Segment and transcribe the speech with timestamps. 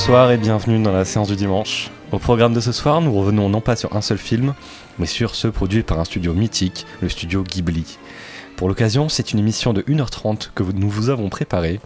[0.00, 1.90] Bonsoir et bienvenue dans la séance du dimanche.
[2.10, 4.54] Au programme de ce soir, nous revenons non pas sur un seul film,
[4.98, 7.98] mais sur ceux produits par un studio mythique, le studio Ghibli.
[8.56, 11.80] Pour l'occasion, c'est une émission de 1h30 que nous vous avons préparée,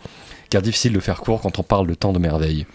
[0.48, 2.68] car difficile de faire court quand on parle de tant de merveilles.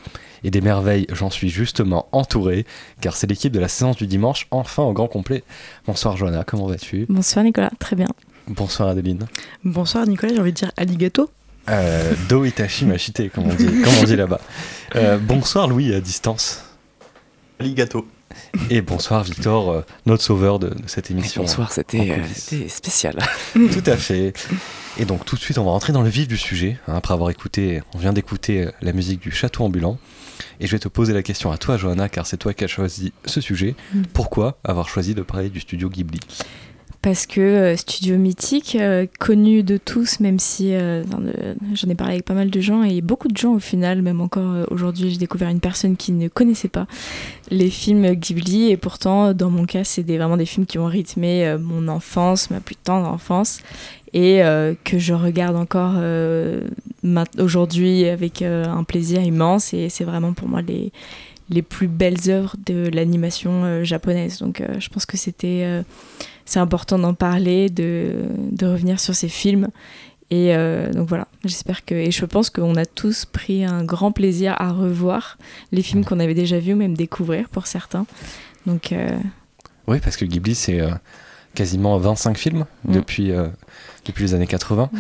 [0.44, 2.66] Et des merveilles, j'en suis justement entouré,
[3.00, 5.46] car c'est l'équipe de la séance du dimanche, enfin au grand complet.
[5.88, 7.06] Bonsoir Johanna, comment vas-tu?
[7.08, 8.10] Bonsoir Nicolas, très bien.
[8.50, 9.26] Bonsoir Adeline.
[9.64, 11.30] Bonsoir Nicolas, j'ai envie de dire aligato.
[11.70, 14.42] Euh, Do Itachi Machite, comme on dit, comme on dit là-bas.
[14.96, 16.64] Euh, bonsoir Louis à distance.
[17.60, 18.08] Aligato.
[18.70, 21.42] Et bonsoir Victor, euh, notre sauveur de, de cette émission.
[21.42, 23.18] Bonsoir, c'était euh, spécial.
[23.54, 24.34] Tout à fait.
[24.98, 26.78] Et donc tout de suite, on va rentrer dans le vif du sujet.
[26.88, 29.98] hein, après avoir écouté, on vient d'écouter la musique du château ambulant.
[30.60, 32.68] Et je vais te poser la question à toi, Johanna, car c'est toi qui as
[32.68, 33.76] choisi ce sujet.
[33.94, 34.04] Mm.
[34.14, 36.20] Pourquoi avoir choisi de parler du studio Ghibli?
[37.02, 41.04] Parce que euh, studio mythique, euh, connu de tous, même si euh,
[41.74, 44.20] j'en ai parlé avec pas mal de gens et beaucoup de gens au final, même
[44.20, 46.88] encore aujourd'hui, j'ai découvert une personne qui ne connaissait pas
[47.52, 51.56] les films Ghibli et pourtant, dans mon cas, c'est vraiment des films qui ont rythmé
[51.58, 53.62] mon enfance, ma plus tendre enfance
[54.14, 54.42] et
[54.84, 55.96] que je regarde encore
[57.40, 60.92] aujourd'hui avec un plaisir immense et c'est vraiment pour moi les
[61.52, 64.38] les plus belles œuvres de l'animation japonaise.
[64.38, 65.84] Donc je pense que c'était
[66.50, 68.14] c'est important d'en parler, de,
[68.52, 69.68] de revenir sur ces films.
[70.32, 71.96] Et euh, donc voilà, j'espère que.
[71.96, 75.38] Et je pense qu'on a tous pris un grand plaisir à revoir
[75.72, 78.06] les films qu'on avait déjà vus, ou même découvrir pour certains.
[78.66, 79.10] Donc euh,
[79.88, 80.90] Oui, parce que Ghibli, c'est euh,
[81.56, 82.94] quasiment 25 films Mm.
[82.94, 83.48] depuis, euh,
[84.06, 84.90] depuis les années 80.
[84.92, 84.98] Mm.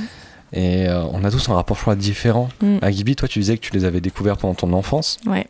[0.53, 2.77] Et on a tous un rapport, je crois, différent Mm.
[2.81, 3.15] à Ghibli.
[3.15, 5.17] Toi, tu disais que tu les avais découverts pendant ton enfance.
[5.27, 5.47] ouais.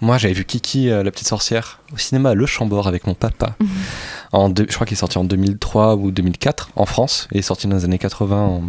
[0.00, 3.54] Moi, j'avais vu Kiki, la petite sorcière, au cinéma à Le Chambord avec mon papa.
[4.32, 7.28] En deux- je crois qu'il est sorti en 2003 ou 2004 en France.
[7.32, 8.40] Il est sorti dans les années 80.
[8.42, 8.62] en-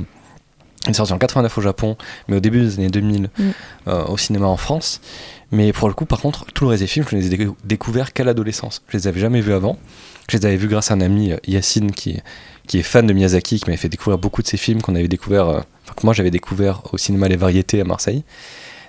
[0.85, 1.97] Il est sorti en 89 au Japon,
[2.29, 3.43] mais au début des années 2000 Mm.
[3.89, 5.01] euh, au cinéma en France.
[5.51, 7.55] Mais pour le coup, par contre, tout le reste des films, je les ai décou-
[7.65, 8.81] découverts qu'à l'adolescence.
[8.87, 9.77] Je les avais jamais vus avant.
[10.29, 12.21] Je les avais vus grâce à un ami, euh, Yacine, qui,
[12.67, 15.07] qui est fan de Miyazaki, qui m'avait fait découvrir beaucoup de ses films qu'on avait
[15.09, 18.23] découvert, euh, enfin, que moi j'avais découvert au cinéma Les Variétés à Marseille.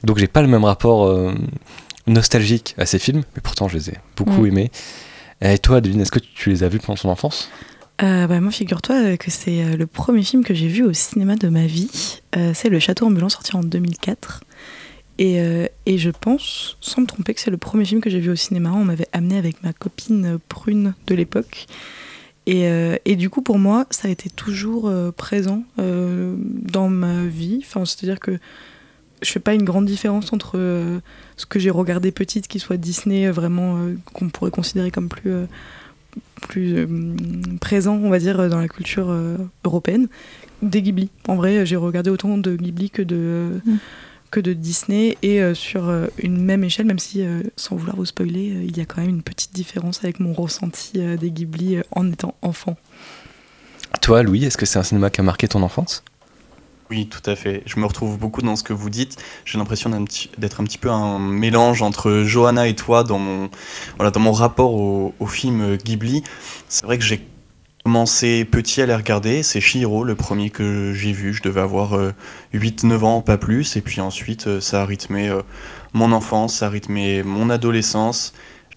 [0.05, 1.35] Donc j'ai pas le même rapport euh,
[2.07, 4.47] nostalgique à ces films, mais pourtant je les ai beaucoup Mm.
[4.47, 4.71] aimés.
[5.43, 7.51] Et toi, Adeline, est-ce que tu les as vus pendant ton enfance?
[8.03, 10.93] Euh, bah, moi, figure-toi euh, que c'est euh, le premier film que j'ai vu au
[10.93, 12.21] cinéma de ma vie.
[12.55, 14.45] C'est Le Château ambulant, sorti en 2004.
[15.19, 18.21] Et, euh, et je pense, sans me tromper, que c'est le premier film que j'ai
[18.21, 18.73] vu au cinéma.
[18.73, 21.67] On m'avait amené avec ma copine Prune de l'époque.
[22.47, 22.67] Et,
[23.05, 27.63] et du coup, pour moi, ça a été toujours présent dans ma vie.
[27.63, 28.41] Enfin, c'est-à-dire que
[29.23, 31.01] je fais pas une grande différence entre euh,
[31.37, 35.09] ce que j'ai regardé petite, qui soit Disney, euh, vraiment euh, qu'on pourrait considérer comme
[35.09, 35.47] plus, euh,
[36.43, 36.87] plus euh,
[37.61, 40.09] présent, on va dire, dans la culture euh, européenne,
[40.63, 41.11] des Ghibli.
[41.29, 43.77] En vrai, j'ai regardé autant de Ghibli que de, Mm.
[44.31, 47.97] que de Disney, et euh, sur euh, une même échelle, même si, euh, sans vouloir
[47.97, 51.17] vous spoiler, euh, il y a quand même une petite différence avec mon ressenti euh,
[51.17, 52.77] des Ghibli euh, en étant enfant.
[54.03, 56.05] Toi, Louis, est-ce que c'est un cinéma qui a marqué ton enfance?
[56.91, 57.63] Oui, tout à fait.
[57.67, 59.17] Je me retrouve beaucoup dans ce que vous dites.
[59.45, 59.91] J'ai l'impression
[60.39, 63.49] d'être un petit peu un mélange entre Johanna et toi dans mon,
[63.97, 66.25] voilà, dans mon rapport au, film Ghibli.
[66.69, 67.25] C'est vrai que j'ai
[67.85, 69.45] commencé petit à les regarder.
[69.45, 71.33] C'est Chihiro, le premier que j'ai vu.
[71.33, 72.13] Je devais avoir euh,
[72.55, 73.77] 8-9 ans, pas plus.
[73.77, 75.43] Et puis ensuite, euh, ça a rythmé euh,
[75.93, 78.33] mon enfance, ça a rythmé mon adolescence.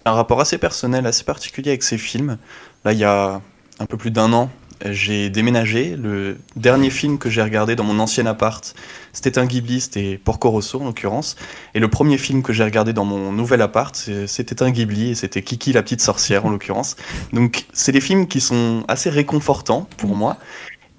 [0.05, 2.37] Un rapport assez personnel, assez particulier avec ces films.
[2.85, 3.41] Là, il y a
[3.79, 4.51] un peu plus d'un an,
[4.91, 5.95] j'ai déménagé.
[5.95, 8.75] Le dernier film que j'ai regardé dans mon ancien appart,
[9.13, 11.35] c'était un Ghibli, c'était Porco Rosso en l'occurrence.
[11.73, 13.95] Et le premier film que j'ai regardé dans mon nouvel appart,
[14.27, 16.95] c'était un Ghibli et c'était Kiki la petite sorcière en l'occurrence.
[17.31, 20.37] Donc c'est des films qui sont assez réconfortants pour moi.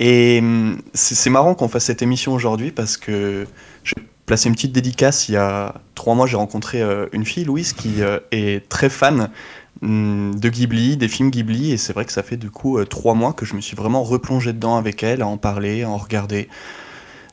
[0.00, 3.46] Et hum, c'est marrant qu'on fasse cette émission aujourd'hui parce que
[3.84, 5.28] je vais placer une petite dédicace.
[5.28, 8.88] Il y a trois mois, j'ai rencontré euh, une fille, Louise, qui euh, est très
[8.88, 9.30] fan
[9.84, 13.14] de Ghibli, des films Ghibli, et c'est vrai que ça fait du coup euh, trois
[13.14, 15.96] mois que je me suis vraiment replongé dedans avec elle, à en parler, à en
[15.96, 16.48] regarder.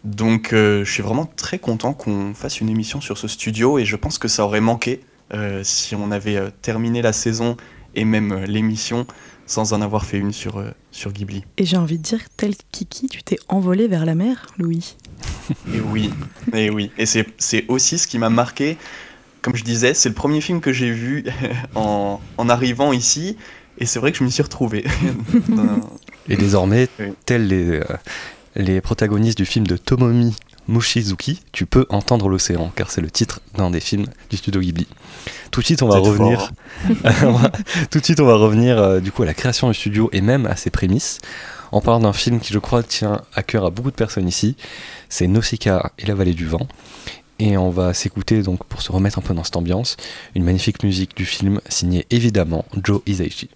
[0.04, 3.86] Donc euh, je suis vraiment très content qu'on fasse une émission sur ce studio, et
[3.86, 5.02] je pense que ça aurait manqué
[5.34, 7.56] euh, si on avait euh, terminé la saison
[7.96, 9.06] et même l'émission
[9.46, 11.44] sans en avoir fait une sur, sur Ghibli.
[11.58, 14.96] Et j'ai envie de dire, tel Kiki, tu t'es envolé vers la mer, Louis.
[15.74, 16.10] Et oui,
[16.54, 16.90] et oui.
[16.98, 18.78] Et c'est c'est aussi ce qui m'a marqué.
[19.42, 21.26] Comme je disais, c'est le premier film que j'ai vu
[21.76, 23.38] en, en arrivant ici.
[23.78, 24.86] Et c'est vrai que je m'y suis retrouvé.
[26.30, 27.08] Et désormais, Oui.
[27.26, 27.84] tels les, euh,
[28.56, 30.36] les protagonistes du film de Tomomi
[30.68, 34.88] Mushizuki, tu peux entendre l'océan, car c'est le titre d'un des films du studio Ghibli.
[35.50, 36.52] Tout de suite, on va revenir.
[37.90, 40.22] Tout de suite, on va revenir euh, du coup à la création du studio et
[40.22, 41.20] même à ses prémices,
[41.72, 44.56] en parlant d'un film qui, je crois, tient à cœur à beaucoup de personnes ici.
[45.10, 46.68] C'est Nausicaa et la vallée du vent.
[47.42, 49.98] Et on va s'écouter donc pour se remettre un peu dans cette ambiance,
[50.36, 53.50] une magnifique musique du film signée évidemment Joe Hisaishi.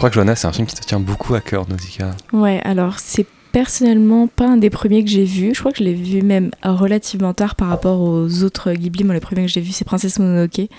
[0.00, 2.16] Crois que Johanna, c'est un film qui te tient beaucoup à cœur, Nausicaa.
[2.32, 5.54] Ouais, alors c'est personnellement pas un des premiers que j'ai vu.
[5.54, 9.04] Je crois que je l'ai vu même relativement tard par rapport aux autres Ghibli.
[9.04, 10.70] Moi, le premier que j'ai vu, c'est Princesse Mononoke,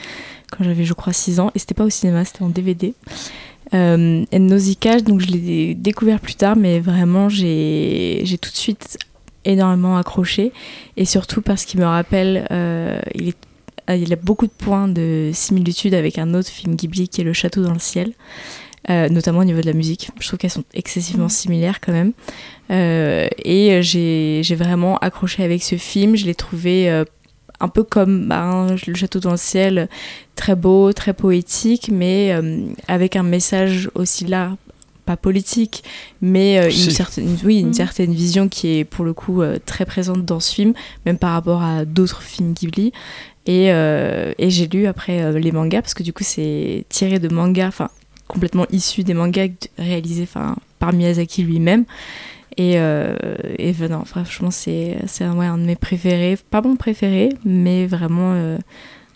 [0.51, 1.51] quand j'avais, je crois, 6 ans.
[1.53, 2.95] Et c'était pas au cinéma, c'était en DVD.
[3.75, 8.97] Euh, et Nausicaa, donc je l'ai découvert plus tard, mais vraiment, j'ai tout de suite
[9.45, 10.51] énormément accroché.
[10.97, 13.33] Et surtout parce qu'il me rappelle, euh, il
[13.89, 17.33] il a beaucoup de points de similitude avec un autre film Ghibli qui est Le
[17.33, 18.13] Château dans le ciel.
[18.89, 20.09] Euh, notamment au niveau de la musique.
[20.19, 22.13] Je trouve qu'elles sont excessivement similaires quand même.
[22.71, 26.15] Euh, et j'ai vraiment accroché avec ce film.
[26.15, 26.89] Je l'ai trouvé
[27.59, 29.87] un peu comme bah, Le Château dans le ciel,
[30.35, 32.35] très beau, très poétique, mais
[32.87, 34.57] avec un message aussi là.
[35.03, 35.83] Pas politique,
[36.21, 37.73] mais une, certaine, oui, une mm.
[37.73, 40.73] certaine vision qui est pour le coup très présente dans ce film,
[41.07, 42.93] même par rapport à d'autres films Ghibli.
[43.45, 47.19] Et, euh, et j'ai lu après euh, les mangas, parce que du coup c'est tiré
[47.19, 47.89] de mangas, enfin
[48.31, 50.27] complètement issu des mangas réalisés
[50.79, 51.85] par Miyazaki lui-même.
[52.57, 53.15] Et, euh,
[53.57, 56.37] et non, franchement, c'est un, ouais, un de mes préférés.
[56.49, 58.57] Pas mon préféré, mais vraiment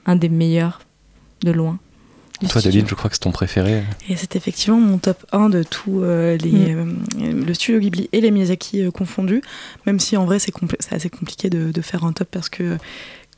[0.05, 0.81] un des meilleurs
[1.43, 1.79] de loin.
[2.49, 3.83] Toi, Deline, je crois que c'est ton préféré.
[4.09, 7.45] Et c'est effectivement mon top 1 de tous les, mm.
[7.45, 9.41] le studio Ghibli et les Miyazaki confondus.
[9.85, 10.53] Même si en vrai, c'est
[10.91, 12.77] assez compliqué de, de, faire un top parce que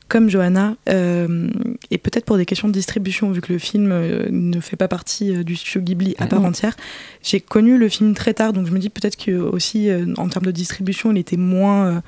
[0.08, 1.50] comme Johanna, euh,
[1.92, 4.88] et peut-être pour des questions de distribution, vu que le film euh, ne fait pas
[4.88, 6.48] partie euh, du studio Ghibli à part mhm.
[6.48, 6.76] entière,
[7.22, 10.46] j'ai connu le film très tard, donc je me dis peut-être que aussi en termes
[10.46, 12.02] de distribution, il était moins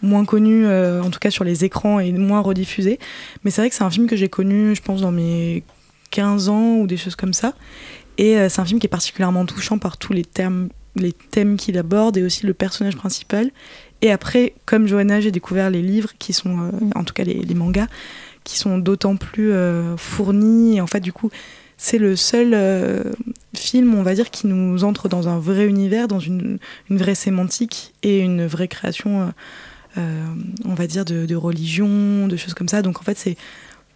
[0.00, 3.00] moins connu, en tout cas sur les écrans, et moins rediffusé.
[3.42, 5.64] Mais c'est vrai que c'est un film que j'ai connu, je pense, dans mes
[6.10, 7.54] 15 ans ou des choses comme ça.
[8.16, 11.76] Et c'est un film qui est particulièrement touchant par tous les, termes, les thèmes qu'il
[11.78, 13.50] aborde et aussi le personnage principal.
[14.00, 17.54] Et après, comme Johanna, j'ai découvert les livres qui sont, euh, en tout cas les,
[17.54, 17.88] mangas,
[18.44, 20.76] qui sont d'autant plus euh, fournis.
[20.76, 21.30] Et en fait, du coup,
[21.76, 23.02] c'est le seul euh,
[23.54, 26.58] film, on va dire, qui nous entre dans un vrai univers, dans une,
[26.90, 29.32] vraie sémantique et une vraie création,
[29.96, 32.82] on va dire, de, religion, de choses comme ça.
[32.82, 33.36] Donc en fait, c'est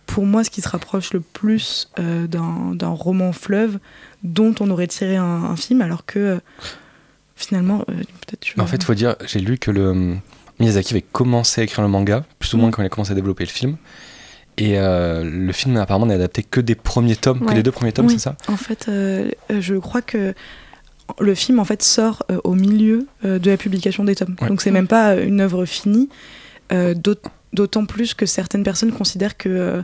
[0.06, 3.78] pour moi ce qui se rapproche le plus d'un roman fleuve
[4.24, 6.40] dont on aurait tiré un film, alors que
[7.36, 8.58] finalement, euh, peut-être.
[8.58, 10.16] En fait, il faut dire, j'ai lu que le
[10.60, 12.72] Miyazaki avait commencé à écrire le manga, plus ou moins mm.
[12.72, 13.76] quand il a commencé à développer le film.
[14.58, 17.92] Et euh, le film apparemment n'est adapté que des premiers tomes, que des deux premiers
[17.92, 18.36] tomes, c'est ça?
[18.48, 20.34] En fait, euh, je crois que
[21.20, 24.36] le film en fait sort au milieu de la publication des tomes.
[24.46, 26.10] Donc c'est même pas une œuvre finie.
[26.70, 29.82] D'autant plus que certaines personnes considèrent que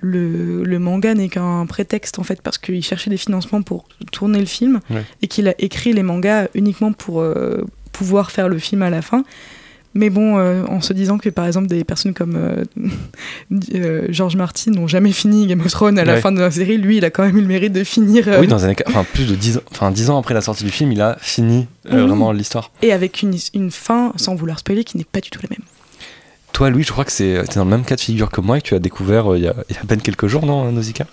[0.00, 4.46] le, manga n'est qu'un prétexte en fait parce qu'il cherchait des financements pour tourner le
[4.46, 4.80] film
[5.22, 9.02] et qu'il a écrit les mangas uniquement pour euh, pouvoir faire le film à la
[9.02, 9.24] fin.
[9.96, 14.72] Mais bon, euh, en se disant que par exemple des personnes comme euh, George Martin
[14.72, 17.10] n'ont jamais fini Game of Thrones à la fin de la série, lui il a
[17.10, 18.28] quand même eu le mérite de finir.
[18.40, 20.72] Oui, dans un, enfin, plus de 10 ans, enfin, 10 ans après la sortie du
[20.72, 22.72] film, il a fini vraiment l'histoire.
[22.82, 25.64] Et avec une, une fin, sans vouloir spoiler, qui n'est pas du tout la même.
[26.54, 28.60] Toi, Louis, je crois que c'est dans le même cas de figure que moi et
[28.60, 31.04] que tu as découvert euh, il y, a, à peine quelques jours, non, Nausicaa?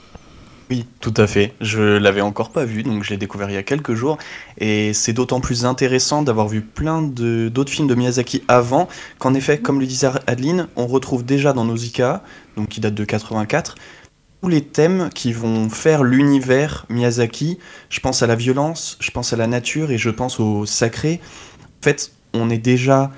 [0.70, 1.56] Oui, tout à fait.
[1.60, 4.20] Je l'avais encore pas vu, donc je l'ai découvert il y a quelques jours.
[4.60, 9.58] Et c'est d'autant plus intéressant d'avoir vu plein d'autres films de Miyazaki avant, qu'en effet,
[9.58, 12.24] comme le disait Adeline, on retrouve déjà dans Nausicaa,
[12.56, 13.74] donc qui date de 84,
[14.44, 17.58] tous les thèmes qui vont faire l'univers Miyazaki.
[17.90, 21.20] Je pense à la violence, je pense à la nature et je pense au sacré.
[21.82, 23.10] En fait, on est déjà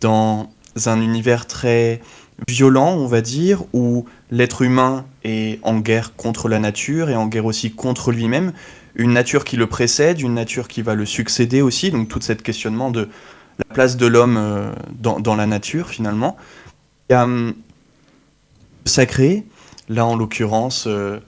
[0.00, 0.50] dans
[0.86, 2.00] un univers très
[2.46, 7.26] violent, on va dire, où l'être humain est en guerre contre la nature et en
[7.26, 8.52] guerre aussi contre lui-même.
[8.94, 12.42] Une nature qui le précède, une nature qui va le succéder aussi, donc tout cet
[12.42, 13.08] questionnement de
[13.58, 16.36] la place de l'homme euh, dans, la nature finalement.
[17.08, 17.54] Il y a hum,
[18.84, 19.44] le sacré,
[19.88, 21.18] là en l'occurrence, euh,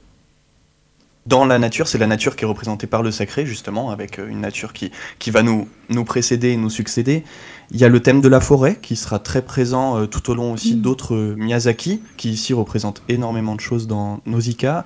[1.27, 4.29] dans la nature, c'est la nature qui est représentée par le sacré, justement, avec euh,
[4.29, 7.25] une nature qui, qui va nous, nous précéder et nous succéder.
[7.73, 10.35] Il y a le thème de la forêt qui sera très présent euh, tout au
[10.35, 10.81] long aussi mm.
[10.81, 14.85] d'autres euh, Miyazaki, qui ici représente énormément de choses dans Nausicaa.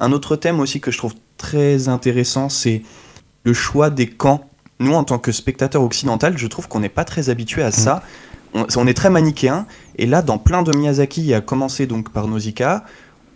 [0.00, 2.82] Un autre thème aussi que je trouve très intéressant, c'est
[3.44, 4.48] le choix des camps.
[4.80, 8.02] Nous, en tant que spectateurs occidental, je trouve qu'on n'est pas très habitué à ça.
[8.54, 8.64] Mm.
[8.76, 9.66] On, est très manichéen.
[9.96, 12.84] Et là, dans plein de Miyazaki, a commencé donc par Nausicaa,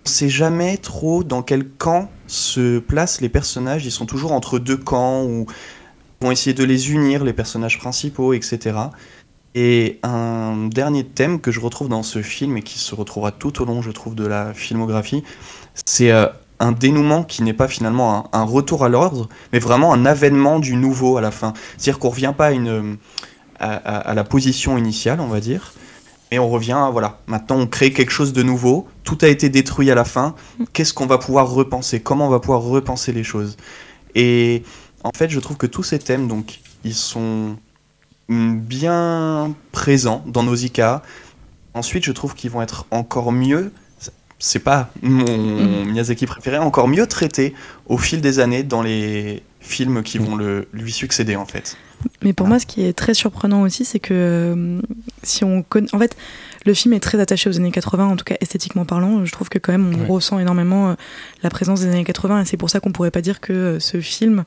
[0.05, 3.87] on sait jamais trop dans quel camp se placent les personnages.
[3.87, 5.47] Ils sont toujours entre deux camps ou
[6.21, 8.77] vont essayer de les unir, les personnages principaux, etc.
[9.55, 13.63] Et un dernier thème que je retrouve dans ce film et qui se retrouvera tout
[13.63, 15.25] au long, je trouve, de la filmographie,
[15.87, 16.27] c'est euh,
[16.61, 20.77] un dénouement qui n'est pas finalement un, retour à l'ordre, mais vraiment un avènement du
[20.77, 21.55] nouveau à la fin.
[21.77, 22.99] C'est-à-dire qu'on revient pas à, une,
[23.61, 25.73] à, la position initiale, on va dire,
[26.31, 29.49] mais on revient à, voilà, maintenant on crée quelque chose de nouveau, tout a été
[29.49, 30.35] détruit à la fin,
[30.73, 33.57] qu'est-ce qu'on va pouvoir repenser, comment on va pouvoir repenser les choses?
[34.15, 34.63] Et
[35.05, 37.57] en fait, je trouve que tous ces thèmes, donc, ils sont
[38.29, 41.03] bien présents dans Nausicaa.
[41.75, 43.73] Ensuite, je trouve qu'ils vont être encore mieux
[44.39, 45.91] c'est pas mon mm.
[45.91, 47.55] Miyazaki préféré, encore mieux traités
[47.87, 51.77] au fil des années dans les films qui vont le, lui succéder en fait.
[52.23, 54.81] Mais pour moi, ce qui est très surprenant aussi, c'est que euh,
[55.25, 55.93] si on connaît.
[55.93, 56.17] En fait,
[56.65, 59.25] le film est très attaché aux années 80, en tout cas esthétiquement parlant.
[59.25, 60.95] Je trouve que quand même, on ressent énormément euh,
[61.43, 63.81] la présence des années 80, et c'est pour ça qu'on pourrait pas dire que euh,
[63.81, 64.45] ce film,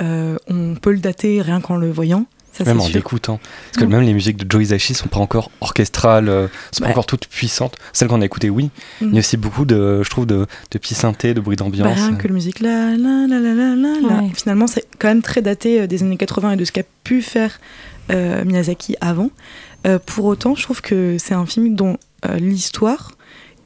[0.00, 2.26] on peut le dater rien qu'en le voyant
[2.66, 3.40] même en l'écoutant.
[3.72, 6.90] Parce que même les musiques de Joe Hisaishi sont pas encore orchestrales, euh, sont pas
[6.90, 7.76] encore toutes puissantes.
[7.92, 8.70] Celles qu'on a écoutées, oui.
[9.00, 9.06] Mm.
[9.06, 11.98] Il y a aussi beaucoup de, je trouve, de, de petits synthés, de bruits d'ambiance.
[11.98, 15.80] Bah, que la musique là, là, là, là, là, Finalement, c'est quand même très daté
[15.80, 17.58] euh, des années 80 et de ce qu'a pu faire
[18.10, 19.30] euh, Miyazaki avant.
[20.06, 21.96] pour autant, je trouve que c'est un film dont
[22.36, 23.12] l'histoire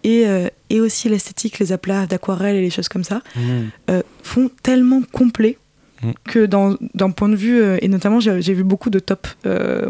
[0.05, 0.27] et,
[0.71, 4.01] et, aussi l'esthétique, les aplats d'aquarelle et les choses comme ça, mm.
[4.23, 5.59] font tellement complet
[6.05, 6.13] Mm.
[6.25, 9.27] que d'un point de vue, euh, et notamment j'ai vu beaucoup de top.
[9.47, 9.89] Euh,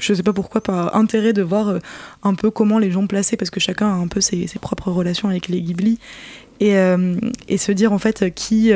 [0.00, 1.78] je sais pas pourquoi, par intérêt de voir euh,
[2.22, 5.28] un peu comment les gens plaçaient, parce que chacun a un peu ses, propres relations
[5.28, 5.98] avec les Ghibli,
[6.60, 6.74] et,
[7.48, 8.70] et se dire en fait qui,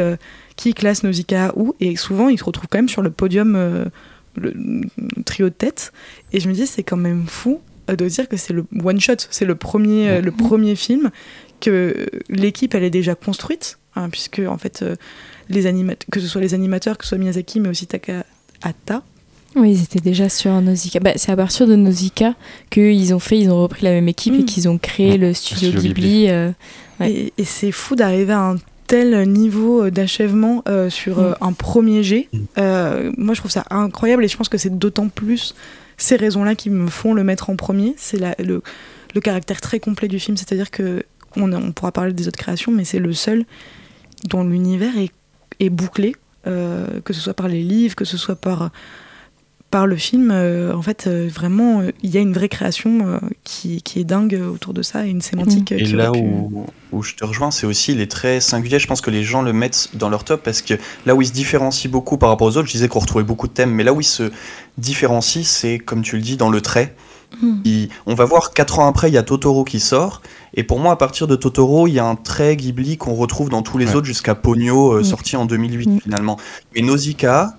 [0.57, 3.91] qui classe Nausicaa où, et souvent ils se retrouvent quand même sur le podium,
[4.37, 4.55] le,
[5.27, 5.93] trio de tête,
[6.33, 9.17] et je me dis c'est quand même fou de dire que c'est le one shot,
[9.29, 11.11] c'est le premier, le premier film
[11.61, 14.83] que l'équipe elle est déjà construite, hein, puisque en fait
[15.49, 15.65] les
[16.11, 19.03] que ce soit les animateurs, que ce soit Miyazaki, mais aussi Takahata.
[19.57, 21.01] Oui, ils étaient déjà sur Nausicaa.
[21.01, 22.35] Bah, c'est à partir de Nausicaa
[22.71, 24.45] qu'ils ont fait, ils ont repris la même équipe et mm.
[24.45, 26.29] qu'ils ont créé le studio, Ghibli.
[26.29, 26.51] Euh,
[27.01, 31.25] et, c'est fou d'arriver à un tel niveau d'achèvement euh, sur mm.
[31.25, 32.29] euh, un premier jet.
[32.57, 35.55] moi, je trouve ça incroyable et je pense que c'est d'autant plus
[35.97, 37.95] ces raisons-là qui me font le mettre en premier.
[37.97, 38.63] C'est le,
[39.15, 41.05] le, caractère très complet du film, c'est-à-dire que
[41.37, 43.45] on, on pourra parler des autres créations, mais c'est le seul
[44.29, 45.13] dont l'univers est
[45.61, 46.15] est bouclé,
[46.47, 48.71] euh, que ce soit par les livres, que ce soit par,
[49.71, 50.31] par le film.
[50.31, 54.41] Euh, en fait, euh, vraiment, il y a une vraie création qui, qui, est dingue
[54.53, 55.73] autour de ça et une sémantique.
[55.73, 58.79] Et là où, où, je te rejoins, c'est aussi, il est très singulier.
[58.79, 60.75] Je pense que les gens le mettent dans leur top parce que
[61.07, 63.49] là où il se différencie beaucoup par rapport aux autres, je disais qu'on retrouvait beaucoup
[63.49, 64.31] de thèmes, mais là où il se
[64.79, 66.95] différencie, c'est, comme tu le dis, dans le trait.
[67.43, 67.63] Hmm.
[68.07, 70.23] on va voir 4 ans après, il y a Totoro qui sort.
[70.55, 73.49] Et pour moi, à partir de Totoro, il y a un trait Ghibli qu'on retrouve
[73.49, 75.05] dans tous les autres jusqu'à Pogno, euh, hmm.
[75.05, 76.01] sorti en 2008 hmm.
[76.01, 76.39] finalement.
[76.75, 77.57] Mais Nausicaa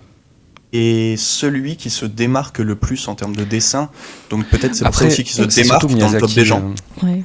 [0.73, 3.89] est celui qui se démarque le plus en termes de dessin.
[4.29, 6.73] Donc peut-être c'est aussi qu'il se démarque dans le top des gens.
[7.03, 7.15] Euh,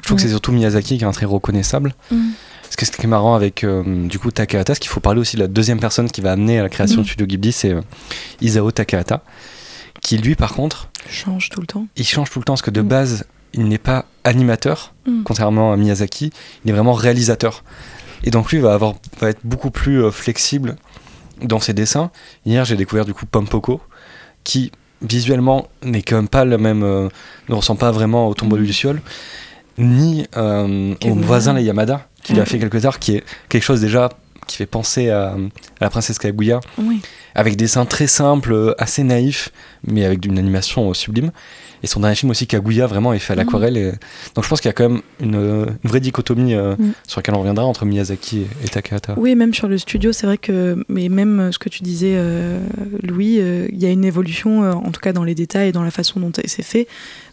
[0.00, 1.94] je trouve que c'est surtout Miyazaki qui est un trait reconnaissable.
[2.08, 5.20] Parce que ce qui est marrant avec euh, du coup Takahata, ce qu'il faut parler
[5.20, 7.74] aussi de la deuxième personne qui va amener à la création du studio Ghibli, c'est
[8.40, 9.22] Isao Takahata
[10.04, 11.86] qui lui par contre change tout le temps.
[11.96, 12.88] Il change tout le temps parce que de mm.
[12.88, 15.22] base il n'est pas animateur, mm.
[15.24, 16.30] contrairement à Miyazaki,
[16.64, 17.64] il est vraiment réalisateur.
[18.22, 20.76] Et donc lui va, avoir, va être beaucoup plus euh, flexible
[21.42, 22.10] dans ses dessins.
[22.46, 23.80] Hier j'ai découvert du coup Pompoko,
[24.44, 27.08] qui visuellement n'est quand même pas le même, euh,
[27.48, 28.60] ne ressemble pas vraiment au tombeau mm.
[28.60, 29.00] du Luciole,
[29.78, 33.64] ni euh, au voisin les Yamada, qui lui a fait quelques arts, qui est quelque
[33.64, 34.10] chose déjà
[34.46, 35.36] qui fait penser à,
[35.80, 36.60] la princesse Kaguya,
[37.34, 39.50] avec des dessins très simples, assez naïfs,
[39.86, 41.30] mais avec une animation sublime.
[41.84, 43.76] Et son dernier film aussi, Kaguya, vraiment, est fait à l'aquarelle.
[43.76, 43.92] Et...
[44.34, 46.92] Donc je pense qu'il y a quand même une, vraie dichotomie euh, mm.
[47.06, 49.12] sur laquelle on reviendra entre Miyazaki et, Takahata.
[49.18, 52.58] Oui, même sur le studio, c'est vrai que, mais même ce que tu disais, euh,
[53.02, 55.84] Louis, euh, il y a une évolution, en tout cas dans les détails et dans
[55.84, 56.88] la façon dont c'est fait.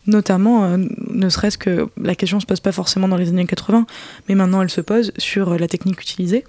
[0.05, 3.85] Notamment, ne serait-ce que la question ne se pose pas forcément dans les années 80,
[4.27, 6.43] mais maintenant elle se pose sur la technique utilisée.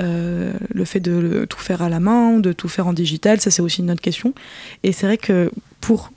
[0.00, 3.50] Euh, le fait de tout faire à la main, de tout faire en digital, ça
[3.50, 4.32] c'est aussi une autre question.
[4.82, 6.12] Et c'est vrai que pour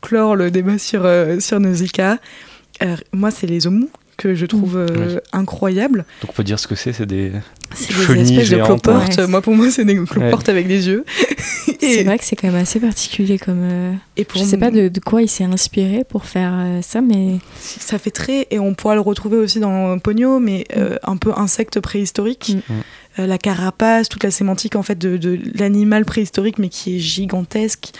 [0.00, 5.20] clore le débat sur, euh, sur euh, moi c'est les omous que je trouve mmh.
[5.32, 6.04] incroyables.
[6.20, 7.32] Donc on peut dire ce que c'est, c'est des
[7.74, 9.18] c'est des espèces de cloportes.
[9.28, 11.06] Moi pour moi c'est des cloportes avec des yeux.
[11.80, 13.98] c'est vrai que c'est quand même assez particulier comme.
[14.18, 17.98] Et pour je sais pas de, quoi il s'est inspiré pour faire ça, mais ça
[17.98, 20.66] fait très et on pourra le retrouver aussi dans Pogno, mais
[21.02, 22.56] un peu insecte préhistorique.
[22.68, 22.72] Mmh.
[23.18, 27.90] Euh, la carapace, toute la sémantique en fait de, l'animal préhistorique, mais qui est gigantesque.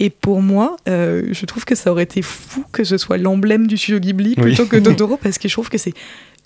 [0.00, 3.66] Et pour moi, euh, je trouve que ça aurait été fou que ce soit l'emblème
[3.66, 5.94] du studio Ghibli plutôt que Totoro, parce que je trouve que c'est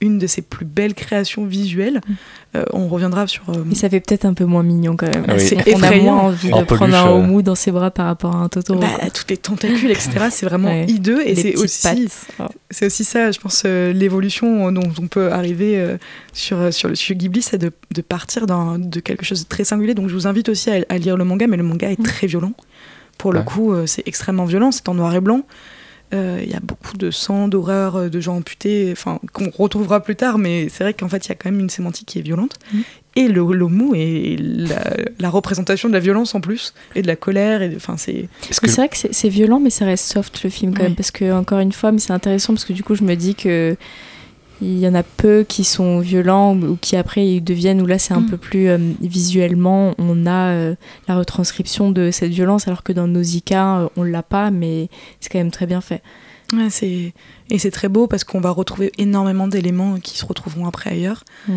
[0.00, 2.00] une de ses plus belles créations visuelles.
[2.08, 2.12] Mm.
[2.56, 3.42] Euh, on reviendra sur.
[3.50, 5.24] euh, Mais ça fait peut-être un peu moins mignon quand même.
[5.28, 5.40] Ah oui.
[5.40, 7.18] C'est On a moins envie En de prendre un euh.
[7.20, 8.80] houmou dans ses bras par rapport à un Totoro.
[8.80, 10.10] bah, toutes les tentacules, etc.
[10.30, 10.86] C'est vraiment Ouais.
[10.88, 11.82] hideux et c'est aussi,
[12.38, 12.52] pattes.
[12.70, 15.98] C'est aussi ça, je pense, euh, l'évolution dont on peut arriver euh,
[16.32, 19.94] sur, sur le studio Ghibli, c'est de, de partir de quelque chose de très singulier.
[19.94, 22.02] Donc je vous invite aussi à, à lire le manga, mais le manga est Mm.
[22.02, 22.52] très violent.
[23.18, 25.42] Pour le coup, euh, c'est extrêmement violent, c'est en noir et blanc.
[26.14, 30.00] Euh, Il y a beaucoup de sang, d'horreur, euh, de gens amputés, enfin qu'on retrouvera
[30.02, 32.18] plus tard, mais c'est vrai qu'en fait il y a quand même une sémantique qui
[32.18, 32.58] est violente.
[32.72, 32.78] Mm.
[33.16, 34.82] Et le l'homo est la,
[35.18, 38.28] la représentation de la violence en plus, et de la colère, et enfin c'est...
[38.60, 40.88] Que c'est vrai que c'est c'est violent, mais ça reste soft le film quand Oui.
[40.88, 40.96] même.
[40.96, 43.34] Parce que, encore une fois, mais c'est intéressant parce que du coup, je me dis
[43.34, 43.76] que
[44.62, 47.98] il y en a peu qui sont violents ou qui après ils deviennent, où là
[47.98, 48.30] c'est un Mm.
[48.30, 50.74] peu plus euh, visuellement, on a euh,
[51.08, 54.88] la retranscription de cette violence, alors que dans Nausicaa, euh, on l'a pas, mais
[55.20, 56.02] c'est quand même très bien fait.
[56.52, 57.12] Ouais, c'est
[57.50, 61.24] et c'est très beau parce qu'on va retrouver énormément d'éléments qui se retrouveront après ailleurs.
[61.48, 61.52] Mm.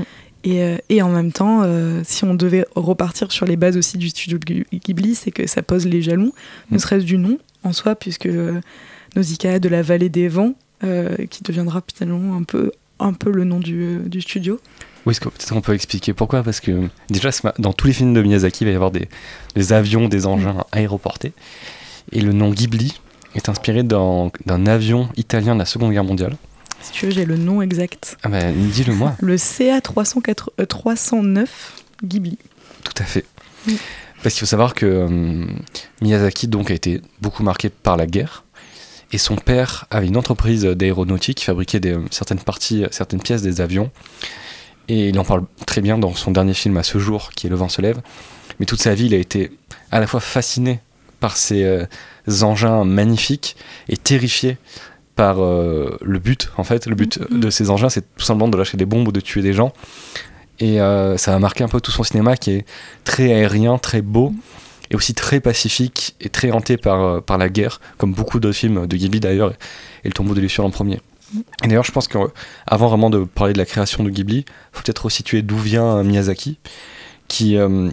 [0.46, 3.98] Et, euh, et en même temps, euh, si on devait repartir sur les bases aussi
[3.98, 4.38] du studio
[4.74, 6.32] Ghibli, c'est que ça pose les jalons,
[6.72, 6.80] ne Mm.
[6.80, 8.62] serait-ce du nom en soi, puisque euh,
[9.16, 13.44] Nausicaa de la vallée des vents, euh, qui deviendra finalement un peu, un peu le
[13.44, 14.60] nom du, euh, du studio.
[15.06, 16.42] Oui, que peut-être on peut expliquer pourquoi?
[16.42, 19.08] Parce que déjà, dans tous les films de Miyazaki, il va y avoir des,
[19.56, 21.34] des avions, des engins aéroportés.
[22.12, 23.00] Et le nom Ghibli
[23.36, 26.38] est inspiré d'un avion italien de la Seconde Guerre mondiale.
[26.82, 28.18] Si tu veux, j'ai le nom exact.
[28.24, 29.16] Ah ben, dis-le-moi.
[29.22, 31.74] Le CA 304, euh, 309
[32.04, 32.38] Ghibli.
[32.84, 33.26] Tout à fait.
[34.22, 35.46] Parce qu'il faut savoir que euh,
[36.02, 38.45] Miyazaki donc, a été beaucoup marqué par la guerre.
[39.12, 43.62] Et son père avait une entreprise d'aéronautique qui fabriquait des, certaines parties, certaines pièces des
[43.62, 43.92] avions.
[44.88, 47.50] Et il en parle très bien dans son dernier film à ce jour, qui est
[47.50, 48.02] Le vent se lève.
[48.60, 49.52] Mais toute sa vie, il a été
[49.92, 50.80] à la fois fasciné
[51.20, 51.86] par ces euh,
[52.42, 53.56] engins magnifiques
[53.90, 54.58] et terrifié
[55.16, 56.88] par euh, le but, en fait.
[56.88, 57.40] Le but Mhm.
[57.40, 59.72] de ces engins, c'est tout simplement de lâcher des bombes ou de tuer des gens.
[60.60, 62.66] Et euh, ça a marqué un peu tout son cinéma qui est
[63.04, 64.34] très aérien, très beau,
[64.92, 68.58] et aussi très pacifique et très hanté par, euh, par la guerre, comme beaucoup d'autres
[68.58, 69.52] films de Ghibli d'ailleurs,
[70.04, 71.02] et Le tombeau de Lucien en premier.
[71.64, 74.84] Et d'ailleurs, je pense qu'avant vraiment de parler de la création de Ghibli, il faut
[74.84, 76.60] peut-être resituer d'où vient euh, Miyazaki,
[77.28, 77.90] qui euh,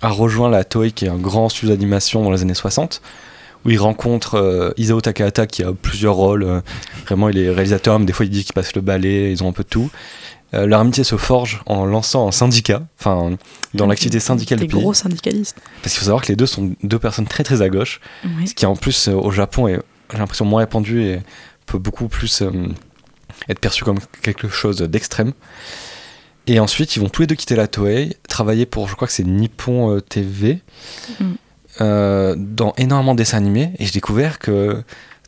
[0.00, 3.02] a rejoint la Toei, qui est un grand studio d'animation dans les années 60,
[3.64, 6.44] où il rencontre euh, Isao Takahata, qui a plusieurs rôles.
[6.44, 6.60] euh,
[7.06, 9.48] vraiment, il est réalisateur, mais des fois, il dit qu'il passe le balai, ils ont
[9.48, 9.90] un peu de tout.
[10.54, 13.36] Euh, leur amitié se forge en lançant un syndicat, enfin,
[13.74, 14.80] dans l'activité syndicale Des du pays.
[14.82, 15.56] gros syndicalistes.
[15.82, 18.46] Parce qu'il faut savoir que les deux sont deux personnes très très à gauche, Oui.
[18.46, 19.80] ce qui en plus euh, au Japon est,
[20.12, 21.20] j'ai l'impression, moins répandu et
[21.66, 22.50] peut beaucoup plus euh,
[23.48, 25.32] être perçu comme quelque chose d'extrême.
[26.46, 29.14] Et ensuite, ils vont tous les deux quitter la Toei, travailler pour, je crois que
[29.14, 30.60] c'est Nippon TV,
[31.18, 31.24] Mm.
[31.80, 33.72] euh, dans énormément de dessins animés.
[33.80, 34.80] Et j'ai découvert que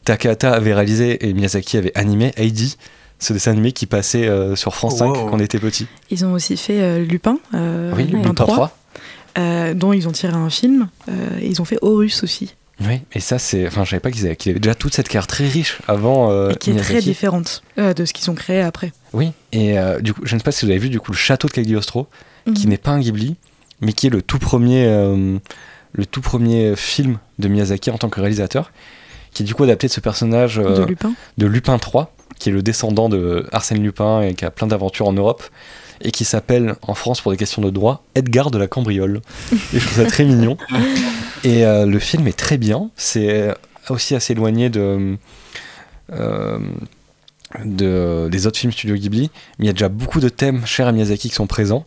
[0.04, 2.76] Takahata avait réalisé et Miyazaki avait animé Heidi,
[3.18, 5.12] ce dessin animé qui passait euh, sur France Oh, 5 wow.
[5.30, 5.86] quand on était petit.
[6.10, 8.78] Ils ont aussi fait euh, Lupin, euh, oui, Lupin Lupin 3, 3.
[9.38, 10.88] euh, dont ils ont tiré un film.
[11.08, 13.66] euh, et ils ont fait Horus aussi, Oui, et ça, c'est.
[13.66, 16.30] Enfin, je savais pas qu'ils avaient, avaient déjà toute cette carrière très riche avant.
[16.30, 18.92] euh, et qui est très différente euh, de ce qu'ils ont créé après.
[19.12, 21.10] Oui, et euh, du coup, je ne sais pas si vous avez vu du coup
[21.10, 22.06] le château de Cagliostro,
[22.54, 22.70] qui Mhm.
[22.70, 23.34] n'est pas un Ghibli,
[23.80, 25.38] mais qui est le tout premier, euh,
[25.92, 28.70] le tout premier film de Miyazaki en tant que réalisateur,
[29.32, 31.12] qui est du coup adapté de ce personnage euh, de Lupin.
[31.36, 32.04] de Lupin III,
[32.38, 35.42] qui est le descendant de Arsène Lupin et qui a plein d'aventures en Europe,
[36.00, 39.20] et qui s'appelle en France pour des questions de droit Edgar de la Cambriole.
[39.52, 40.56] et je trouve ça très mignon.
[41.44, 43.54] Et euh, le film est très bien, c'est
[43.90, 45.16] aussi assez éloigné de,
[46.12, 46.58] euh,
[47.64, 50.86] de, des autres films Studio Ghibli, mais il y a déjà beaucoup de thèmes chers
[50.86, 51.86] à Miyazaki qui sont présents.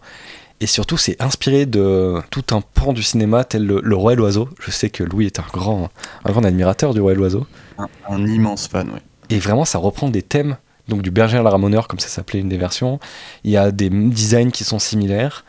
[0.60, 4.16] Et surtout, c'est inspiré de tout un pan du cinéma tel le, le Roi et
[4.16, 4.48] l'Oiseau.
[4.60, 5.90] Je sais que Louis est un grand,
[6.24, 7.48] un grand admirateur du Roi et l'Oiseau.
[7.80, 9.00] Un, un immense fan, oui.
[9.32, 12.40] Et vraiment, ça reprend des thèmes, donc du Berger à la Ramoneur, comme ça s'appelait
[12.40, 13.00] une des versions.
[13.44, 15.46] Il y a des designs qui sont similaires.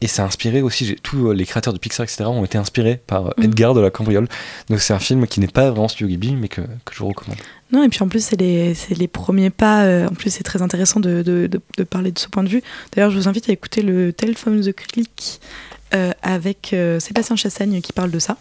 [0.00, 3.00] Et ça a inspiré aussi, tous euh, les créateurs de Pixar, etc., ont été inspirés
[3.08, 3.44] par euh, Mhm.
[3.46, 4.28] Edgar de la Cambriole.
[4.68, 7.08] Donc c'est un film qui n'est pas vraiment Studio Ghibli, mais que, que je vous
[7.08, 7.36] recommande.
[7.72, 9.82] Non, et puis en plus, c'est les, c'est les premiers pas.
[9.86, 12.48] euh, en plus, c'est très intéressant de, de, de- de parler de ce point de
[12.48, 12.62] vue.
[12.94, 15.40] D'ailleurs, je vous invite à écouter le Telephone the Click
[15.94, 18.36] euh, avec euh, Sébastien Chassagne qui parle de ça.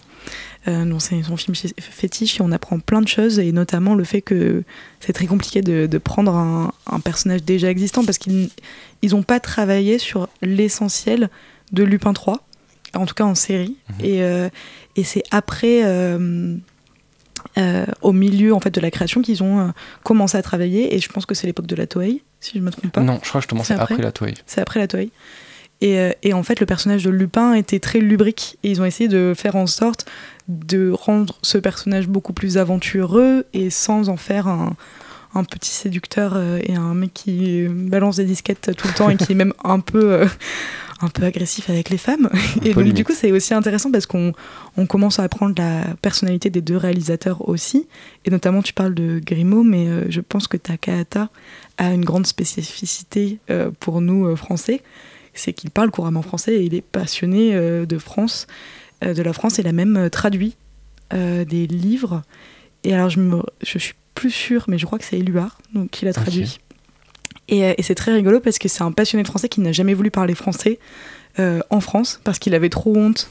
[0.67, 4.21] Euh, c'est son film fétiche et on apprend plein de choses et notamment le fait
[4.21, 4.63] que
[4.99, 8.49] c'est très compliqué de, de prendre un, un personnage déjà existant parce qu'ils
[9.01, 11.29] ils n'ont pas travaillé sur l'essentiel
[11.71, 12.45] de Lupin 3,
[12.95, 13.77] en tout cas en série.
[13.89, 14.05] Mhm.
[14.05, 14.49] Et, euh,
[14.95, 16.55] et c'est après, euh,
[17.57, 21.09] euh, au milieu en fait de la création, qu'ils ont commencé à travailler et je
[21.09, 23.01] pense que c'est l'époque de la Toei, si je ne me trompe pas.
[23.01, 24.33] Non, je crois que justement C'est c'est après après la Toei.
[24.45, 25.11] C'est après la Toei.
[25.81, 28.57] Et, euh, et en fait, le personnage de Lupin était très lubrique.
[28.63, 30.05] Et ils ont essayé de faire en sorte
[30.47, 34.75] de rendre ce personnage beaucoup plus aventureux et sans en faire un,
[35.37, 39.17] un petit séducteur euh, et un mec qui balance des disquettes tout le temps et
[39.17, 40.27] qui est même un peu, euh,
[41.01, 42.29] un peu agressif avec les femmes.
[42.63, 44.33] Et donc, du coup, c'est aussi intéressant parce qu'on
[44.77, 47.87] on commence à apprendre la personnalité des deux réalisateurs aussi.
[48.25, 51.29] Et notamment, tu parles de Grimaud, mais euh, je pense que Takahata
[51.77, 53.39] a une grande spécificité
[53.79, 54.81] pour nous Français.
[55.39, 57.53] C'est qu'il parle couramment français et il est passionné
[57.85, 58.47] de France,
[59.01, 59.59] de la France.
[59.59, 60.55] Et il a même traduit
[61.11, 62.23] des livres.
[62.83, 65.91] Et alors, je, me, je suis plus sûr, mais je crois que c'est Éluard donc,
[65.91, 66.59] qui l'a traduit.
[67.51, 69.93] Euh, et, c'est très rigolo parce que c'est un passionné de français qui n'a jamais
[69.93, 70.79] voulu parler français
[71.39, 73.29] euh, en France parce qu'il avait trop honte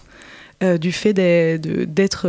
[0.63, 2.27] euh, du fait d'être,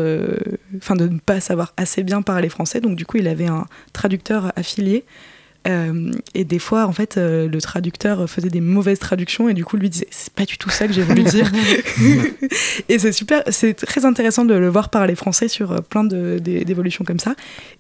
[0.78, 2.82] enfin de ne pas savoir assez bien parler français.
[2.82, 5.06] Donc du coup, il avait un traducteur affilié
[5.68, 9.66] euh, et des fois, en fait, euh, le traducteur faisait des mauvaises traductions et du
[9.66, 11.52] coup, lui disait c'est pas du tout ça que j'ai voulu dire.
[12.90, 17.04] et c'est super, c'est très intéressant de le voir parler français sur euh, plein d'évolutions
[17.04, 17.36] comme ça.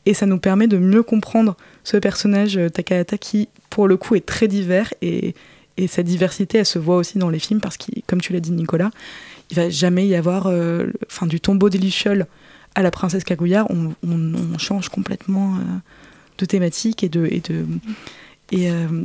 [0.05, 4.25] Et ça nous permet de mieux comprendre ce personnage Takahata qui, pour le coup, est
[4.25, 5.33] très divers et,
[5.77, 8.39] et sa diversité, elle se voit aussi dans les films parce que, comme tu l'as
[8.39, 8.91] dit, Nicolas,
[9.49, 10.51] il va jamais y avoir,
[11.09, 12.25] enfin, du tombeau des Lucioles
[12.75, 15.57] à la princesse Kaguya, on, on, change complètement
[16.37, 17.25] de thématiques et de.
[17.25, 17.65] Et, de,
[18.51, 19.03] et, euh,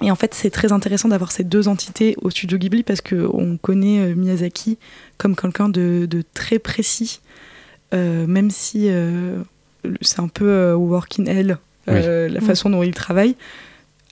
[0.00, 3.58] et en fait, c'est très intéressant d'avoir ces deux entités au studio Ghibli parce qu'on
[3.60, 4.78] connaît euh, Miyazaki
[5.18, 7.20] comme quelqu'un de, de, très précis,
[7.92, 8.88] euh, même si
[10.00, 13.36] c'est un peu working hell, la façon dont il travaille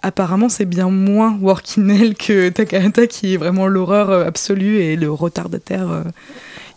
[0.02, 5.10] apparemment c'est bien moins working hell que Takahata qui est vraiment l'horreur absolue et le
[5.10, 6.04] retardataire.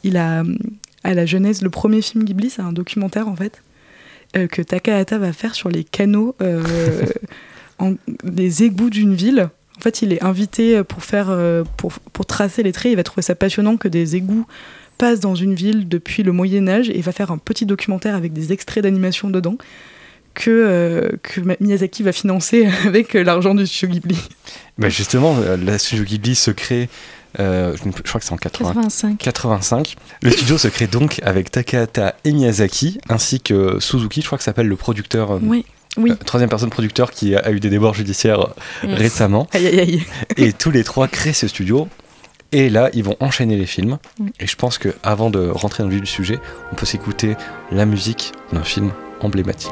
[0.03, 0.43] il a
[1.05, 3.61] à la jeunesse le premier film Ghibli, c'est un documentaire en fait
[4.33, 6.63] que Takahata va faire sur les canaux euh,
[8.23, 9.49] des égouts d'une ville.
[9.77, 12.91] En fait, il est invité pour, faire, euh, pour, pour tracer les traits.
[12.91, 14.45] Il va trouver ça passionnant que des égouts
[14.97, 18.33] passent dans une ville depuis le Moyen Âge et va faire un petit documentaire avec
[18.33, 19.57] des extraits d'animation dedans
[20.35, 24.17] que, que Miyazaki va financer avec l'argent du studio Ghibli.
[24.77, 26.89] Bah justement, la studio Ghibli se crée
[27.39, 29.17] euh, je, crois que c'est en 85.
[29.17, 29.95] 85.
[30.21, 34.43] Le studio se crée donc avec Takahata et Miyazaki, ainsi que Suzuki, je crois que
[34.43, 35.31] s'appelle le producteur.
[35.31, 35.65] Euh, oui.
[35.95, 36.11] Oui.
[36.11, 38.47] Euh, troisième personne producteur qui a, eu des débords judiciaires
[38.81, 39.47] récemment.
[39.53, 40.03] Aïe, aïe, aïe.
[40.37, 41.87] et tous les trois créent ce studio.
[42.51, 43.97] Et là, ils vont enchaîner les films.
[44.39, 46.39] Et je pense qu'avant de rentrer dans le vif du sujet,
[46.71, 47.35] on peut s'écouter
[47.71, 48.91] la musique d'un film
[49.21, 49.71] emblématique.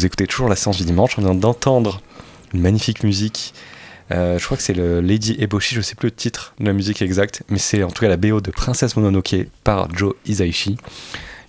[0.00, 1.18] Vous écoutez toujours la séance du dimanche.
[1.18, 2.00] On vient d'entendre
[2.54, 3.52] une magnifique musique.
[4.10, 6.72] Euh, je crois que c'est le Lady Eboshi, je sais plus le titre de la
[6.72, 10.78] musique exacte, mais c'est en tout cas la BO de Princesse Mononoke par Joe Isaichi,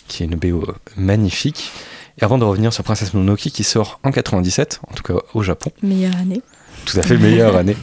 [0.10, 1.72] qui est une BO magnifique.
[2.20, 5.44] Et avant de revenir sur Princesse Mononoke, qui sort en 97, en tout cas au
[5.44, 5.72] Japon.
[5.82, 6.42] Meilleure année.
[6.84, 7.78] Tout à fait meilleure année.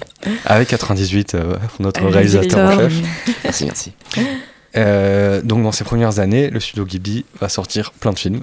[0.45, 2.93] Avec 98, euh, notre réalisateur en chef.
[3.43, 3.93] Merci, merci.
[4.77, 8.43] Euh, donc dans ses premières années, le studio Ghibli va sortir plein de films,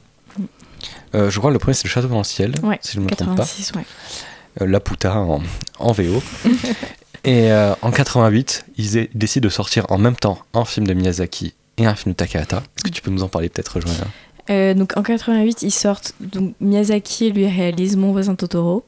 [1.13, 3.05] euh, je crois que le premier c'est le Château dans le ciel, si je ne
[3.05, 3.47] me trompe pas.
[4.61, 5.41] Euh, la Puta en,
[5.79, 6.21] en VO.
[7.23, 11.53] et euh, en 88, ils décident de sortir en même temps un film de Miyazaki
[11.77, 12.57] et un film de Takahata.
[12.57, 16.13] Est-ce que tu peux nous en parler peut-être, Joanna Donc en 88, ils sortent.
[16.19, 18.85] Donc Miyazaki lui réalise Mon voisin Totoro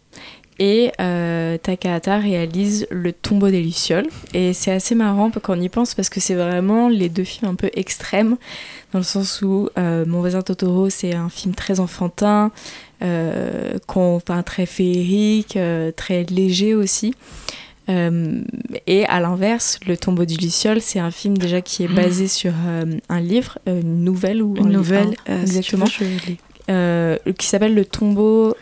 [0.59, 4.07] et euh, Takahata réalise Le tombeau des Lucioles.
[4.33, 7.51] Et c'est assez marrant quand on y pense parce que c'est vraiment les deux films
[7.51, 8.37] un peu extrêmes,
[8.93, 12.51] dans le sens où euh, Mon voisin Totoro, c'est un film très enfantin,
[13.03, 17.13] euh, enfin, très féerique, euh, très léger aussi.
[17.89, 22.51] et à l'inverse, Le tombeau des Lucioles, c'est un film déjà qui est basé sur
[23.07, 28.55] un livre, une nouvelle ou une nouvelle, exactement, qui s'appelle Le tombeau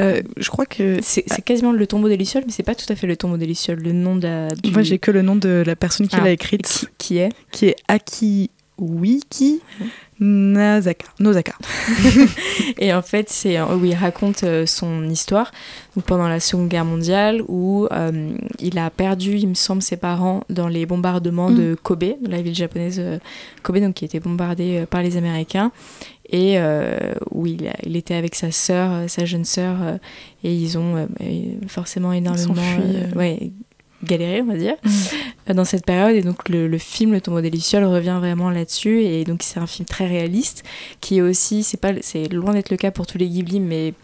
[0.00, 2.96] euh, je crois que c'est quasiment le tombeau des Lucioles, mais c'est pas tout à
[2.96, 3.80] fait le tombeau des Lucioles.
[3.80, 4.48] Le nom de.
[4.72, 6.90] Moi, j'ai que le nom de la personne qui ah, l'a écrite.
[6.98, 9.60] Qui, est Qui est Aki Wiki
[10.22, 11.06] Nazaka.
[11.20, 11.52] Nozaka.
[12.78, 15.50] et en fait, c'est où il raconte euh, son histoire
[15.96, 19.96] donc pendant la Seconde Guerre mondiale où euh, il a perdu, il me semble, ses
[19.96, 21.56] parents dans les bombardements Mm.
[21.58, 23.18] de Kobe, la ville japonaise euh,
[23.62, 25.72] Kobe, donc qui été bombardée euh, par les Américains
[26.30, 26.96] et euh,
[27.30, 29.96] où il, a- il était avec sa sœur, euh, sa jeune sœur, euh,
[30.44, 33.18] et ils ont euh, euh, forcément énormément euh, euh.
[33.18, 33.50] ouais,
[34.04, 34.88] galéré, on va dire Mm.
[35.50, 38.50] euh, dans cette période et donc le, le film Le tombeau des lucioles revient vraiment
[38.50, 40.64] là-dessus et donc c'est un film très réaliste
[41.00, 43.94] qui est aussi c'est pas c'est loin d'être le cas pour tous les Ghibli mais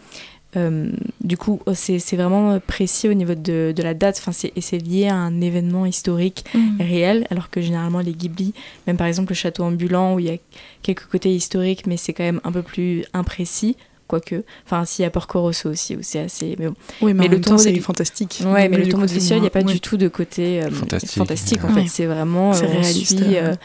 [0.55, 0.89] euh,
[1.21, 4.51] du coup oh, c'est c'est vraiment précis au niveau de, de la date enfin c'est
[4.55, 6.81] et c'est lié à un événement historique Mm.
[6.81, 8.53] réel alors que généralement les Ghibli
[8.87, 10.37] même par exemple le château ambulant où il y a
[10.81, 13.75] quelques côtés historiques mais c'est quand même un peu plus imprécis
[14.09, 17.19] quoique enfin s'il y a Porco Rosso aussi où c'est assez mais bon Oui, mais,
[17.21, 18.41] Mais en le même temps, tombeau c'est des- fantastique.
[18.45, 20.61] Ouais, mais le du tombeau c'est lucioles, il n'y a pas du tout de côté
[20.61, 21.17] euh, Fantastique.
[21.17, 21.63] fantastique.
[21.63, 21.83] en Ouais.
[21.83, 21.87] fait.
[21.87, 23.55] C'est vraiment, C'est euh, réaliste, suit euh.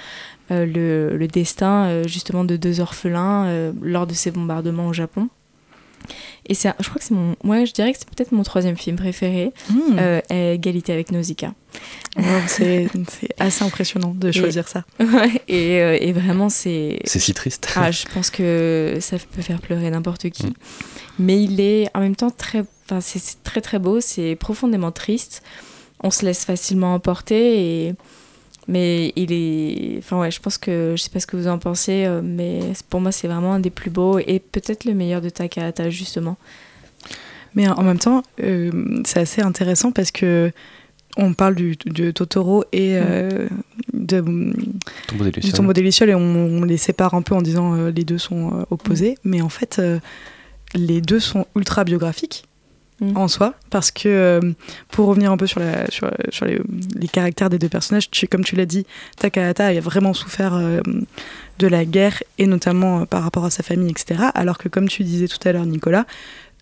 [0.50, 5.28] le, le destin euh, justement de deux orphelins euh, lors de ces bombardements au Japon.
[6.46, 8.42] Et c'est, un- je crois que c'est mon, moi je dirais que c'est peut-être mon
[8.42, 9.74] troisième film préféré, Mm.
[9.98, 11.52] euh, à égalité avec Nausicaa.
[12.46, 14.84] C'est c'est assez impressionnant de choisir ça.
[15.48, 17.68] et, euh, et vraiment c'est, C'est si triste.
[17.76, 20.46] ah, je pense que ça peut faire pleurer n'importe qui.
[20.46, 20.54] Mm.
[21.18, 24.92] Mais il est en même temps très, enfin c'est c'est très très beau, c'est profondément
[24.92, 25.42] triste.
[26.02, 27.94] On se laisse facilement emporter et
[28.68, 31.58] mais il est, enfin ouais, je pense que je sais pas ce que vous en
[31.58, 35.20] pensez, euh, mais pour moi c'est vraiment un des plus beaux et peut-être le meilleur
[35.20, 36.36] de Takahata justement.
[37.54, 38.70] Mais en même temps, euh,
[39.04, 40.50] c'est assez intéressant parce que
[41.16, 43.48] on parle du, de Totoro et euh,
[43.92, 44.20] de,
[45.06, 47.90] Tombeau du tombeau des Lucioles et on, on les sépare un peu en disant euh,
[47.90, 49.16] les deux sont opposés.
[49.24, 49.98] Mais en fait, euh,
[50.74, 52.44] les deux sont ultra biographiques
[53.00, 53.16] Mm.
[53.16, 54.40] en soi parce que euh,
[54.92, 56.60] pour revenir un peu sur, la, sur, sur les,
[56.94, 58.86] les caractères des deux personnages, tu- comme tu l'as dit,
[59.18, 60.80] Takahata a vraiment souffert euh,
[61.58, 64.20] de la guerre et notamment euh, par rapport à sa famille, etc.
[64.34, 66.06] Alors que comme tu disais tout à l'heure, Nicolas,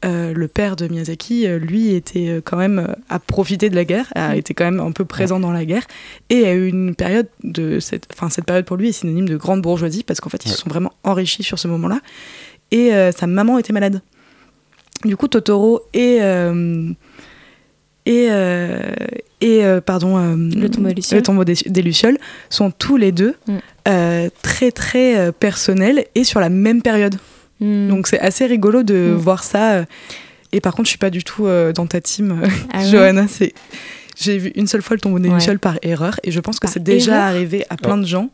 [0.04, 4.36] le père de Miyazaki, lui, était quand même a profité de la guerre, a Mm.
[4.38, 5.86] été quand même un peu présent dans la guerre
[6.28, 9.36] et a eu une période de cette, enfin cette période pour lui est synonyme de
[9.36, 10.54] grande bourgeoisie parce qu'en fait ils Ouais.
[10.56, 12.00] se sont vraiment enrichis sur ce moment-là.
[12.72, 14.00] Et sa maman était malade.
[15.04, 16.90] Du coup, Totoro et euh,
[18.06, 18.80] et euh,
[19.40, 21.18] et euh, pardon euh, Le tombeau des Lucioles.
[21.18, 22.18] le tombeau des, des Lucioles
[22.50, 23.52] sont tous les deux Mm.
[23.88, 27.16] euh, très très euh, personnels et sur la même période.
[27.60, 27.88] Mm.
[27.88, 29.16] Donc c'est assez rigolo de Mm.
[29.16, 29.84] voir ça.
[30.52, 32.84] Et par contre, je suis pas du tout euh, dans ta team, Ah ouais?
[32.90, 33.26] Johanna.
[33.28, 33.54] C'est
[34.20, 35.34] j'ai vu une seule fois le tombeau des Ouais.
[35.36, 37.24] Lucioles par erreur et je pense que Par c'est déjà erreur?
[37.26, 38.02] arrivé à plein Oh.
[38.02, 38.30] de gens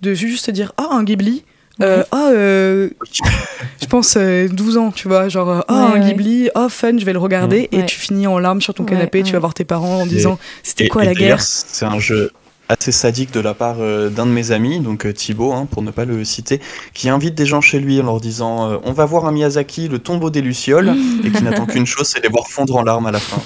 [0.00, 1.44] de juste se dire oh un Ghibli.
[1.80, 2.88] Euh, oh, euh,
[3.80, 6.00] je pense euh, 12 ans, tu vois, genre, oh, Ouais, un ouais.
[6.08, 7.86] Ghibli, oh, fun, je vais le regarder, et Ouais.
[7.86, 10.38] tu finis en larmes sur ton Ouais, canapé, tu vas voir tes parents en disant,
[10.62, 11.40] c'était Et- quoi et la guerre?
[11.40, 12.32] C'est un jeu
[12.70, 16.04] assez sadique de la part d'un de mes amis, donc Thibaut, hein, pour ne pas
[16.04, 16.60] le citer,
[16.92, 19.98] qui invite des gens chez lui en leur disant On va voir un Miyazaki, le
[20.00, 23.12] tombeau des Lucioles, et qui n'attend qu'une chose, c'est les voir fondre en larmes à
[23.12, 23.40] la fin.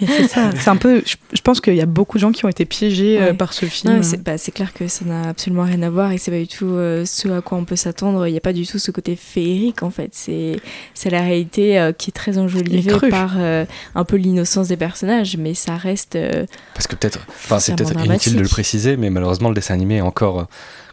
[0.00, 2.32] Et c'est ça, c'est un peu, je, je pense qu'il y a beaucoup de gens
[2.32, 3.34] qui ont été piégés euh, Ouais.
[3.34, 4.02] par ce film.
[4.02, 6.46] c'est bah, c'est clair que ça n'a absolument rien à voir et c'est pas du
[6.48, 8.26] tout euh, ce à quoi on peut s'attendre.
[8.26, 10.10] Il n'y a pas du tout ce côté féerique en fait.
[10.12, 10.56] C'est
[10.94, 15.36] c'est la réalité euh, qui est très enjolivée par euh, un peu l'innocence des personnages,
[15.36, 16.16] mais ça reste.
[16.16, 19.74] euh, Parce que peut-être, enfin c'est peut-être inutile de le préciser, mais malheureusement le dessin
[19.74, 20.46] animé est encore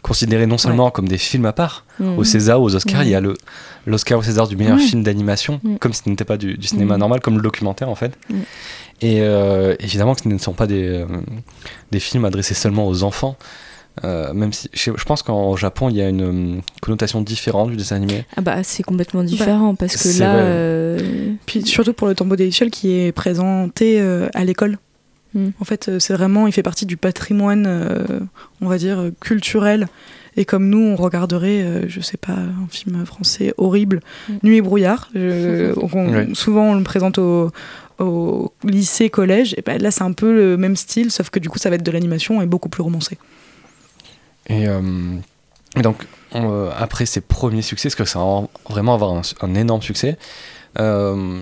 [0.06, 2.18] euh, considéré non seulement comme des films à part, mm.
[2.18, 3.34] au César, aux Oscars, il y a le
[3.88, 5.78] l'Oscar au César du meilleur film d'animation, Mhm.
[5.78, 7.00] comme si ce n'était pas du, du cinéma Mhm.
[7.00, 8.12] normal, comme le documentaire en fait.
[9.00, 11.06] Et euh, évidemment que ce ne sont pas des, euh,
[11.92, 13.36] des films adressés seulement aux enfants.
[14.04, 17.70] euh, même si je, je pense qu'en Japon il y a une euh, connotation différente
[17.70, 18.26] du dessin animé.
[18.36, 20.34] Ah bah c'est complètement différent parce que là.
[20.36, 24.76] euh, Puis surtout pour le tombeau des qui est présenté euh, à l'école.
[25.34, 25.48] Mm.
[25.60, 28.04] En fait, euh, c'est vraiment, il fait partie du patrimoine, euh,
[28.60, 29.88] on va dire, euh, culturel.
[30.38, 34.32] Et comme nous, on regarderait, euh, je sais pas, un film français horrible, Mm.
[34.42, 35.08] Nuit et brouillard.
[35.14, 36.28] je- on- Ouais.
[36.34, 37.50] Souvent, on le présente au,
[37.98, 39.54] au lycée, collège.
[39.56, 41.76] Et ben là, c'est un peu le même style, sauf que du coup, ça va
[41.76, 43.16] être de l'animation et beaucoup plus romancé.
[44.48, 44.80] Et, euh,
[45.82, 49.54] donc, on, euh, après ces premiers succès, parce que ça va vraiment avoir un, un
[49.54, 50.18] énorme succès,
[50.78, 51.40] euh,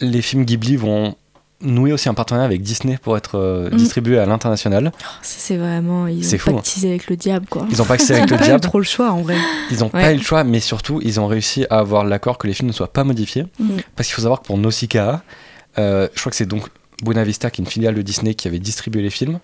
[0.00, 1.16] les films Ghibli vont
[1.60, 3.76] nouer aussi un partenariat avec Disney pour être euh, Mhm.
[3.78, 4.92] distribués à l'international.
[5.22, 6.06] ça c'est vraiment.
[6.06, 6.54] Ils ont fou, hein.
[6.54, 7.66] pactisé avec le diable quoi.
[7.70, 9.22] Ils n'ont pas accès avec Ils le ont pas eu diable, trop le choix, en
[9.22, 9.36] vrai.
[9.70, 12.46] ils n'ont pas eu le choix, mais surtout, ils ont réussi à avoir l'accord que
[12.46, 13.46] les films ne soient pas modifiés.
[13.58, 13.78] Mhm.
[13.96, 15.22] Parce qu'il faut savoir que pour Nausicaa,
[15.78, 16.68] euh, je crois que c'est donc
[17.02, 19.38] Buena Vista, qui est une filiale de Disney, qui avait distribué les films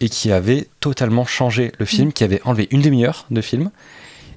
[0.00, 3.70] et qui avait totalement changé le film, qui avait enlevé une demi-heure de film,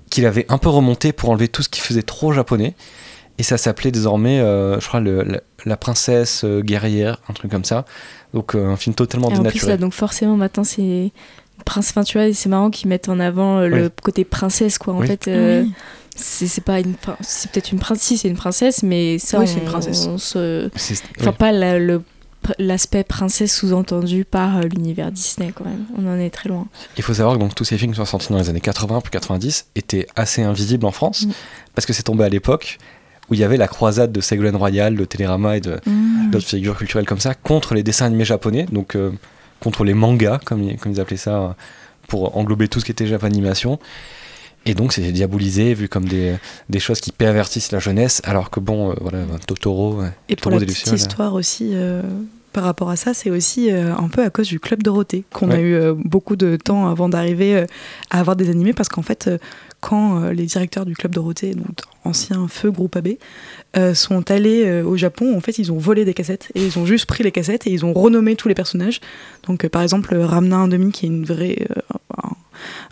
[0.09, 2.75] qu'il avait un peu remonté pour enlever tout ce qui faisait trop japonais.
[3.38, 7.65] Et ça s'appelait désormais, euh, je crois, le- la princesse euh, guerrière, un truc comme
[7.65, 7.85] ça.
[8.33, 9.71] Donc euh, un film totalement Et en plus dénaturé.
[9.71, 11.11] là donc forcément maintenant c'est
[11.65, 11.89] prince.
[11.89, 13.89] Enfin, tu vois, c'est marrant qu'ils mettent en avant le Oui.
[14.01, 14.93] côté princesse, quoi.
[14.93, 15.07] En Oui.
[15.07, 15.73] fait, euh, Oui.
[16.15, 16.93] c'est pas une.
[17.21, 20.05] C'est peut-être une princesse, si, c'est une princesse, mais ça, Oui, on, c'est une princesse.
[20.07, 20.67] on se-
[21.19, 21.35] Enfin, oui.
[21.37, 22.01] pas la- le
[22.57, 25.83] l'aspect princesse sous-entendu par euh, l'univers Disney quand même.
[25.97, 26.65] On en est très loin.
[26.95, 29.01] Il faut savoir que donc, tous ces films qui sont sortis dans les années 80
[29.01, 31.31] puis 90 étaient assez invisibles en France Mm.
[31.75, 32.77] parce que c'est tombé à l'époque
[33.29, 35.79] où il y avait la croisade de Ségolène Royal, de Télérama et de
[36.29, 36.31] Mm.
[36.31, 39.11] d'autres figures culturelles comme ça contre les dessins animés japonais, donc euh,
[39.59, 41.49] contre les mangas comme ils, comme ils appelaient ça euh,
[42.07, 43.79] pour englober tout ce qui était japanimation.
[44.65, 46.35] Et donc c'était diabolisé, vu comme des,
[46.69, 50.01] des choses qui pervertissent la jeunesse, alors que bon, euh, voilà, Totoro.
[50.27, 52.01] Et pour Taureau la petite histoire aussi, euh,
[52.51, 55.51] par rapport à ça, c'est aussi euh, un peu à cause du Club Dorothée qu'on
[55.51, 57.65] a eu euh, beaucoup de temps avant d'arriver euh,
[58.09, 59.29] à avoir des animés, parce qu'en fait,
[59.81, 63.09] quand les directeurs du Club Dorothée, donc ancien feu groupe AB,
[63.93, 67.05] sont allés au Japon, en fait, ils ont volé des cassettes et ils ont juste
[67.05, 68.99] pris les cassettes et ils ont renommé tous les personnages.
[69.47, 71.65] Donc, par exemple, Ramna 1 demi, qui est une vraie,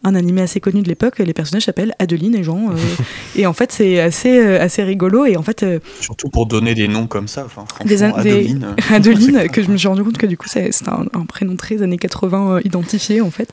[0.04, 2.70] un, animé assez connu de l'époque, les personnages s'appellent Adeline et Jean.
[2.72, 2.76] euh,
[3.36, 5.26] et en fait, c'est assez, euh, assez rigolo.
[5.26, 7.48] Et en fait, euh, Surtout pour donner des noms comme ça.
[7.86, 10.88] Des des- Adeline, Adeline, que je me suis rendu compte que du coup c'est c'est
[10.90, 13.50] un, un prénom très années 80 euh, identifié en fait,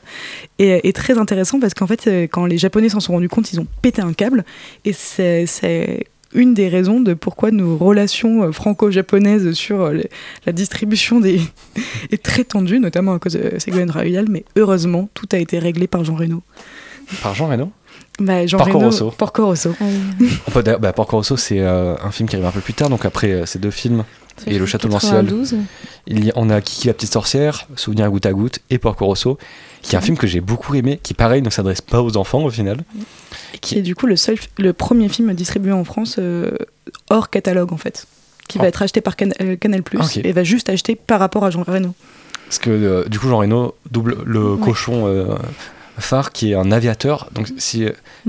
[0.59, 3.59] et, et très intéressant parce qu'en fait quand les Japonais s'en sont rendus compte, ils
[3.59, 4.43] ont pété un câble,
[4.85, 5.45] et c'est
[6.35, 10.09] une des raisons de pourquoi nos relations euh, franco-japonaises sur euh, les-
[10.45, 11.41] la distribution des
[12.11, 15.87] est très tendue, notamment à cause de Ségolène Royal, mais heureusement tout a été réglé
[15.87, 16.43] par Jean Reno.
[17.23, 17.71] Par Jean Reno
[18.19, 19.11] Bah, Jean Porco Reno, Rosso.
[19.11, 19.71] Porco Rosso.
[19.79, 19.83] Ah
[20.19, 20.29] oui.
[20.79, 23.31] Bah, Porco Rosso, c'est euh, un film qui arrive un peu plus tard, donc après
[23.31, 24.03] euh, ces deux films,
[24.47, 25.25] Et le Château de Lanciole.
[25.25, 25.55] 92.
[26.07, 29.37] il y, on a Kiki la petite sorcière, Souvenir goutte à goutte et Porco Rosso,
[29.81, 32.43] qui est un film que j'ai beaucoup aimé, qui pareil ne s'adresse pas aux enfants
[32.43, 32.77] au final.
[33.61, 36.51] qui est du coup le seul, le premier film distribué en France euh,
[37.09, 38.05] hors catalogue en fait,
[38.47, 38.67] qui va Oh.
[38.67, 39.81] être acheté par Can- euh, Canal
[40.23, 41.93] et va juste acheter par rapport à Jean Reno.
[42.47, 44.61] Parce que euh, du coup, Jean Reno double le Ouais.
[44.63, 45.35] cochon euh,
[45.97, 47.79] phare qui est un aviateur, donc si, Si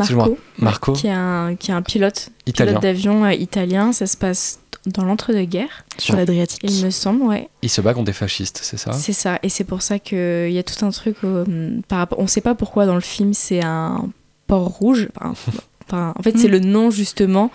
[0.08, 3.92] je me Marco, Marco, qui est un, qui est un pilote, italien, pilote d'avion italien.
[3.92, 6.60] Ça se passe dans l'entre-deux-guerres, Sur l'Adriatique.
[6.62, 7.48] il me semble, ouais.
[7.62, 8.92] il se bat contre des fascistes, c'est ça?
[8.92, 12.18] C'est ça, et c'est pour ça qu'il y a tout un truc euh, par rapport.
[12.20, 14.08] On sait pas pourquoi dans le film c'est un
[14.46, 15.08] port rouge.
[15.20, 15.34] Enfin,
[15.86, 16.52] enfin, en fait, c'est Mm.
[16.52, 17.50] le nom justement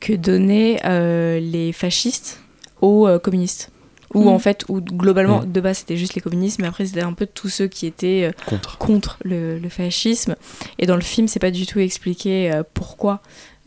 [0.00, 2.40] que donnaient euh, les fascistes
[2.80, 3.70] aux euh, communistes.
[4.14, 4.28] Ou Mm.
[4.28, 5.52] en fait, où globalement, Mm.
[5.52, 8.24] de base c'était juste les communistes, mais après c'était un peu tous ceux qui étaient
[8.28, 8.78] euh, Contre.
[8.78, 10.34] contre le, le fascisme.
[10.78, 13.20] Et dans le film, c'est pas du tout expliqué euh, pourquoi.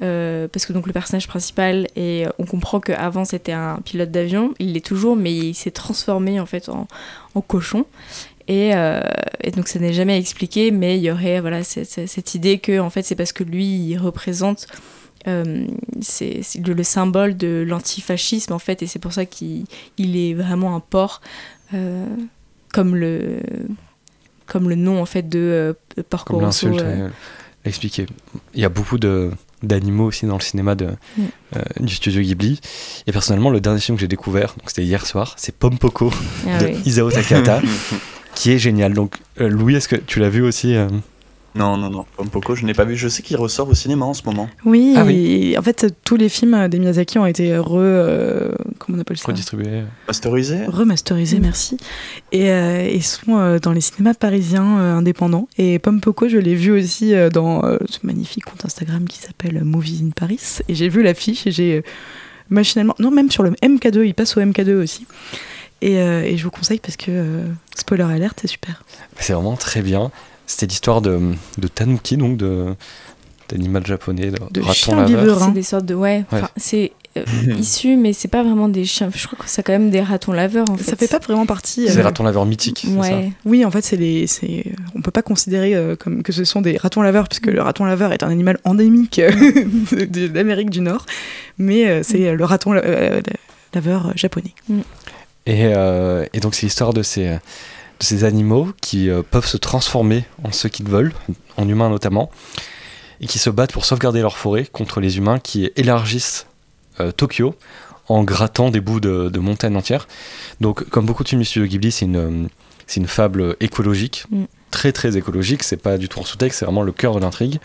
[0.03, 4.53] Euh, parce que donc le personnage principal et on comprend qu'avant c'était un pilote d'avion,
[4.59, 6.87] il l'est toujours, mais il s'est transformé en fait en,
[7.35, 7.85] en cochon.
[8.47, 9.01] Et, euh,
[9.41, 12.89] et donc ça n'est jamais expliqué, mais il y aurait voilà cette, idée que en
[12.89, 14.67] fait c'est parce que lui il représente
[15.27, 15.65] euh,
[16.01, 19.65] c'est le, le symbole de l'antifascisme en fait, et c'est pour ça qu'il
[19.97, 21.21] il est vraiment un porc
[21.73, 22.05] euh,
[22.73, 23.39] comme le
[24.45, 26.67] comme le nom en fait de euh, Porco Rosso.
[26.67, 27.09] euh,
[27.63, 28.05] expliqué.
[28.53, 29.31] Il y a beaucoup de
[29.63, 31.21] d'animaux aussi dans le cinéma de, Mm.
[31.55, 32.59] euh, du studio Ghibli.
[33.07, 36.11] Et personnellement, le dernier film que j'ai découvert, donc c'était hier soir, c'est Pompoko
[36.47, 36.81] ah de oui.
[36.85, 37.61] Isao Takahata,
[38.35, 38.93] qui est génial.
[38.93, 40.87] Donc, euh, Louis, est-ce que tu l'as vu aussi euh
[41.55, 42.05] Non, non, non.
[42.17, 42.95] Pompoko, je n'ai pas vu.
[42.95, 44.49] Je sais qu'il ressort au cinéma en ce moment.
[44.65, 48.97] Oui, Ah et en fait tous les films des Miyazaki ont été re, euh, comment
[48.97, 49.25] on appelle ça?
[49.27, 51.41] Redistribué Masterisé Remasterisés, Mm.
[51.43, 51.77] merci.
[52.31, 55.47] Et, euh, et sont euh, dans les cinémas parisiens euh, indépendants.
[55.59, 59.19] Et Pomme Poco, je l'ai vu aussi euh, dans euh, ce magnifique compte Instagram qui
[59.19, 60.39] s'appelle Movies in Paris.
[60.69, 61.81] Et j'ai vu l'affiche et j'ai euh,
[62.49, 62.95] machinalement.
[62.97, 65.05] Non, même sur le MK2, il passe au MK2 aussi.
[65.81, 67.43] Et, euh, et je vous conseille parce que, euh,
[67.75, 68.83] spoiler alerte, c'est super.
[69.19, 70.11] C'est vraiment très bien.
[70.53, 71.19] C'était l'histoire de,
[71.57, 72.75] de Tanuki, donc de
[73.49, 75.07] d'animal japonais, de, De raton.
[75.47, 76.23] C'est des sortes de ouais,
[76.57, 77.23] c'est euh,
[77.59, 79.09] issu, mais c'est pas vraiment des chiens.
[79.13, 80.83] Je crois que c'est quand même des ratons laveurs en fait.
[80.83, 81.85] Ça fait pas vraiment partie.
[81.87, 83.19] C'est euh, des ratons laveurs mythiques, ça.
[83.45, 86.61] Oui, en fait, c'est les, c'est, on peut pas considérer euh, comme que ce sont
[86.61, 89.31] des ratons laveurs, puisque le raton laveur est un animal endémique euh,
[90.33, 91.07] l'Amérique du Nord,
[91.57, 93.21] mais euh, c'est le raton la- euh,
[93.73, 94.53] laveur japonais.
[95.45, 97.37] Et, euh, et donc c'est l'histoire de ces,
[97.99, 101.13] de ces animaux qui euh, peuvent se transformer en ce qu'ils veulent,
[101.57, 102.29] en humains notamment,
[103.21, 106.47] et qui se battent pour sauvegarder leur forêt contre les humains qui élargissent
[106.99, 107.55] euh, Tokyo
[108.09, 110.07] en grattant des bouts de, de montagnes entières.
[110.59, 112.47] Donc comme beaucoup de films du studio Ghibli, c'est une, euh,
[112.87, 114.43] c'est une fable écologique, Mm.
[114.71, 117.59] très très écologique, c'est pas du tout en sous-texte, c'est vraiment le cœur de l'intrigue.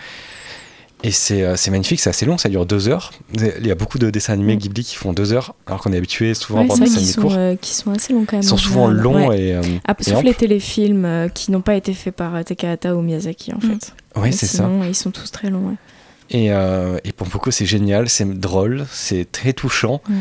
[1.04, 3.12] Et c'est euh, c'est magnifique, c'est assez long, ça dure deux heures.
[3.34, 4.58] Il y a beaucoup de dessins animés Mm.
[4.58, 6.98] Ghibli qui font deux heures, alors qu'on est habitué souvent à Ouais, c'est des dessins
[6.98, 7.34] animés courts.
[7.36, 8.42] euh, qui sont assez longs quand même.
[8.42, 9.02] Ils sont en souvent général.
[9.04, 9.40] longs Ouais.
[9.40, 10.26] et, euh, Ah, et sauf amples.
[10.26, 13.60] les téléfilms euh, qui n'ont pas été faits par euh, Takahata ou Miyazaki en Mm.
[13.60, 13.92] fait.
[14.16, 14.68] Oui, c'est ça.
[14.88, 15.68] Ils sont tous très longs.
[15.68, 15.74] ouais.
[16.30, 20.02] Et, euh, et Pompoko, c'est génial, c'est drôle, c'est très touchant.
[20.08, 20.14] Mm.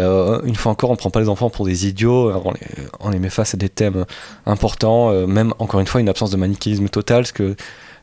[0.00, 2.60] Euh, une fois encore, on prend pas les enfants pour des idiots, on les,
[2.98, 4.04] on les met face à des thèmes
[4.46, 7.54] importants, euh, même encore une fois une absence de manichéisme total, parce que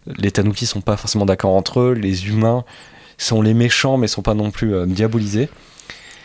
[0.07, 2.63] les Tanuki sont pas forcément d'accord entre eux, les humains
[3.17, 5.49] sont les méchants mais sont pas non plus euh, diabolisés.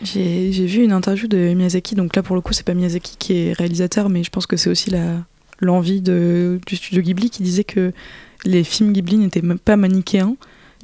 [0.02, 3.16] J'ai j'ai vu une interview de Miyazaki, donc là pour le coup c'est pas Miyazaki
[3.18, 4.92] qui est réalisateur, mais je pense que c'est aussi
[5.60, 7.92] l'envie du studio Ghibli qui disait que
[8.44, 10.36] les films Ghibli n'étaient pas manichéens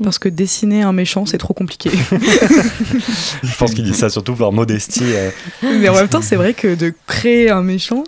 [0.03, 1.91] parce que dessiner un méchant c'est trop compliqué.
[3.43, 5.05] Je pense qu'il dit ça surtout par modestie.
[5.05, 5.31] euh.
[5.63, 8.05] mais en même temps c'est vrai que de créer un méchant,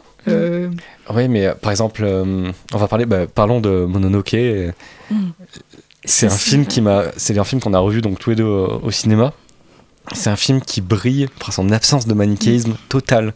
[1.10, 4.34] Oui, mais euh, par exemple, euh, on va parler, bah, parlons de Mononoke.
[4.34, 4.72] euh,
[5.10, 5.30] Mm.
[6.06, 8.44] C'est un film qui m'a, c'est un film qu'on a revu donc tous les deux
[8.44, 9.32] au, au cinéma.
[10.12, 13.32] C'est un film qui brille par son absence de manichéisme total.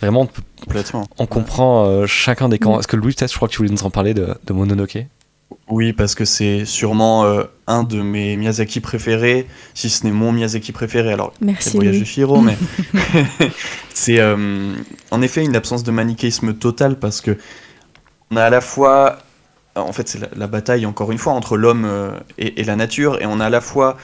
[0.00, 1.06] Vraiment, on peut- Complètement.
[1.18, 2.78] on comprend euh, chacun des camps.
[2.78, 4.98] Est-ce que Louis, peut-être, je crois que tu voulais nous en parler de, de Mononoke?
[5.68, 10.32] Oui, parce que c'est sûrement euh, un de mes Miyazaki préférés, si ce n'est mon
[10.32, 11.12] Miyazaki préféré.
[11.12, 11.70] Alors, c'est Merci.
[11.70, 12.04] le voyage de.
[12.04, 12.56] Chihiro, mais
[13.94, 14.74] c'est euh,
[15.10, 17.36] en effet une absence de manichéisme total parce que
[18.30, 19.18] on a à la fois,
[19.74, 22.76] en fait, c'est la, la bataille encore une fois entre l'homme euh, et, et la
[22.76, 23.96] nature, et on a à la fois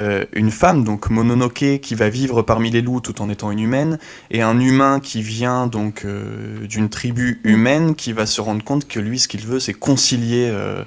[0.00, 3.60] euh, une femme, donc Mononoke, qui va vivre parmi les loups tout en étant une
[3.60, 3.98] humaine,
[4.30, 8.86] et un humain qui vient donc euh, d'une tribu humaine qui va se rendre compte
[8.86, 10.84] que lui, ce qu'il veut, c'est concilier euh,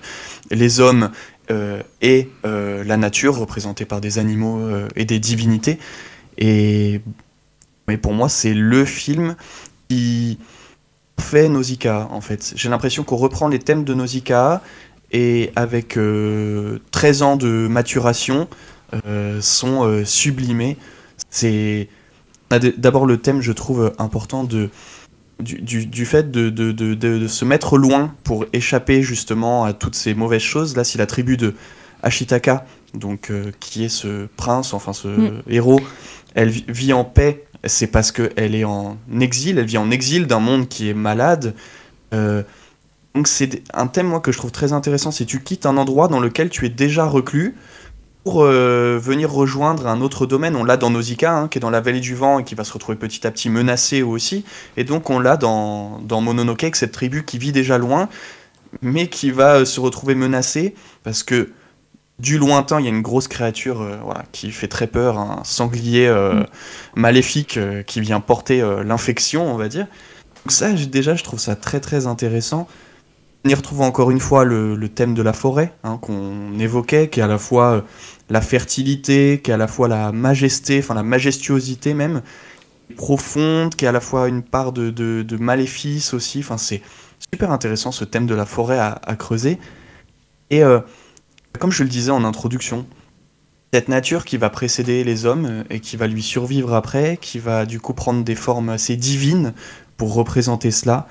[0.51, 1.12] les hommes
[2.01, 5.80] et la nature, représentée par des animaux et des divinités.
[6.38, 7.01] Et
[7.88, 9.36] mais pour moi, c'est le film
[9.89, 10.38] qui
[11.20, 12.53] fait Nausicaa, en fait.
[12.55, 14.62] J'ai l'impression qu'on reprend les thèmes de Nausicaa
[15.12, 18.47] et avec euh, 13 ans de maturation,
[19.42, 20.78] sont euh, sublimés.
[21.30, 21.90] C'est
[22.78, 24.70] d'abord le thème, je trouve, important de,
[25.40, 29.96] du, du- du fait de, de- de- se mettre loin pour échapper justement à toutes
[29.96, 30.76] ces mauvaises choses.
[30.76, 31.54] Là, si la tribu de
[32.02, 32.66] Ashitaka,
[32.96, 35.42] donc, euh, qui est ce prince, enfin ce Mm.
[35.48, 35.80] héros,
[36.34, 40.26] elle vi- vit en paix, c'est parce qu'elle est en exil, elle vit en exil
[40.26, 41.54] d'un monde qui est malade.
[42.16, 42.42] Euh,
[43.14, 46.08] donc c'est un thème moi que je trouve très intéressant, c'est tu quittes un endroit
[46.08, 47.54] dans lequel tu es déjà reclus
[48.24, 50.56] pour euh, venir rejoindre un autre domaine.
[50.56, 52.64] On l'a dans Nausicaa, hein, qui est dans la vallée du vent et qui va
[52.64, 54.44] se retrouver petit à petit menacé aussi.
[54.78, 58.10] Et donc on l'a dans, dans Mononoke, cette tribu qui vit déjà loin,
[58.82, 61.52] mais qui va euh, se retrouver menacée parce que
[62.20, 65.42] du lointain, il y a une grosse créature euh, voilà, qui fait très peur, un
[65.46, 66.46] sanglier euh, Mm.
[66.96, 69.88] maléfique qui vient porter l'infection, on va dire.
[70.44, 72.68] Donc ça, déjà, je trouve ça très très intéressant.
[73.46, 77.22] On y retrouve encore une fois le, thème de la forêt hein, qu'on évoquait, qui
[77.22, 77.82] est à la fois euh,
[78.30, 82.22] la fertilité, qui est à la fois la majesté, enfin la majestuosité même,
[82.98, 86.40] profonde, qui est à la fois une part de, de, maléfice aussi.
[86.40, 86.82] Enfin, c'est
[87.34, 89.58] super intéressant ce thème de la forêt à, à creuser.
[90.50, 90.82] Et euh,
[91.60, 92.86] comme je le disais en introduction,
[93.74, 97.40] cette nature qui va précéder les hommes euh, et qui va lui survivre après, qui
[97.40, 99.54] va du coup prendre des formes assez divines
[99.96, 101.08] pour représenter cela.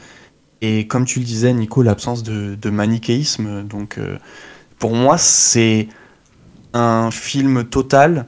[0.60, 3.62] Et comme tu le disais, Nico, l'absence de, de manichéisme.
[3.62, 4.18] Donc, euh,
[4.78, 5.88] pour moi, c'est
[6.74, 8.26] un film total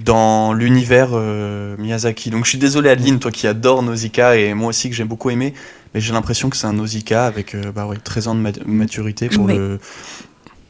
[0.00, 2.30] dans l'univers euh, Miyazaki.
[2.30, 5.30] Donc, je suis désolé, Adeline, toi qui adore Nausicaa et moi aussi que j'ai beaucoup
[5.30, 5.54] aimé,
[5.92, 8.52] mais j'ai l'impression que c'est un Nausicaa avec euh, bah ouais, 13 ans de ma-
[8.64, 9.80] maturité pour Mais- le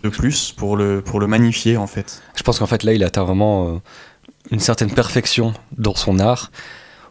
[0.05, 2.23] de plus pour le pour le magnifier en fait.
[2.37, 3.79] Je pense qu'en fait, là, il atteint vraiment euh,
[4.53, 6.51] une certaine perfection dans son art.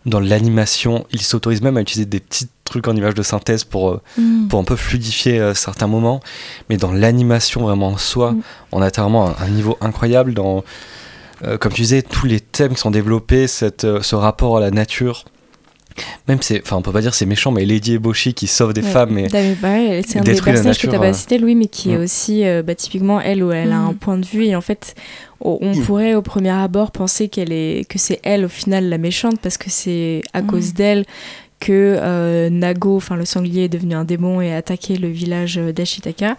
[0.08, 3.90] Dans l'animation, il s'autorise même à utiliser des petits trucs en images de synthèse pour,
[3.92, 4.48] euh, Mm.
[4.48, 6.22] pour un peu fluidifier euh, certains moments.
[6.70, 8.42] Mais dans l'animation vraiment en soi, Mm.
[8.72, 10.64] on atteint vraiment un, un niveau incroyable dans,
[11.44, 14.72] euh, comme tu disais, tous les thèmes qui sont développés, cette, ce rapport à la
[14.72, 15.26] nature.
[16.28, 18.82] Même c'est, enfin on peut pas dire c'est méchant, mais Lady Eboshi qui sauve des
[18.82, 18.90] Ouais.
[18.90, 19.28] femmes,
[19.62, 21.12] Barry, c'est un des personnages que tu nature, n'as euh.
[21.12, 22.02] pas cité, Louis, mais qui est Mm.
[22.04, 23.88] aussi euh, bah, typiquement elle, où elle a Mm.
[23.90, 24.46] un point de vue.
[24.46, 24.96] Et en fait,
[25.42, 25.84] on Mm.
[25.84, 29.58] pourrait au premier abord penser qu'elle est, que c'est elle au final la méchante, parce
[29.58, 30.48] que c'est à Mm.
[30.48, 31.06] cause d'elle
[31.60, 35.58] que euh, Nago, enfin le sanglier, est devenu un démon et a attaqué le village
[35.58, 36.36] euh, d'Ashitaka.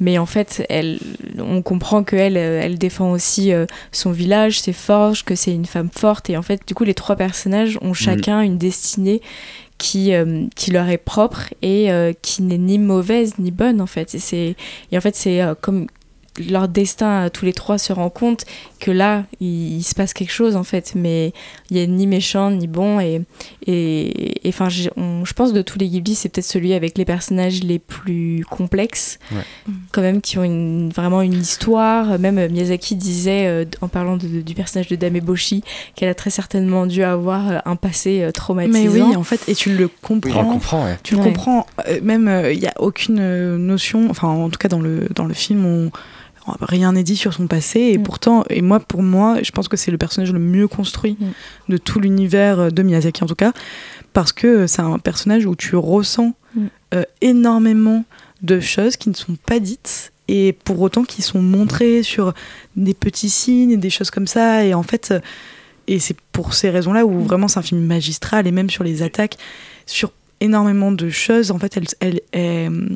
[0.00, 0.98] Mais en fait, elle,
[1.38, 5.66] on comprend qu'elle, euh, elle défend aussi euh, son village, ses forges, que c'est une
[5.66, 6.30] femme forte.
[6.30, 9.20] Et en fait, du coup, les trois personnages ont chacun une destinée
[9.80, 13.86] qui, euh, qui leur est propre et euh, qui n'est ni mauvaise ni bonne en
[13.86, 14.14] fait.
[14.32, 14.54] Et,
[14.92, 15.86] et en fait, c'est euh, comme
[16.50, 18.44] leur destin à tous les trois se rend compte
[18.78, 21.32] que là, il, il se passe quelque chose en fait, mais
[21.70, 23.00] il y a ni méchant ni bon.
[23.00, 23.22] Et
[23.66, 27.62] et enfin, on- je pense de tous les Ghibli, c'est peut-être celui avec les personnages
[27.62, 29.42] les plus complexes, Ouais.
[29.92, 32.18] quand même, qui ont une, vraiment une histoire.
[32.18, 35.62] Même euh, Miyazaki disait, euh, en parlant de- du personnage de Dame Eboshi,
[35.94, 38.72] qu'elle a très certainement dû avoir euh, un passé euh, traumatisant.
[38.78, 39.76] Mais oui, en fait, et tu le
[40.08, 40.44] on le comprends.
[40.44, 40.84] comprend.
[40.84, 40.98] ouais.
[41.02, 41.26] Tu le Ouais.
[41.26, 45.06] comprends, euh, même il n'y a aucune euh, notion, enfin en tout cas dans le,
[45.14, 45.90] dans le film, on,
[46.60, 48.02] rien n'est dit sur son passé et Mm.
[48.02, 51.26] pourtant et moi pour moi je pense que c'est le personnage le mieux construit Mm.
[51.72, 53.52] de tout l'univers de Miyazaki en tout cas
[54.12, 56.60] parce que c'est un personnage où tu ressens Mm.
[56.94, 58.04] euh, énormément
[58.42, 62.32] de choses qui ne sont pas dites et pour autant qui sont montrées sur
[62.76, 65.20] des petits signes et des choses comme ça et en fait euh,
[65.88, 67.24] et c'est pour ces raisons-là où Mm.
[67.26, 69.36] vraiment c'est un film magistral et même sur les attaques
[69.86, 70.10] sur
[70.40, 72.90] énormément de choses en fait elle elle elle,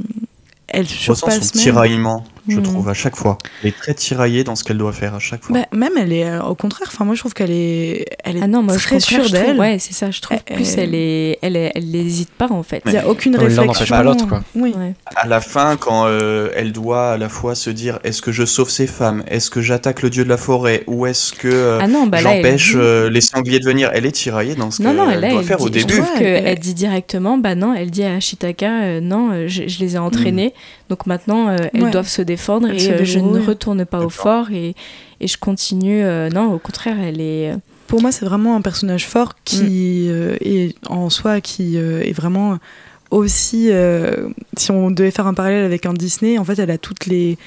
[0.68, 2.62] elle surpasse son même tiraillement, je Hmm.
[2.62, 3.38] trouve, à chaque fois.
[3.62, 5.58] Elle est très tiraillée dans ce qu'elle doit faire à chaque fois.
[5.58, 6.88] Bah, même elle est euh, au contraire.
[6.92, 9.28] Enfin, moi je trouve qu'elle est, elle est Ah non, moi, je très sûre je
[9.34, 9.58] trouve- d'elle.
[9.58, 10.10] Ouais, c'est ça.
[10.10, 12.82] Je trouve Elle- plus, elle est, elle, est- elle n'hésite pas en fait.
[12.86, 13.86] Il n'y a aucune réflexion.
[13.88, 14.42] pas l'autre, quoi.
[14.54, 14.74] Oui.
[14.76, 14.94] Ouais.
[15.16, 18.44] À la fin, quand euh, elle doit à la fois se dire est-ce que je
[18.44, 19.22] sauve ces femmes?
[19.28, 20.84] Est-ce que j'attaque le dieu de la forêt?
[20.86, 23.90] Ou est-ce que euh, Ah non, bah j'empêche dit- euh, les sangliers de venir?
[23.94, 25.72] Elle est tiraillée dans ce Non, qu'elle non, elle, doit elle faire dit, au je
[25.72, 25.94] début.
[25.94, 29.66] trouve Ouais, qu'elle elle- dit directement, bah non, elle dit à Shitaka, euh, non, je,
[29.66, 30.52] je les ai entraînés,
[30.88, 31.90] donc maintenant euh, elles Ouais.
[31.90, 34.74] doivent se défendre Elles et se euh, je ne retourne pas au fort et,
[35.20, 36.02] et je continue.
[36.04, 37.54] euh, non, au contraire, elle est.
[37.86, 39.40] Pour moi, c'est vraiment un personnage fort Mm.
[39.44, 42.58] qui euh, est en soi, qui euh, est vraiment
[43.10, 43.68] aussi.
[43.70, 47.06] euh, si on devait faire un parallèle avec un Disney, en fait, elle a toutes
[47.06, 47.38] les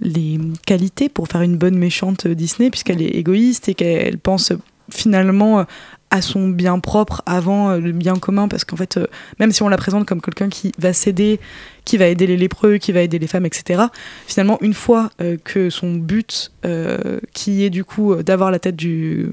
[0.00, 4.52] les qualités pour faire une bonne méchante Disney, puisqu'elle est égoïste et qu'elle pense
[4.90, 5.64] finalement
[6.10, 9.06] à son bien propre avant le bien commun, parce qu'en fait, euh,
[9.38, 11.40] même si on la présente comme quelqu'un qui va s'aider,
[11.84, 13.84] qui va aider les lépreux, qui va aider les femmes, etc.,
[14.26, 18.58] finalement, une fois euh, que son but, euh, qui est du coup euh, d'avoir la
[18.58, 19.28] tête du,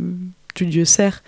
[0.56, 1.22] du dieu cerf,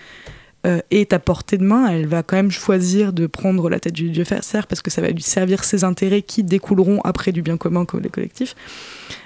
[0.67, 3.93] euh, est à portée de main, elle va quand même choisir de prendre la tête
[3.93, 7.41] du dieu cerf parce que ça va lui servir ses intérêts qui découleront après du
[7.41, 8.55] bien commun comme les collectifs.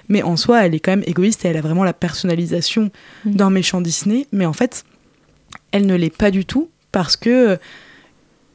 [0.07, 2.89] Mais en soi, elle est quand même égoïste et elle a vraiment la personnalisation
[3.25, 3.31] Mm.
[3.35, 4.27] d'un méchant Disney.
[4.31, 4.85] Mais en fait,
[5.71, 7.57] elle ne l'est pas du tout parce que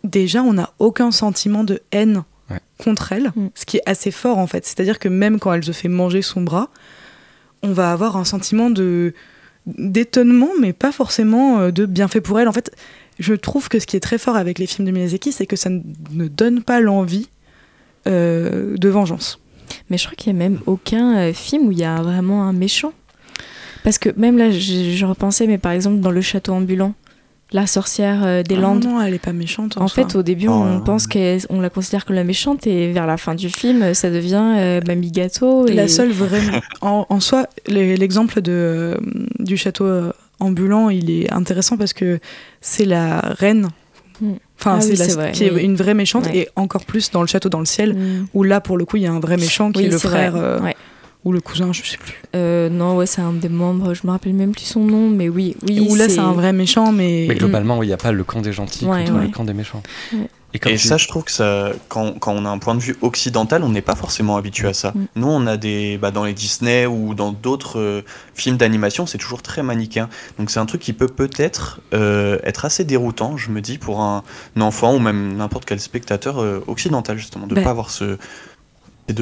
[0.04, 2.22] déjà, on n'a aucun sentiment de haine.
[2.82, 3.48] Contre elle, Mm.
[3.54, 4.64] ce qui est assez fort en fait.
[4.66, 6.68] C'est-à-dire que même quand elle se fait manger son bras,
[7.62, 9.14] on va avoir un sentiment de
[9.66, 12.48] d'étonnement, mais pas forcément euh, de bienfait pour elle.
[12.48, 12.74] En fait,
[13.18, 15.56] je trouve que ce qui est très fort avec les films de Miyazaki, c'est que
[15.56, 15.80] ça ne
[16.12, 17.28] ne donne pas l'envie
[18.06, 19.38] euh, de vengeance.
[19.90, 22.44] Mais je crois qu'il y a même aucun euh, film où il y a vraiment
[22.44, 22.92] un méchant.
[23.84, 26.94] Parce que même là, je, je repensais, mais par exemple dans Le Château ambulant,
[27.52, 28.84] la sorcière euh, des Ah Landes.
[28.84, 29.76] non, elle est pas méchante.
[29.76, 30.84] En, En fait, au début, Oh, on ouais.
[30.84, 34.54] pense qu'on la considère comme la méchante, et vers la fin du film, ça devient
[34.58, 35.66] euh, Mamie Gâteau.
[35.66, 35.72] Et...
[35.74, 36.40] La seule vraie.
[36.80, 38.96] en, en soi, le- l'exemple de, euh,
[39.38, 42.18] du château euh, ambulant, il est intéressant parce que
[42.60, 43.68] c'est la reine.
[44.20, 44.32] Mm.
[44.58, 45.62] Enfin, Ah c'est oui, vrai, qui est oui.
[45.62, 46.36] une vraie méchante, Ouais.
[46.36, 48.26] et encore plus dans le château dans le ciel, Mm.
[48.34, 49.98] où là, pour le coup, il y a un vrai méchant qui Oui, est le
[49.98, 50.40] frère vrai.
[50.42, 50.76] euh, Ouais.
[51.24, 52.14] Ou le cousin, je sais plus.
[52.34, 55.28] Euh, non, ouais, c'est un des membres, je me rappelle même plus son nom, mais
[55.28, 55.56] oui.
[55.68, 57.26] oui où là, c'est un vrai méchant, mais.
[57.28, 59.26] Mais globalement, oui, il n'y a pas le camp des gentils Ouais, contre ouais.
[59.26, 59.82] le camp des méchants.
[60.12, 60.28] Ouais.
[60.52, 62.74] Et, comme Et tu- ça, je trouve que ça, quand, quand on a un point
[62.74, 64.90] de vue occidental, on n'est pas forcément habitué à ça.
[64.96, 65.04] Mm.
[65.14, 68.02] Nous, on a des, bah, dans les Disney ou dans d'autres euh,
[68.34, 70.08] films d'animation, c'est toujours très manichéen.
[70.40, 74.00] Donc c'est un truc qui peut peut-être euh, être assez déroutant, je me dis, pour
[74.00, 74.24] un,
[74.56, 77.62] un enfant ou même n'importe quel spectateur euh, occidental justement, de ne Bah.
[77.66, 78.18] pas avoir ce,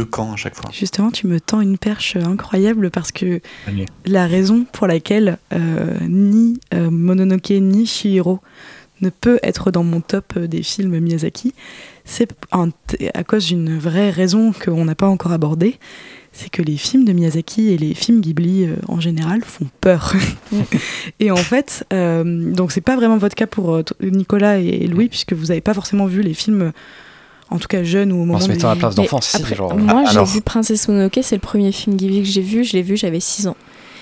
[0.02, 0.70] camps à chaque fois.
[0.72, 3.86] Justement, tu me tends une perche incroyable parce que Allez.
[4.06, 8.40] la raison pour laquelle euh, ni euh, Mononoke ni Shihiro
[9.00, 11.54] ne peut être dans mon top euh, des films Miyazaki,
[12.04, 12.28] c'est
[13.14, 15.78] à cause d'une vraie raison qu'on n'a pas encore abordée,
[16.32, 20.14] c'est que les films de Miyazaki et les films Ghibli euh, en général font peur.
[21.20, 25.32] et en fait, euh, donc c'est pas vraiment votre cas pour Nicolas et Louis, puisque
[25.32, 26.72] vous n'avez pas forcément vu les films, euh,
[27.50, 29.36] en tout cas jeunes ou au moment en se mettant à la place d'enfant, si,
[29.36, 29.76] après, genre.
[29.76, 32.64] Moi, Ah, j'ai vu Princesse Mononoke, c'est le premier film Ghibli que j'ai vu.
[32.64, 33.56] Je l'ai vu, j'avais 6 ans.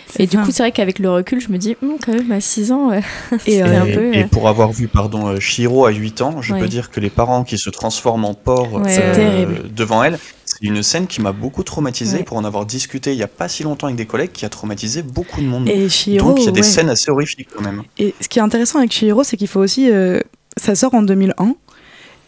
[0.09, 2.30] C'est Et du coup, c'est vrai qu'avec le recul, je me dis, Hum, quand même,
[2.30, 3.01] à 6 ans, euh,
[3.32, 4.14] Et, c'était euh, un peu.
[4.14, 6.61] Et euh, pour avoir vu pardon euh, Shiro à 8 ans, je Ouais.
[6.61, 9.49] peux dire que les parents qui se transforment en porc Ouais, C'est ouais.
[9.74, 12.22] devant elle, c'est une scène qui m'a beaucoup traumatisé Ouais.
[12.22, 14.49] pour en avoir discuté il y a pas si longtemps avec des collègues qui a
[14.49, 15.68] traumatisé beaucoup de monde.
[15.68, 16.66] Et Shihiro, Donc il y a des ouais.
[16.66, 17.82] scènes assez horrifiques quand même.
[17.99, 19.90] Et ce qui est intéressant avec Chihiro, c'est qu'il faut aussi.
[19.90, 20.20] euh,
[20.57, 21.55] ça sort en 2001.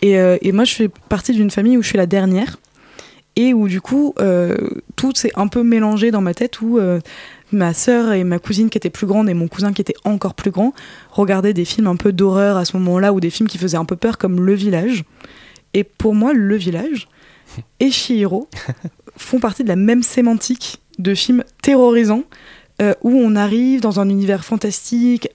[0.02, 2.58] Et, euh, et moi, je fais partie d'une famille où je suis la dernière.
[3.36, 4.56] Et où, du coup, euh,
[4.96, 6.60] tout s'est un peu mélangé dans ma tête.
[6.60, 7.00] Où euh,
[7.52, 10.34] ma sœur et ma cousine, qui étaient plus grandes, et mon cousin, qui était encore
[10.34, 10.72] plus grand,
[11.10, 13.84] regardaient des films un peu d'horreur à ce moment-là, ou des films qui faisaient un
[13.84, 15.04] peu peur, comme Le Village.
[15.74, 17.08] Et pour moi, Le Village
[17.80, 18.48] et Chihiro
[19.16, 22.24] font partie de la même sémantique de films terrorisants
[22.82, 25.28] euh, où on arrive dans un univers fantastique,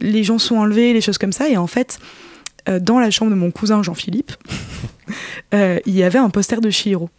[0.00, 1.48] les gens sont enlevés, les choses comme ça.
[1.48, 1.98] Et en fait,
[2.68, 4.32] euh, dans la chambre de mon cousin Jean-Philippe,
[5.54, 7.10] euh, il y avait un poster de Chihiro.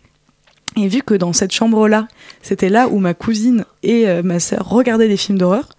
[0.76, 2.08] Et vu que dans cette chambre-là,
[2.42, 5.70] c'était là où ma cousine et euh, ma sœur regardaient des films d'horreur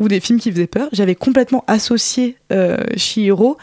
[0.00, 2.36] ou des films qui faisaient peur, j'avais complètement associé
[2.96, 3.58] Chihiro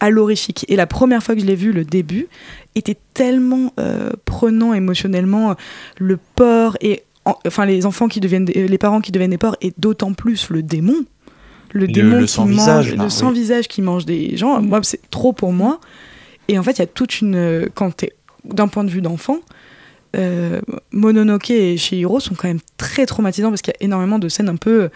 [0.00, 0.66] à l'horrifique.
[0.68, 2.28] Et la première fois que je l'ai vu, le début,
[2.74, 3.72] était tellement
[4.26, 5.56] prenant émotionnellement.
[5.96, 9.56] Le porc et enfin les enfants qui deviennent, des- les parents qui deviennent des porcs,
[9.62, 11.04] et d'autant plus le démon,
[11.72, 13.34] le, Le- démon le qui sans mange, visage, le sans oui.
[13.40, 14.60] visage qui mange des gens.
[14.62, 15.80] Moi, c'est trop pour moi.
[16.48, 18.12] Et en fait, il y a toute une, euh, quand t'es
[18.44, 19.38] d'un point de vue d'enfant.
[20.16, 20.60] euh,
[20.92, 24.48] Mononoke et Shihiro sont quand même très traumatisants parce qu'il y a énormément de scènes
[24.48, 24.88] un peu euh,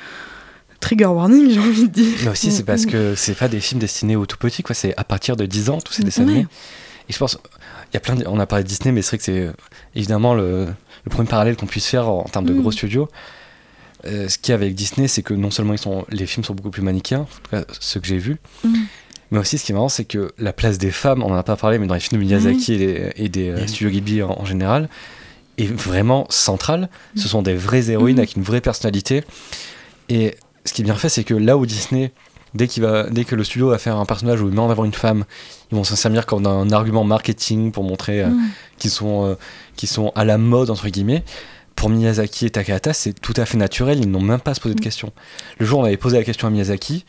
[0.81, 2.17] trigger warning, j'ai envie de dire.
[2.25, 4.75] Mais aussi, c'est parce que c'est pas des films destinés aux tout petits, quoi.
[4.75, 6.47] C'est à partir de 10 ans, tous ces dessins animés.
[7.09, 7.37] Et je pense,
[7.91, 9.39] il y a plein de- On a parlé de Disney, mais c'est vrai que c'est
[9.41, 9.53] euh,
[9.95, 10.67] évidemment le,
[11.05, 12.61] le premier parallèle qu'on puisse faire en, en termes de Mm.
[12.63, 13.09] gros studios.
[14.07, 16.45] Euh, ce qu'il y a avec Disney, c'est que non seulement ils sont, les films
[16.45, 18.75] sont beaucoup plus manichéens, en tout cas ceux que j'ai vus, Mm.
[19.31, 21.43] mais aussi ce qui est marrant, c'est que la place des femmes, on en a
[21.45, 23.69] pas parlé, mais dans les films de Miyazaki et, les- et des euh, Mm.
[23.69, 24.89] studios Ghibli en, en général,
[25.59, 26.89] est vraiment centrale.
[27.15, 28.21] Ce sont des vraies héroïnes Mm.
[28.21, 29.23] avec une vraie personnalité.
[30.09, 30.35] Et
[30.65, 32.13] ce qui est bien fait, c'est que là où Disney,
[32.55, 34.71] dès, qu'il va, dès que le studio va faire un personnage où il met en
[34.71, 35.25] avant une femme,
[35.71, 38.49] ils vont s'en servir comme d'un argument marketing pour montrer euh, Mm.
[38.79, 39.35] qu'ils sont, euh,
[39.77, 41.23] qu'ils sont à la mode, entre guillemets.
[41.83, 44.61] Pour Miyazaki et Takahata, c'est tout à fait naturel, ils n'ont même pas à se
[44.61, 44.85] poser de Mm.
[44.85, 45.13] questions.
[45.59, 47.05] Le jour où on avait posé la question à Miyazaki,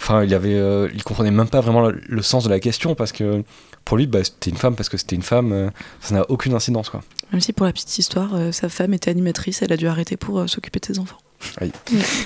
[0.00, 2.96] enfin, il, avait, euh, il comprenait même pas vraiment le, le sens de la question
[2.96, 3.44] parce que
[3.84, 6.52] pour lui, bah, c'était une femme parce que c'était une femme, euh, ça n'a aucune
[6.54, 6.90] incidence.
[6.90, 7.00] Quoi.
[7.30, 10.16] Même si pour la petite histoire, euh, sa femme était animatrice, elle a dû arrêter
[10.16, 11.18] pour s'occuper de ses enfants.
[11.60, 11.70] Oui,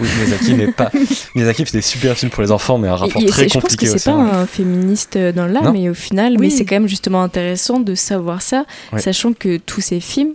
[0.01, 0.91] Miyazaki n'est pas.
[1.35, 3.49] Miyazaki fait des super films pour les enfants, mais un rapport Et- et très c'est-
[3.51, 4.31] je pense compliqué que c'est pas hein.
[4.33, 6.51] un féministe dans l'âme, mais au final, mais Oui.
[6.51, 8.65] c'est quand même justement intéressant de savoir ça,
[8.97, 10.33] sachant que tous ces films,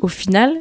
[0.00, 0.52] au final,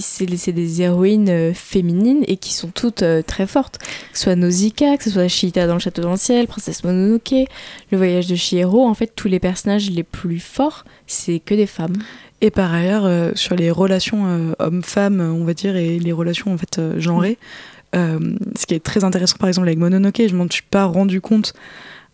[0.00, 3.78] c'est des héroïnes euh, féminines et qui sont toutes euh, très fortes.
[3.78, 6.16] Que ce soit Nausicaa, que ce soit Chita dans le Château dans
[6.48, 7.46] Princesse Mononoke,
[7.90, 11.66] Le voyage de Chihiro, en fait, tous les personnages les plus forts, c'est que des
[11.66, 11.96] femmes.
[12.40, 16.58] Et par ailleurs, euh, sur les relations hommes-femmes, on va dire, et les relations en
[16.58, 17.38] fait euh, genrées,
[17.94, 21.52] ce qui est très intéressant, par exemple avec Mononoke, je m'en suis pas rendu compte.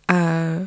[0.07, 0.57] À...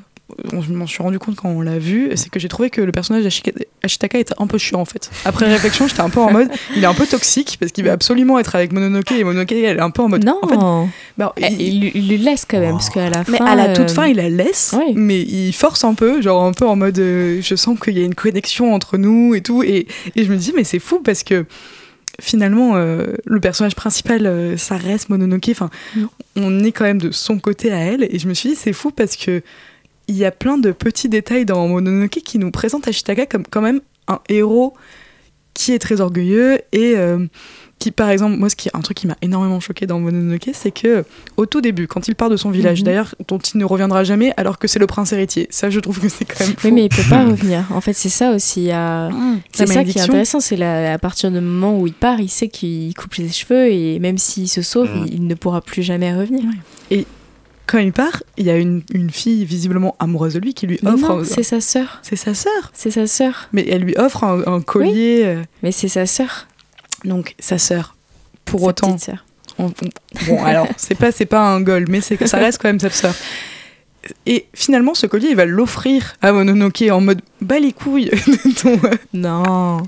[0.53, 2.93] Je m'en suis rendu compte quand on l'a vu, c'est que j'ai trouvé que le
[2.93, 5.11] personnage d'Ashika- Ashitaka était un peu chiant en fait.
[5.25, 7.91] Après réflexion, j'étais un peu en mode, il est un peu toxique parce qu'il veut
[7.91, 10.25] absolument être avec Mononoke et Mononoke elle est un peu en mode.
[10.25, 13.11] non, en fait, bah, Eh, il- il, lui- il lui laisse quand même, parce qu'à
[13.11, 13.33] la fin.
[13.33, 14.93] mais à la toute euh, fin, il la laisse, oui.
[14.97, 18.03] mais il force un peu, genre un peu en mode euh, je sens qu'il y
[18.03, 19.63] a une connexion entre nous et tout.
[19.63, 21.45] Et, et je me dis, mais c'est fou parce que
[22.21, 25.49] finalement, euh, le personnage principal, euh, ça reste Mononoke.
[25.51, 26.05] Enfin, Mm.
[26.37, 28.07] on est quand même de son côté à elle.
[28.11, 29.43] Et je me suis dit, c'est fou parce que
[30.09, 33.63] il y a plein de petits détails dans Mononoke qui nous présentent Ashitaka comme quand
[33.63, 34.75] même un héros
[35.55, 37.27] qui est très orgueilleux et euh,
[37.79, 40.51] qui, par exemple, moi, ce qui est un truc qui m'a énormément choqué dans Mononoke,
[40.53, 41.05] c'est que
[41.37, 42.85] au tout début, quand il part de son village, Mhm.
[42.87, 46.01] d'ailleurs, dont il ne reviendra jamais, alors que c'est le prince héritier, ça, je trouve
[46.01, 46.67] que c'est quand même fou.
[46.69, 47.65] Oui, mais il peut pas revenir.
[47.71, 48.63] En fait, c'est ça aussi.
[48.63, 49.41] il y a- Mmh.
[49.53, 52.29] C'est ça qui est intéressant, c'est la- à partir du moment où il part, il
[52.31, 55.05] sait qu'il coupe les cheveux et même s'il se sauve, Mm.
[55.07, 56.45] il, il ne pourra plus jamais revenir.
[57.67, 60.79] Quand il part, il y a une, une fille visiblement amoureuse de lui qui lui
[60.83, 61.09] Mais offre.
[61.09, 62.01] non, un- c'est sa sœur.
[62.03, 62.71] C'est sa sœur.
[62.75, 63.49] C'est sa sœur.
[63.53, 65.23] Mais elle lui offre un, un collier.
[65.25, 66.47] euh, Mais c'est sa sœur.
[67.05, 67.97] donc sa sœur.
[68.45, 68.89] Pour sa autant.
[68.93, 69.25] petite sœur.
[69.59, 72.69] on- on- bon, alors, c'est pas, c'est pas un goal, mais c'est ça reste quand
[72.69, 73.15] même sa sœur.
[74.27, 78.55] Et finalement, ce collier, il va l'offrir à Mononoke en mode bas les couilles de
[78.61, 78.79] ton.
[79.13, 79.79] Non.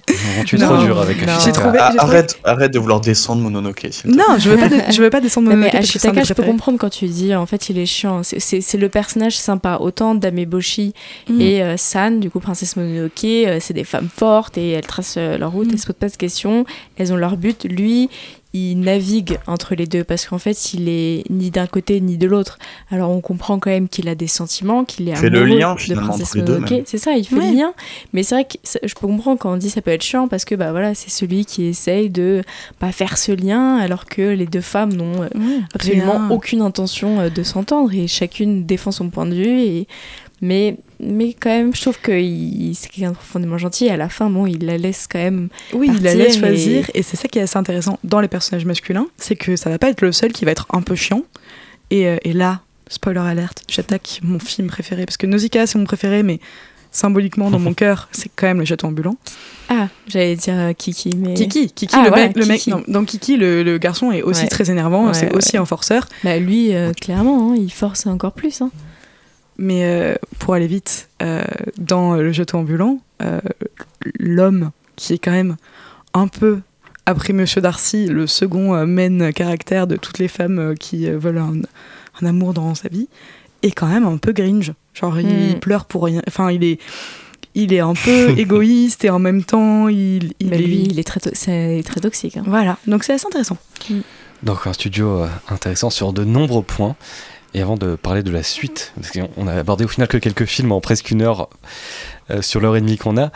[0.41, 1.23] On tue Non, trop dur avec.
[1.23, 1.53] Ashitaka.
[1.53, 3.87] Trouvé- Ah, trouvé- arrête, arrête de vouloir descendre Mononoke.
[4.05, 6.35] Non, je veux pas, de- je veux pas descendre Non, mais Mononoke un Ashitaka, je
[6.35, 8.23] peux comprendre quand tu dis en fait il est chiant.
[8.23, 9.79] C'est- C'est c'est le personnage sympa.
[9.81, 10.93] Autant Dameboshi
[11.29, 11.41] Mm.
[11.41, 15.15] et euh, San, du coup Princesse Mononoke, euh, c'est des femmes fortes et elles tracent
[15.19, 15.71] euh, leur route, Mm.
[15.73, 16.65] elles se posent pas de questions,
[16.99, 17.65] elles ont leur but.
[17.65, 18.09] Lui,
[18.53, 22.27] il navigue entre les deux parce qu'en fait il est ni d'un côté ni de
[22.27, 22.59] l'autre.
[22.91, 25.75] Alors on comprend quand même qu'il a des sentiments, qu'il est fait le amoureux lien,
[25.75, 26.71] de Princesse entre les deux, Mononoke.
[26.71, 26.83] même.
[26.87, 27.51] C'est ça, il fait Ouais.
[27.51, 27.75] le lien.
[28.13, 30.27] Mais c'est vrai que ça- je peux comprendre quand on dit ça peut être chiant
[30.29, 32.43] parce que bah voilà c'est celui qui essaye de
[32.79, 36.31] pas faire ce lien alors que les deux femmes n'ont euh, Ouais, absolument rien.
[36.31, 39.87] aucune intention euh, de s'entendre et chacune défend son point de vue et
[40.43, 42.13] mais mais quand même je trouve que
[42.75, 45.49] c'est quelqu'un de profondément gentil et à la fin bon il la laisse quand même
[45.73, 48.65] Oui, il la laisse choisir, et, c'est ça qui est assez intéressant dans les personnages
[48.67, 51.23] masculins, c'est que ça va pas être le seul qui va être un peu chiant.
[51.91, 55.85] Et, euh, et là, spoiler alerte, j'attaque mon film préféré, parce que Nausicaa c'est mon
[55.85, 56.41] préféré, mais
[56.91, 59.17] symboliquement dans mon cœur, c'est quand même le château ambulant.
[59.69, 62.77] ah j'allais dire euh, Kiki mais Kiki, Kiki, Ah, le, mec, le mec, Kiki.
[62.89, 64.49] dans Kiki, le, le garçon est aussi Ouais.
[64.49, 66.09] très énervant, Ouais, c'est aussi un forceur.
[66.25, 68.71] bah lui euh, clairement hein, il force encore plus hein.
[69.59, 71.43] Mais euh, pour aller vite, euh,
[71.79, 73.41] dans le château ambulant, euh,
[74.19, 75.57] l'homme qui est quand même
[76.15, 76.61] un peu,
[77.07, 81.19] après Monsieur Darcy, le second euh, main caractère de toutes les femmes euh, qui euh,
[81.19, 81.55] veulent un,
[82.21, 83.09] un amour dans sa vie,
[83.63, 84.73] est quand même un peu gringe.
[84.95, 85.61] Genre, il Mm.
[85.61, 86.23] pleure pour rien.
[86.29, 86.79] Enfin, il est,
[87.55, 90.63] il est un peu égoïste et en même temps, il, il Mais est.
[90.67, 92.43] lui il est très to- c'est très toxique hein.
[92.47, 93.57] Voilà, donc c'est assez intéressant.
[94.43, 96.97] Donc un studio intéressant sur de nombreux points.
[97.57, 100.45] Et avant de parler de la suite, parce qu'on a abordé au final que quelques
[100.45, 101.49] films en presque une heure
[102.31, 103.31] euh, sur l'heure et demie qu'on a,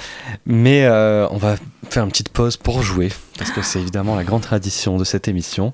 [0.45, 1.57] mais euh, on va
[1.89, 3.09] faire une petite pause pour jouer,
[3.39, 5.73] parce que c'est évidemment la grande tradition de cette émission.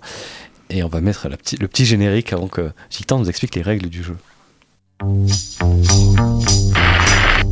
[0.70, 3.62] Et on va mettre la petit- le petit générique avant que Giltan nous explique les
[3.62, 4.16] règles du jeu.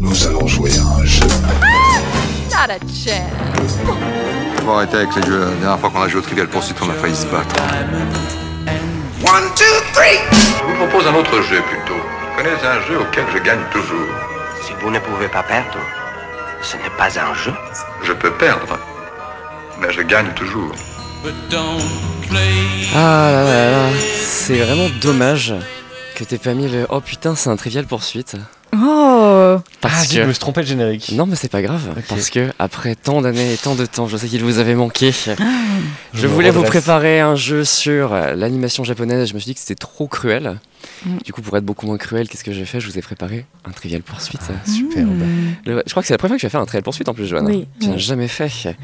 [0.00, 1.26] Nous allons jouer à un jeu.
[1.26, 3.78] Not a chance.
[4.64, 5.40] Faut arrêter avec les jeux.
[5.40, 7.56] La dernière fois qu'on a joué au Trivial Pursuit, on a failli se battre.
[9.26, 11.94] Je vous propose un autre jeu plutôt.
[11.96, 14.08] Vous connaissez un jeu auquel je gagne toujours.
[14.62, 15.78] Si vous ne pouvez pas perdre,
[16.60, 17.52] ce n'est pas un jeu.
[18.02, 18.78] Je peux perdre,
[19.80, 20.72] mais je gagne toujours.
[22.94, 23.88] Ah là là là,
[24.20, 25.54] c'est vraiment dommage
[26.16, 26.86] que t'aies pas mis le.
[26.90, 28.36] Oh putain, c'est un trivial poursuite.
[28.76, 30.32] Oh Parce ah, je me que.
[30.32, 31.12] suis trompé de générique.
[31.14, 34.16] Non, mais c'est pas grave, parce que après tant d'années et tant de temps, je
[34.16, 35.12] sais qu'il vous avait manqué.
[36.14, 39.28] Je me voulais vous préparer un jeu sur euh, l'animation japonaise.
[39.28, 40.60] Je me suis dit que c'était trop cruel.
[41.04, 41.18] Mm.
[41.24, 42.78] Du coup, pour être beaucoup moins cruel, qu'est-ce que j'ai fait?
[42.78, 44.40] Je vous ai préparé un trivial poursuite.
[44.66, 45.08] Superbe.
[45.66, 47.08] Le- je crois que c'est la première fois que je vais faire un trivial poursuite
[47.08, 47.50] en plus, Johanna.
[47.50, 47.98] Oui, Tu n'as oui.
[48.00, 48.76] jamais fait.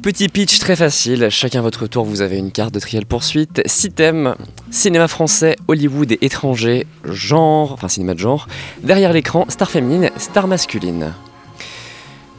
[0.00, 3.62] Petit pitch très facile, chacun votre tour, vous avez une carte de trial poursuite.
[3.66, 4.34] Six thèmes
[4.70, 8.48] cinéma français, Hollywood et étranger, genre, enfin cinéma de genre.
[8.82, 11.12] Derrière l'écran, star féminine, star masculine.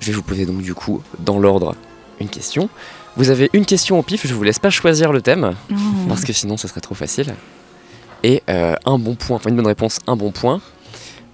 [0.01, 1.75] Je vais vous poser donc du coup, dans l'ordre,
[2.19, 2.69] une question.
[3.15, 5.75] Vous avez une question au pif, je vous laisse pas choisir le thème, Oh.
[6.09, 7.35] parce que sinon ça serait trop facile.
[8.23, 10.59] Et euh, un bon point, enfin une bonne réponse, un bon point.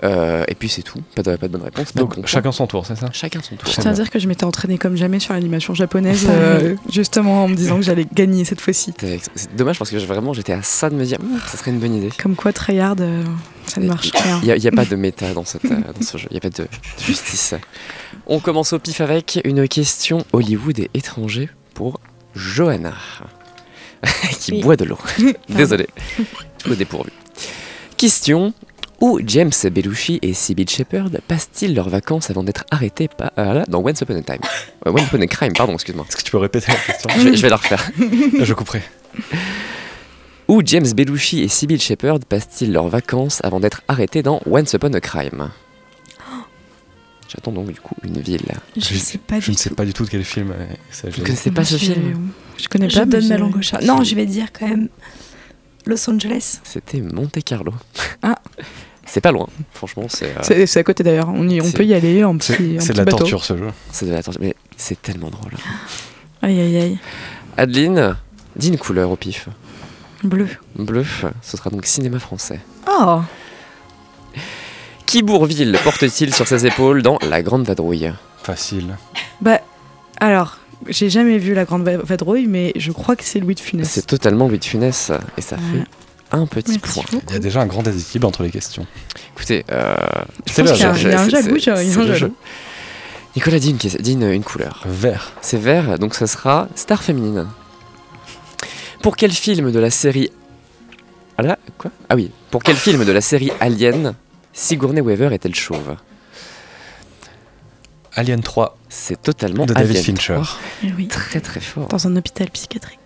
[0.03, 1.93] Euh, et puis c'est tout, pas de, pas de bonne réponse.
[1.93, 3.09] Donc chacun son tour, c'est ça?
[3.11, 3.69] Chacun son tour.
[3.69, 7.43] Je tiens à dire que je m'étais entraînée comme jamais sur l'animation japonaise, euh, justement
[7.43, 8.93] en me disant que j'allais gagner cette fois-ci.
[9.35, 11.79] C'est dommage parce que vraiment j'étais à ça de me dire Hum, ça serait une
[11.79, 12.09] bonne idée.
[12.21, 13.23] Comme quoi, tryhard, euh,
[13.67, 14.39] ça ne marche rien.
[14.41, 16.41] Il n'y a, pas de méta dans, cette, euh, dans ce jeu, il n'y a
[16.41, 16.67] pas de, de
[17.05, 17.55] justice.
[18.25, 21.99] On commence au pif avec une question Hollywood et étranger pour
[22.35, 22.93] Johanna,
[24.39, 24.61] qui Oui.
[24.61, 24.97] boit de l'eau.
[25.49, 25.87] Désolé,
[26.63, 27.11] je me dépourvu.
[27.97, 28.53] Question
[29.01, 33.63] où James Belushi et Sybil Shepherd passent-ils leurs vacances avant d'être arrêtés par, euh, là,
[33.67, 34.39] dans Once Upon a Time?
[34.87, 36.05] Euh, Once Upon a Crime, pardon, excuse-moi.
[36.07, 37.09] Est-ce que tu peux répéter la question?
[37.17, 37.91] Je vais, je vais la refaire.
[38.41, 38.81] Je couperai.
[40.47, 44.93] Où James Belushi et Sybil Shepherd passent-ils leurs vacances avant d'être arrêtés dans Once Upon
[44.93, 45.49] a Crime?
[47.27, 48.41] J'attends donc du coup une ville.
[48.75, 50.65] Je Je- sais pas Je du ne sais pas du tout de quel film euh,
[50.89, 51.19] il s'agit.
[51.19, 52.29] Vous connaissez pas ce film?
[52.57, 53.05] Je connais Je pas.
[53.05, 53.81] mais donne ma j'ai- langue au chat.
[53.81, 54.89] Non, je vais dire quand même
[55.85, 56.59] Los Angeles.
[56.63, 57.73] C'était Monte Carlo.
[58.23, 58.35] Ah.
[59.12, 61.30] C'est pas loin, franchement, c'est euh, à côté d'ailleurs.
[61.34, 63.18] On, y- on C'est- peut y aller en C'est petit, c'est de la bateau.
[63.18, 63.68] torture ce jeu.
[63.91, 65.53] c'est de la torture, mais c'est tellement drôle.
[66.43, 66.97] Aïe aïe aïe.
[67.57, 68.16] Adeline,
[68.55, 69.49] dis une couleur au pif.
[70.24, 70.47] Bleu.
[70.76, 71.03] Bleu,
[71.41, 72.60] ce sera donc cinéma français.
[72.88, 73.22] Oh
[75.05, 78.12] Qui Bourville porte-t-il sur ses épaules dans La Grande Vadrouille?
[78.43, 78.95] Facile.
[79.41, 79.60] Bah,
[80.20, 83.60] alors, j'ai jamais vu la grande Va- vadrouille, mais je crois que c'est Louis de
[83.60, 83.89] Funès.
[83.89, 85.62] C'est totalement Louis de Funès et ça Ouais.
[85.80, 85.86] fait
[86.32, 87.03] un petit Merci point.
[87.11, 87.23] beaucoup.
[87.30, 88.86] Il y a déjà un grand déséquilibre entre les questions.
[89.36, 89.95] Écoutez, euh,
[90.45, 91.73] C'est pense là, qu'il y a, je- il y a un jaloux, il y a
[91.77, 92.32] un le jeu.
[93.36, 94.84] Nicolas, dis une, ques- dis une- une couleur.
[94.86, 95.34] Vert.
[95.41, 97.47] C'est vert, donc ça sera star féminine.
[99.01, 100.32] Pour quel film de la série.
[101.38, 101.91] Ah là, quoi?
[102.09, 104.13] Ah oui, pour quel film de la série Alien
[104.51, 105.95] Sigourney Weaver est-elle chauve?
[108.13, 110.34] Alien 3 C'est totalement de David Alien Fincher.
[110.34, 110.47] 3.
[110.84, 111.07] Eh oui.
[111.07, 111.88] Très très fort.
[111.88, 112.99] Dans un hôpital psychiatrique.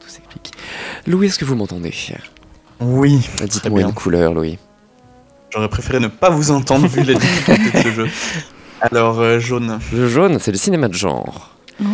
[0.00, 0.52] Tout s'explique.
[1.06, 1.92] Louis, est-ce que vous m'entendez?
[2.82, 4.58] Oui, Dites-moi une couleur, Louis.
[5.50, 8.08] j'aurais préféré ne pas vous entendre vu la difficulté de ce jeu.
[8.80, 9.78] Alors, euh, jaune.
[9.92, 11.50] Le jaune, c'est le cinéma de genre.
[11.80, 11.84] Oh.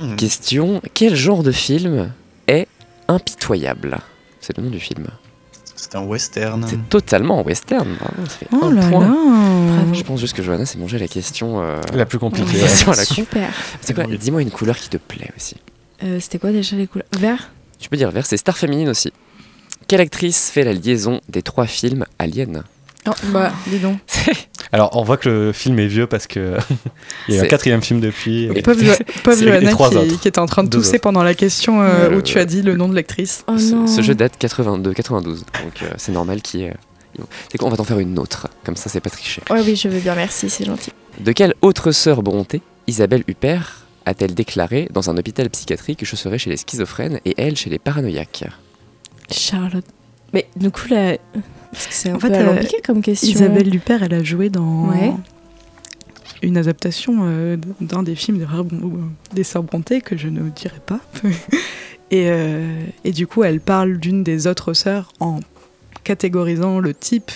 [0.00, 0.16] Hmm.
[0.16, 2.12] Question quel genre de film
[2.46, 2.68] est
[3.08, 3.98] impitoyable?
[4.40, 5.06] C'est le nom du film.
[5.74, 6.64] C'est un western.
[6.68, 7.96] C'est totalement western.
[8.24, 9.08] ça fait Oh un là point.
[9.08, 11.60] là Je pense juste que Johanna s'est mangé la question.
[11.62, 12.56] euh, La plus compliquée.
[12.62, 12.68] Ouais.
[12.86, 13.14] la con.
[13.14, 13.48] Super.
[13.80, 14.04] C'est quoi?
[14.04, 15.56] Dis-moi une couleur qui te plaît aussi.
[16.02, 17.06] Euh, C'était quoi déjà les couleurs?
[17.18, 17.50] Vert?
[17.78, 19.12] Tu peux dire vert, c'est star féminine aussi.
[19.88, 22.64] Quelle actrice fait la liaison des trois films Alien?
[23.08, 23.98] Oh, bah, dis donc.
[24.72, 26.56] Alors, on voit que le film est vieux parce que
[27.28, 28.44] il y a un quatrième film depuis.
[28.46, 29.72] Et- Pauvre, Johanna
[30.08, 31.02] qui, qui était en train de tousser autres.
[31.02, 33.44] pendant la question euh, Euh, où tu as dit le nom de l'actrice.
[33.46, 36.74] Oh ce, jeu date 82, 92, donc euh, c'est normal qu'il y ait.
[37.50, 39.40] C'est quoi On va t'en faire une autre, comme ça c'est pas triché.
[39.50, 40.92] Ouais, oui, je veux bien, merci, c'est gentil.
[41.20, 46.16] De quelle autre sœur Bronté, Isabelle Huppert, a-t-elle déclaré dans un hôpital psychiatrique que je
[46.16, 48.44] serais chez les schizophrènes et elle chez les paranoïaques?
[49.30, 49.84] Charlotte.
[50.32, 51.16] Mais du coup, là.
[51.72, 53.28] C'est un En peu fait, euh, alambiqué comme question.
[53.30, 55.12] Isabelle Luppert, elle a joué dans Ouais.
[56.42, 60.80] une adaptation euh, d'un des films des, Bron- des Sœurs Brontë que je ne dirai
[60.84, 61.00] pas.
[62.10, 65.40] et, euh, et du coup, elle parle d'une des autres sœurs en
[66.04, 67.30] catégorisant le type,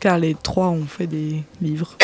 [0.00, 1.96] car les trois ont fait des livres.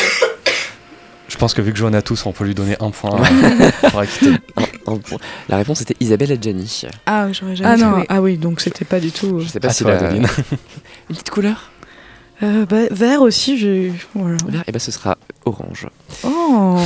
[1.35, 3.99] Je pense que vu que Johanna tous, on peut lui donner un point euh, pour
[3.99, 4.31] acquitter.
[4.57, 5.19] Un- un point.
[5.49, 6.83] La réponse était Isabelle Adjani.
[7.07, 8.07] Ah, j'aurais jamais Ah non, trouvé.
[8.09, 9.41] ah oui, donc c'était pas du tout.
[9.41, 10.11] Je sais pas Ah, si toi, la...
[10.15, 10.27] Une
[11.09, 11.73] petite couleur
[12.45, 13.93] Euh, bah, vert aussi, j'ai.
[14.15, 14.37] Voilà.
[14.47, 15.89] Vert, et ben ce sera orange.
[16.23, 16.79] Oh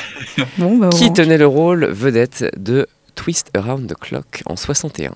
[0.56, 1.12] Bon, bah, Qui Orange.
[1.16, 5.12] tenait le rôle vedette de Twist Around the Clock en 61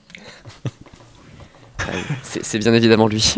[1.79, 1.85] Ah
[2.23, 3.37] c'est bien évidemment lui.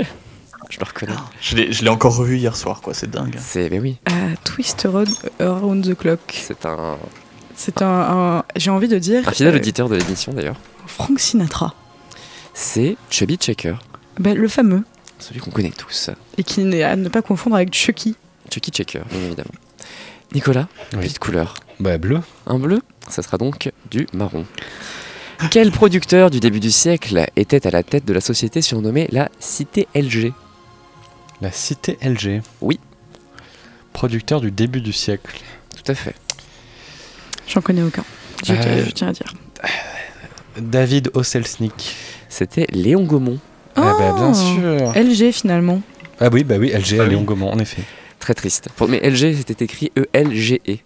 [0.68, 1.12] Je le reconnais.
[1.40, 3.36] Je l'ai je l'ai encore revu hier soir, quoi, c'est dingue.
[3.38, 4.12] C'est, mais oui, Ah,
[4.44, 5.08] Twist Road
[5.40, 6.20] Around the Clock.
[6.32, 6.98] c'est un,
[7.56, 7.86] C'est un,
[8.38, 10.56] un- j'ai envie de dire, un fidèle euh, auditeur de l'émission d'ailleurs.
[10.86, 11.74] Frank Sinatra.
[12.54, 13.74] C'est Chubby Checker,
[14.18, 14.84] Bah, le fameux.
[15.18, 16.10] celui qu'on connaît tous.
[16.36, 18.16] Et qui n'est à ne pas confondre avec Chucky.
[18.52, 19.50] Chucky Checker, bien évidemment.
[20.34, 21.00] Nicolas, Oui.
[21.00, 21.54] petite couleur.
[21.80, 22.20] Bah, bleu.
[22.46, 24.44] Un bleu, ça sera donc du marron.
[25.50, 29.28] Quel producteur du début du siècle était à la tête de la société surnommée la
[29.38, 30.32] Cité LG
[31.40, 32.42] La cité LG.
[32.60, 32.78] Oui.
[33.92, 35.40] Producteur du début du siècle.
[35.76, 36.14] Tout à fait.
[37.48, 38.04] J'en connais aucun.
[38.44, 39.32] Je, Euh, je tiens à dire.
[40.58, 41.94] David Osselsnik.
[42.28, 43.38] C'était Léon Gaumont.
[43.76, 44.34] Ah bah bien Oh.
[44.34, 44.92] sûr.
[44.94, 45.80] LG finalement.
[46.20, 47.10] Ah oui, bah oui, LG Ah à oui.
[47.10, 47.82] Léon Gaumont, en effet.
[48.18, 48.68] Très triste.
[48.88, 50.76] Mais LG, c'était écrit E E-L-G-E.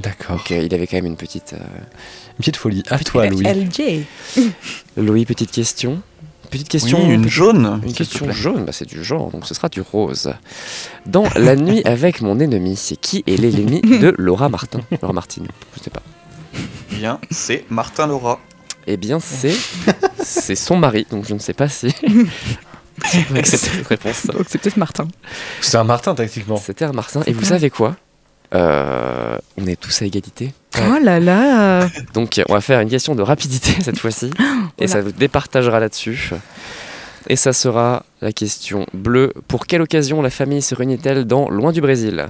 [0.00, 0.36] D'accord.
[0.36, 1.52] Donc euh, il avait quand même une petite.
[1.52, 2.82] euh, Une petite folie.
[2.88, 3.44] À toi, Louis.
[3.44, 4.04] LG.
[4.96, 6.00] Louis, petite question.
[6.50, 7.06] Petite question.
[7.06, 7.80] Oui, une jaune.
[7.84, 10.32] Une question jaune, bah, c'est du genre, donc ce sera du rose.
[11.06, 14.80] Dans La nuit avec mon ennemi, c'est qui est l'ennemi de Laura Martin?
[15.02, 15.42] Laura Martin,
[15.76, 16.02] je sais pas.
[16.90, 18.40] Bien, c'est Martin Laura.
[18.86, 19.54] Eh bien, c'est
[20.22, 21.94] c'est son mari, donc je ne sais pas si.
[23.44, 24.26] Cette réponse.
[24.26, 25.06] Donc c'est peut-être Martin.
[25.60, 26.56] C'est un Martin, tactiquement.
[26.56, 27.22] C'était un Martin.
[27.26, 27.96] Et vous savez quoi?
[28.54, 30.52] Euh, On est tous à égalité.
[30.78, 31.88] Oh là là.
[32.14, 34.30] Donc, on va faire une question de rapidité cette fois-ci.
[34.78, 36.30] Et ça vous départagera là-dessus.
[37.28, 39.32] Et ça sera la question bleue.
[39.48, 42.26] Pour quelle occasion la famille se réunit-elle dans Loin du Brésil?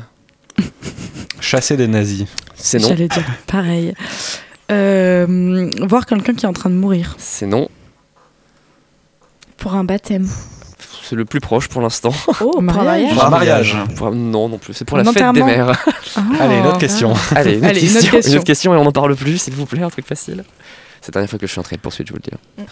[1.41, 2.27] Chasser des nazis.
[2.55, 2.89] C'est non.
[2.89, 3.95] J'allais dire pareil.
[4.71, 7.15] Euh, voir quelqu'un qui est en train de mourir.
[7.19, 7.69] C'est non.
[9.57, 10.29] Pour un baptême.
[11.09, 12.13] C'est le plus proche pour l'instant.
[12.29, 13.15] Oh, pour un mariage.
[13.15, 13.19] mariage.
[13.25, 13.77] Un mariage.
[13.97, 14.75] Pour- Non, non plus.
[14.75, 15.47] C'est pour Un la fête des enterrement.
[15.47, 15.85] mères.
[16.17, 16.21] Ah.
[16.41, 17.15] Allez, une autre question.
[17.35, 18.31] Allez, une autre, Allez, une question, autre question.
[18.33, 20.45] Une autre question et on n'en parle plus, s'il vous plaît, un truc facile.
[21.01, 22.67] C'est la dernière fois que je suis en train de poursuite, je vous le dis.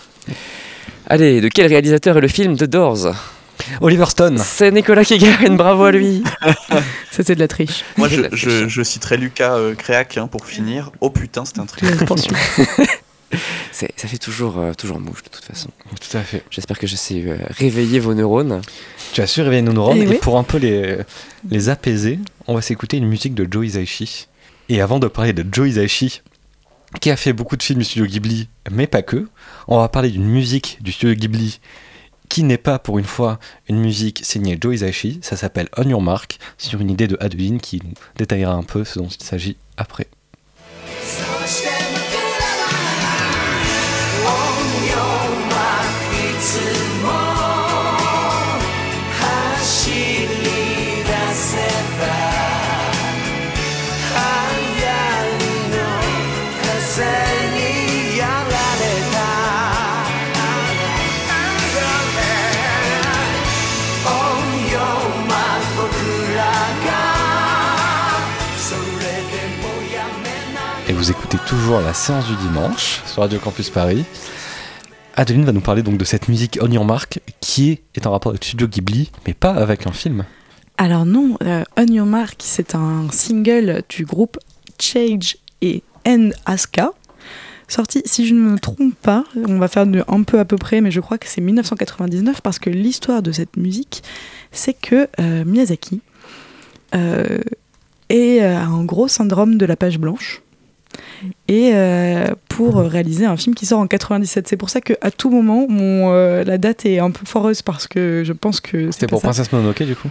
[1.08, 3.14] Allez, de quel réalisateur est le film The Doors?
[3.80, 4.36] Oliver Stone.
[4.38, 6.22] C'est Nicolas gagne, bravo à lui.
[7.10, 7.84] C'était de la triche.
[7.96, 8.68] Moi, je, La je, triche.
[8.68, 10.90] je citerai Lucas euh, Créac hein, pour finir.
[11.00, 11.82] Oh putain, c'était un truc.
[11.84, 12.26] Je pense.
[13.72, 15.70] C'est- Ça fait toujours, euh, toujours mouche de toute façon.
[16.00, 16.42] Tout à fait.
[16.50, 18.60] J'espère que je sais euh, réveiller vos neurones.
[19.12, 20.18] Tu as su réveiller nos neurones Eh et oui.
[20.20, 20.98] pour un peu les,
[21.50, 24.28] les apaiser, on va s'écouter une musique de Joe Hisaishi.
[24.68, 26.22] Et avant de parler de Joe Hisaishi,
[27.00, 29.28] qui a fait beaucoup de films du studio Ghibli, mais pas que,
[29.68, 31.60] on va parler d'une musique du studio Ghibli
[32.28, 36.02] qui n'est pas pour une fois une musique signée Joe Hisaishi, ça s'appelle On Your
[36.02, 39.56] Mark, sur une idée de Adeline qui nous détaillera un peu ce dont il s'agit
[39.76, 40.06] après.
[71.06, 74.04] Vous écoutez toujours la séance du dimanche sur Radio Campus Paris.
[75.14, 78.30] Adeline va nous parler donc de cette musique On Your Mark qui est, en rapport
[78.30, 80.24] avec Studio Ghibli, mais pas avec un film.
[80.78, 84.36] Alors non, euh, On Your Mark, c'est un single du groupe
[84.80, 86.90] Change et N Asuka,
[87.68, 90.80] sorti, si je ne me trompe pas, on va faire un peu à peu près,
[90.80, 94.02] mais je crois que c'est 1999 parce que l'histoire de cette musique,
[94.50, 96.00] c'est que euh, Miyazaki
[96.96, 97.38] euh,
[98.08, 100.42] est, euh, un gros syndrome de la page blanche.
[101.48, 105.30] Et euh, pour réaliser un film qui sort en 97, c'est pour ça qu'à tout
[105.30, 109.06] moment, mon, euh, la date est un peu foreuse parce que je pense que C'était
[109.06, 109.28] pour ça.
[109.28, 110.08] Princesse Mononoke du coup?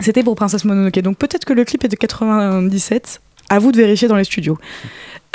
[0.00, 1.00] C'était pour Princesse Mononoke.
[1.00, 3.20] Donc peut-être que le clip est de 97.
[3.48, 4.58] À vous de vérifier dans les studios.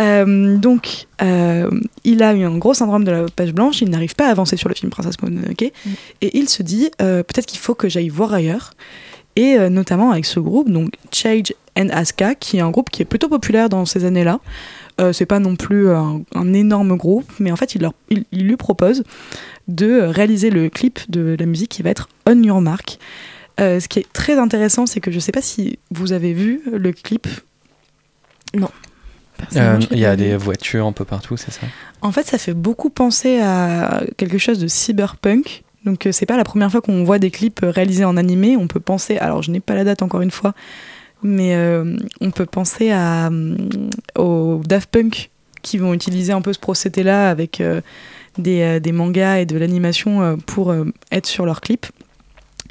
[0.01, 1.69] Euh, donc, euh,
[2.03, 3.81] il a eu un gros syndrome de la page blanche.
[3.81, 5.61] Il n'arrive pas à avancer sur le film Princesse Mononoke.
[6.21, 8.73] Et il se dit euh, peut-être qu'il faut que j'aille voir ailleurs.
[9.35, 13.01] Et euh, notamment avec ce groupe, donc Chage and Asuka, qui est un groupe qui
[13.01, 14.39] est plutôt populaire dans ces années-là.
[14.99, 18.25] Euh, c'est pas non plus un, un énorme groupe, mais en fait, il, leur, il,
[18.31, 19.03] il lui propose
[19.67, 22.99] de réaliser le clip de la musique qui va être On Your Mark.
[23.59, 26.61] Euh, ce qui est très intéressant, c'est que je sais pas si vous avez vu
[26.71, 27.27] le clip.
[29.37, 31.61] Personnellement, Euh, Il y a des voitures un peu partout, c'est ça?
[32.01, 35.63] En fait, ça fait beaucoup penser à quelque chose de cyberpunk.
[35.85, 38.55] Donc, euh, c'est pas la première fois qu'on voit des clips euh, réalisés en animé.
[38.55, 40.53] On peut penser, alors je n'ai pas la date encore une fois,
[41.23, 43.55] mais euh, on peut penser à, euh,
[44.17, 45.29] aux Daft Punk
[45.61, 47.81] qui vont utiliser un peu ce procédé-là avec euh,
[48.37, 50.73] des, des mangas et de l'animation pour
[51.11, 51.85] être sur leurs clips.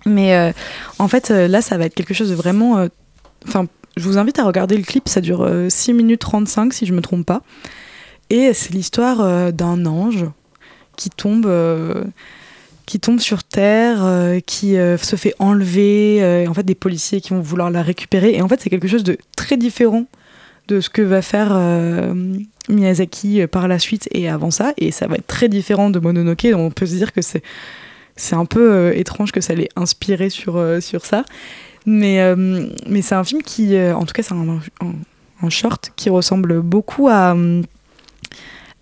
[0.06, 0.54] Mais
[0.98, 2.88] en fait, là, ça va être quelque chose de vraiment.
[3.46, 6.86] Enfin, je vous invite à regarder le clip, ça dure euh, 6 minutes 35 si
[6.86, 7.42] je me trompe pas.
[8.30, 10.24] Et c'est l'histoire d'un ange
[10.96, 11.46] qui tombe,
[12.90, 16.74] qui tombe sur Terre, euh, qui euh, se fait enlever, euh, et en fait des
[16.74, 18.34] policiers qui vont vouloir la récupérer.
[18.34, 20.06] Et en fait c'est quelque chose de très différent
[20.66, 21.56] de ce que va faire
[22.68, 24.72] Miyazaki par la suite et avant ça.
[24.76, 26.50] Et ça va être très différent de Mononoke.
[26.50, 27.44] Donc on peut se dire que c'est
[28.16, 31.24] c'est un peu étrange que ça l'ait inspiré sur, sur ça.
[31.86, 32.20] Mais,
[32.88, 34.60] mais c'est un film qui, en tout cas, c'est un,
[35.42, 37.36] un, short qui ressemble beaucoup à,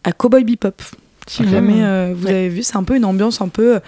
[0.05, 0.83] à Cowboy Bebop.
[1.29, 2.33] Si jamais euh, vous Ouais.
[2.33, 3.81] avez vu, c'est un peu une ambiance un peu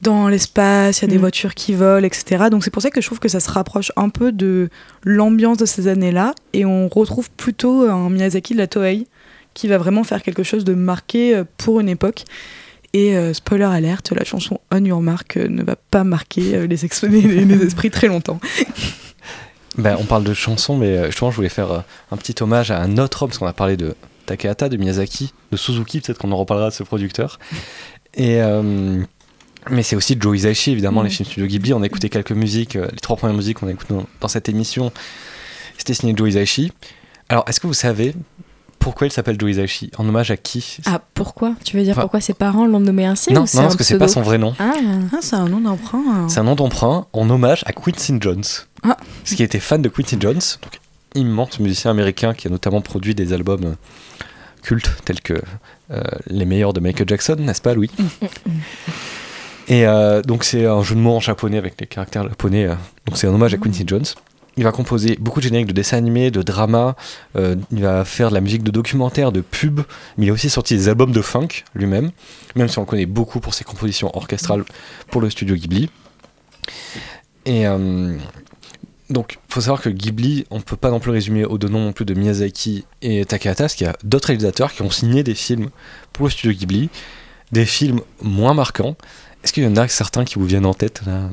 [0.00, 1.20] dans l'espace, il y a des Mm.
[1.20, 2.44] voitures qui volent, etc.
[2.50, 4.68] Donc c'est pour ça que je trouve que ça se rapproche un peu de
[5.04, 6.34] l'ambiance de ces années-là.
[6.52, 9.06] Et on retrouve plutôt un Miyazaki de la Toei
[9.54, 12.24] qui va vraiment faire quelque chose de marqué euh, pour une époque.
[12.94, 16.66] Et euh, spoiler alerte, la chanson On Your Mark euh, ne va pas marquer euh,
[16.66, 18.40] les, ex- les, les esprits très longtemps.
[19.78, 21.78] Ben, on parle de chansons, mais euh, justement, je voulais faire euh,
[22.10, 23.94] un petit hommage à un autre homme, parce qu'on a parlé de
[24.26, 27.38] Takahata, de Miyazaki, de Suzuki, peut-être qu'on en reparlera de ce producteur.
[28.14, 29.02] Et, euh,
[29.70, 31.72] mais c'est aussi Joe Hisaishi, évidemment, les films Studio Ghibli.
[31.74, 34.28] On a écouté quelques musiques, euh, les trois premières musiques qu'on a écoutées dans, dans
[34.28, 34.92] cette émission,
[35.78, 36.72] c'était signé Joe Hisaishi.
[37.28, 38.14] Alors, est-ce que vous savez
[38.78, 39.92] pourquoi il s'appelle Joe Hisaishi?
[39.96, 40.78] En hommage à qui?
[40.86, 41.54] Ah, pourquoi?
[41.64, 43.84] Tu veux dire Enfin- pourquoi ses parents l'ont nommé ainsi Non, ou non parce que
[43.84, 44.54] c'est pas son vrai nom.
[44.58, 44.72] Ah,
[45.12, 46.02] Ah, c'est un nom d'emprunt.
[46.08, 46.28] hein.
[46.28, 48.42] C'est un nom d'emprunt en hommage à Quincy Jones.
[48.82, 48.96] Ah.
[49.24, 50.80] Ce qui était fan de Quincy Jones, donc
[51.14, 53.74] immense musicien américain qui a notamment produit des albums euh,
[54.62, 55.34] cultes tels que
[55.90, 57.90] euh, les meilleurs de Michael Jackson, n'est-ce pas, Louis?
[59.68, 62.66] Et euh, donc c'est un jeu de mots en japonais avec les caractères japonais.
[62.66, 62.74] euh,
[63.06, 64.04] donc c'est un hommage à Quincy Jones.
[64.56, 66.94] Il va composer beaucoup de génériques de dessins animés, de dramas.
[67.36, 69.80] euh, il va faire de la musique de documentaires, de pubs.
[70.18, 72.10] Mais il a aussi sorti des albums de funk lui-même,
[72.54, 74.64] même si on le connaît beaucoup pour ses compositions orchestrales
[75.10, 75.88] pour le studio Ghibli.
[77.46, 78.16] Et euh,
[79.12, 81.68] donc, il faut savoir que Ghibli, on ne peut pas non plus résumer au deux
[81.68, 84.90] noms non plus de Miyazaki et Takahata, parce qu'il y a d'autres réalisateurs qui ont
[84.90, 85.68] signé des films
[86.12, 86.88] pour le studio Ghibli,
[87.52, 88.96] des films moins marquants.
[89.44, 91.28] Est-ce qu'il y en a certains qui vous viennent en tête là?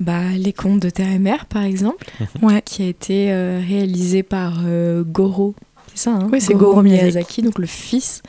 [0.00, 2.04] Bah, Les contes de Terre et Mer, par exemple,
[2.42, 2.62] Ouais.
[2.64, 5.54] qui a été euh, réalisé par euh, Goro.
[5.94, 6.28] C'est ça, hein?
[6.32, 7.42] Oui, c'est Goro Miyazaki.
[7.42, 8.22] donc le fils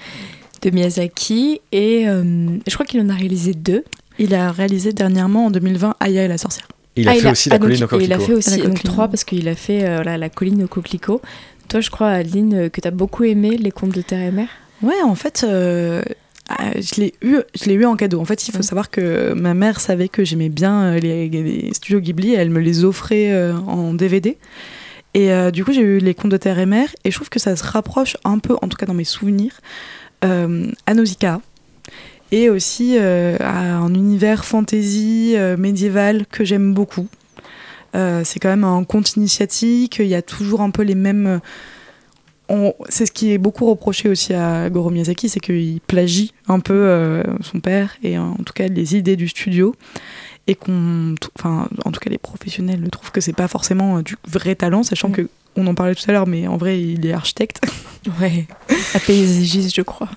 [0.62, 1.62] de Miyazaki.
[1.72, 3.84] Et euh, je crois qu'il en a réalisé deux.
[4.20, 6.68] Il a réalisé dernièrement en 2020 Aya et la sorcière.
[6.96, 8.26] Il a Ah, fait aussi ah, La donc, colline au et Il a coquelicot.
[8.26, 8.88] fait aussi La donc, coquelicot.
[8.88, 11.22] trois parce qu'il a fait euh, la colline au coquelicot.
[11.70, 14.32] Toi, je crois, Adeline, euh, que tu as beaucoup aimé les contes de Terre et
[14.32, 14.48] Mer?
[14.84, 16.04] Ouais, en fait, euh,
[16.50, 18.20] ah, je l'ai eu, je l'ai eu en cadeau.
[18.20, 18.64] En fait, il faut Ouais.
[18.64, 22.32] savoir que ma mère savait que j'aimais bien les, les studios Ghibli.
[22.34, 24.38] et Elle me les offrait euh, en DVD.
[25.16, 26.90] Et euh, du coup, j'ai eu les contes de terre et mer.
[27.06, 29.62] Et je trouve que ça se rapproche un peu, en tout cas dans mes souvenirs,
[30.26, 31.40] euh, à Nausicaa.
[32.32, 37.08] Et aussi euh, à un univers fantasy euh, médiéval que j'aime beaucoup.
[37.96, 39.98] Euh, c'est quand même un conte initiatique.
[40.00, 41.40] Il y a toujours un peu les mêmes.
[42.90, 46.74] C'est ce qui est beaucoup reproché aussi à Goro Miyazaki, c'est qu'il plagie un peu
[46.74, 49.76] euh, son père et en tout cas les idées du studio.
[50.46, 51.16] Et qu'on.
[51.40, 54.84] Enfin, en tout cas, les professionnels le trouvent que c'est pas forcément du vrai talent,
[54.84, 55.14] sachant Mm.
[55.14, 55.30] que.
[55.56, 57.62] On en parlait tout à l'heure, mais en vrai, il est architecte.
[58.20, 58.48] Ouais.
[58.96, 60.10] À paysagiste, je crois.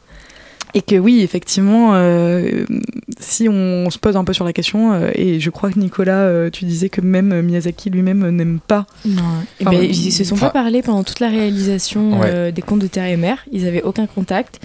[0.77, 2.65] Et que oui, effectivement, euh,
[3.19, 6.19] si on se pose un peu sur la question, euh, et je crois que Nicolas,
[6.21, 8.85] euh, tu disais que même Miyazaki lui-même euh, n'aime pas.
[9.07, 9.23] Non.
[9.63, 12.27] Enfin, ben, ils se sont pas parlé pendant toute la réalisation Ouais.
[12.31, 13.39] euh, des contes de Terre et Mer.
[13.53, 14.61] Ils avaient aucun contact.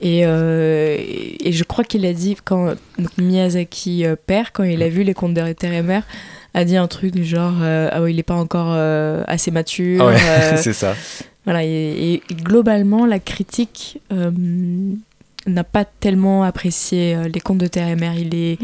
[0.00, 4.82] Et, euh, et je crois qu'il a dit, quand donc Miyazaki euh, père, quand il
[4.82, 6.02] a vu les contes de Terre et Mer,
[6.54, 9.52] a dit un truc du genre euh, Ah ouais, il est pas encore euh, assez
[9.52, 10.02] mature.
[10.02, 10.96] Ah ouais, euh, c'est ça.
[11.44, 14.30] Voilà, et, et globalement, la critique euh,
[15.46, 18.14] n'a pas tellement apprécié euh, les contes de Terre et Mer.
[18.18, 18.58] Il est,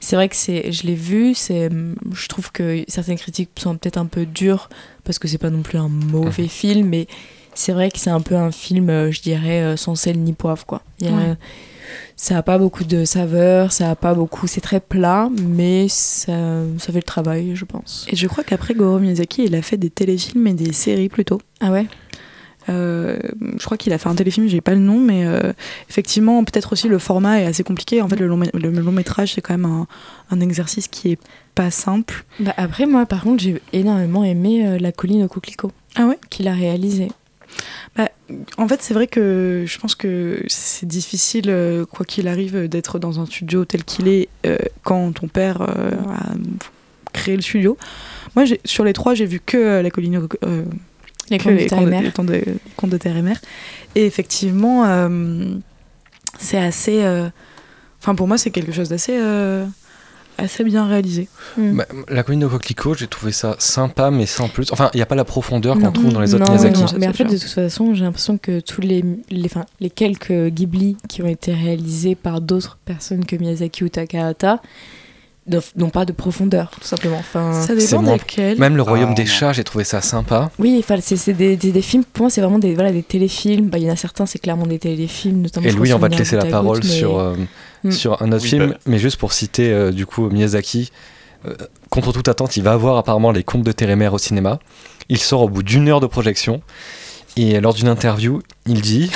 [0.00, 1.34] c'est vrai que c'est, je l'ai vu.
[1.34, 1.68] C'est,
[2.14, 4.68] je trouve que certaines critiques sont peut-être un peu dures
[5.04, 7.06] parce que c'est pas non plus un mauvais film, mais
[7.54, 10.32] c'est vrai que c'est un peu un film, euh, je dirais, euh, sans sel ni
[10.32, 10.82] poivre, quoi.
[11.00, 11.34] Il y a- Ouais.
[12.14, 16.62] Ça a pas beaucoup de saveur, ça a pas beaucoup, c'est très plat, mais ça,
[16.78, 18.06] ça fait le travail, je pense.
[18.08, 21.40] Et je crois qu'après Goro Miyazaki, il a fait des téléfilms et des séries plutôt.
[21.60, 21.86] Ah ouais?
[22.70, 23.18] Euh,
[23.58, 25.52] je crois qu'il a fait un téléfilm, j'ai pas le nom, mais euh,
[25.88, 28.00] effectivement, peut-être aussi le format est assez compliqué.
[28.00, 29.86] En fait, le long, mé- le long métrage, c'est quand même un,
[30.30, 31.18] un exercice qui est
[31.54, 32.24] pas simple.
[32.38, 35.72] Bah après, moi, par contre, j'ai énormément aimé euh, La colline au coquelicot.
[35.96, 36.18] Ah ouais?
[36.30, 37.08] Qu'il a réalisé.
[38.58, 41.52] En fait, c'est vrai que je pense que c'est difficile,
[41.90, 44.28] quoi qu'il arrive, d'être dans un studio tel qu'il est
[44.84, 46.34] quand ton père a
[47.12, 47.76] créé le studio.
[48.36, 50.18] Moi, sur les trois, j'ai vu que la colline.
[50.18, 50.62] au co- euh,
[51.30, 53.22] Les que contes de les Terre et contes de- contes de, contes de terre et
[53.22, 53.40] mer.
[53.94, 55.54] Et effectivement, euh,
[56.38, 57.02] c'est assez.
[57.02, 57.28] euh,
[58.02, 59.16] Enfin, pour moi, c'est quelque chose d'assez.
[59.18, 59.64] euh,
[60.38, 61.28] assez bien réalisé.
[61.58, 61.76] Mm.
[61.76, 64.72] Bah, la colline de coquelicot, j'ai trouvé ça sympa, mais sans plus.
[64.72, 66.80] Enfin, il n'y a pas la profondeur qu'on trouve dans les autres Non, Miyazaki.
[66.80, 69.90] non, mais en fait, de toute façon, j'ai l'impression que tous les, les, enfin, les
[69.90, 74.62] quelques Ghibli qui ont été réalisés par d'autres personnes que Miyazaki ou Takahata
[75.76, 77.16] n'ont pas de profondeur, tout simplement.
[77.18, 78.58] Enfin, Ça dépend desquels.
[78.58, 79.28] Même le royaume Ah, des non.
[79.30, 80.50] chats, j'ai trouvé ça sympa.
[80.58, 82.04] oui, enfin, c'est c'est des, des, des films.
[82.04, 83.68] Pour moi, c'est vraiment des, voilà, des téléfilms.
[83.68, 85.66] Bah, Il y en a certains, c'est clairement des téléfilms, notamment.
[85.66, 87.34] Et Louis, on va te laisser la parole Goutte, mais- sur, euh,
[87.82, 87.90] Mm.
[87.92, 88.76] sur un autre Oui, film, bah.
[88.86, 90.92] mais juste pour citer euh, du coup Miyazaki,
[91.46, 91.54] euh,
[91.88, 94.58] contre toute attente, il va avoir apparemment les contes de Térémer au cinéma.
[95.08, 96.60] Il sort au bout d'une heure de projection,
[97.38, 99.10] et lors d'une interview, il dit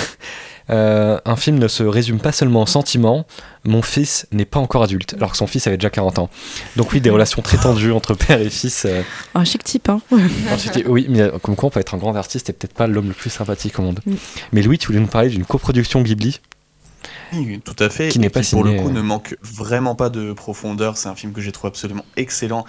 [0.71, 3.27] euh, Un film ne se résume pas seulement aux sentiments,
[3.65, 6.31] mon fils n'est pas encore adulte, alors que son fils avait déjà 40 ans.
[6.77, 8.85] Donc, oui, des relations très tendues entre père et fils.
[8.87, 9.03] euh,
[9.35, 10.01] Un chic type, hein.
[10.87, 13.09] Oui, mais euh, comme quoi on peut être un grand artiste et peut-être pas l'homme
[13.09, 14.01] le plus sympathique au monde.
[14.53, 16.41] Mais Louis, tu voulais nous parler d'une coproduction Ghibli?
[17.33, 18.09] Oui, tout à fait.
[18.09, 18.93] Qui n'est et pas pour le coup euh.
[18.93, 20.97] ne manque vraiment pas de profondeur.
[20.97, 22.65] C'est un film que j'ai trouvé absolument excellent,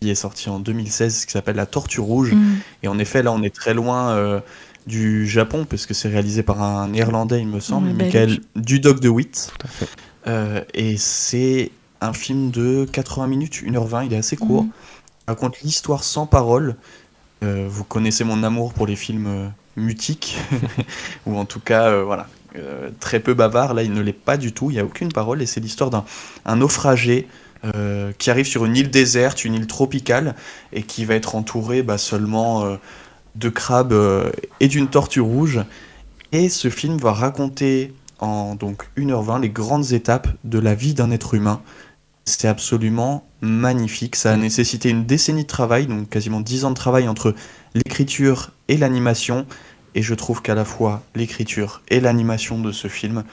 [0.00, 2.32] qui est sorti en 2016, qui s'appelle La Tortue Rouge.
[2.32, 2.54] Mm.
[2.84, 4.40] Et en effet, là, on est très loin euh,
[4.86, 7.94] du Japon, parce que c'est réalisé par un néerlandais, il me semble, Ouais.
[7.94, 9.52] Michael Dudok de Witt.
[9.58, 9.88] Tout à fait.
[10.26, 11.70] Euh, et c'est
[12.00, 14.66] un film de 80 minutes, 1h20, il est assez court.
[14.66, 16.76] Il raconte l'histoire sans parole.
[17.42, 20.38] Euh, vous connaissez mon amour pour les films euh, mutiques,
[21.26, 22.26] ou en tout cas, euh, voilà,
[22.56, 23.74] euh, très peu bavard.
[23.74, 25.90] Là, il ne l'est pas du tout, il n'y a aucune parole, et c'est l'histoire
[25.90, 26.04] d'un
[26.44, 27.26] un naufragé
[27.64, 30.34] euh, qui arrive sur une île déserte, une île tropicale,
[30.72, 32.76] et qui va être entouré bah, seulement euh,
[33.34, 34.30] de crabes euh,
[34.60, 35.60] et d'une tortue rouge.
[36.32, 41.10] Et ce film va raconter en donc 1h20 les grandes étapes de la vie d'un
[41.10, 41.60] être humain.
[42.24, 44.16] C'est absolument magnifique.
[44.16, 47.34] Ça a nécessité une décennie de travail, donc quasiment 10 ans de travail entre
[47.74, 49.46] l'écriture et l'animation.
[49.94, 53.24] Et je trouve qu'à la fois l'écriture et l'animation de ce film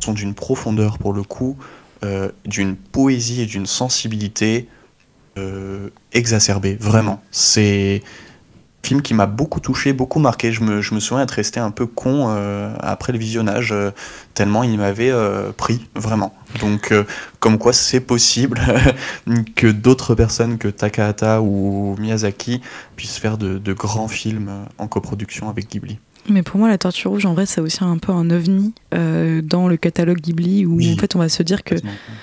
[0.00, 1.56] sont d'une profondeur pour le coup,
[2.02, 4.68] euh, d'une poésie et d'une sensibilité
[5.38, 6.76] euh, exacerbée.
[6.78, 7.22] Vraiment.
[7.30, 8.02] C'est
[8.84, 10.52] film qui m'a beaucoup touché, beaucoup marqué.
[10.52, 13.90] Je me, je me souviens être resté un peu con euh, après le visionnage, euh,
[14.34, 16.34] tellement il m'avait euh, pris, vraiment.
[16.60, 16.94] Donc,
[17.40, 18.60] comme quoi c'est possible
[19.56, 22.60] que d'autres personnes que Takahata ou Miyazaki
[22.94, 25.98] puissent faire de, de grands films en coproduction avec Ghibli.
[26.28, 29.66] Mais pour moi, La Tortue Rouge, en vrai, c'est aussi un peu un ovni dans
[29.66, 30.94] le catalogue Ghibli où Oui.
[30.94, 31.74] en fait on va se dire que.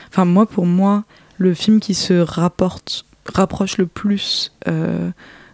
[0.10, 1.04] Enfin, moi, pour moi,
[1.38, 4.54] le film qui se rapporte, rapproche le plus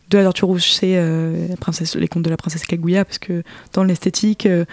[0.10, 3.44] de La Rouge, c'est euh, la princesse, Les Contes de la Princesse Kaguya, parce que
[3.74, 4.66] dans l'esthétique, euh,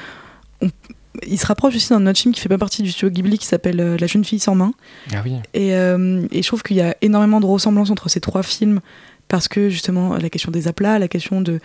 [1.27, 3.47] il se rapproche aussi d'un autre film qui fait pas partie du studio Ghibli qui
[3.47, 4.73] s'appelle euh, La jeune fille sans main.
[5.13, 5.37] Ah oui.
[5.55, 8.81] Et, et je trouve qu'il y a énormément de ressemblances entre ces trois films
[9.29, 11.61] parce que justement la question des aplats, la question de,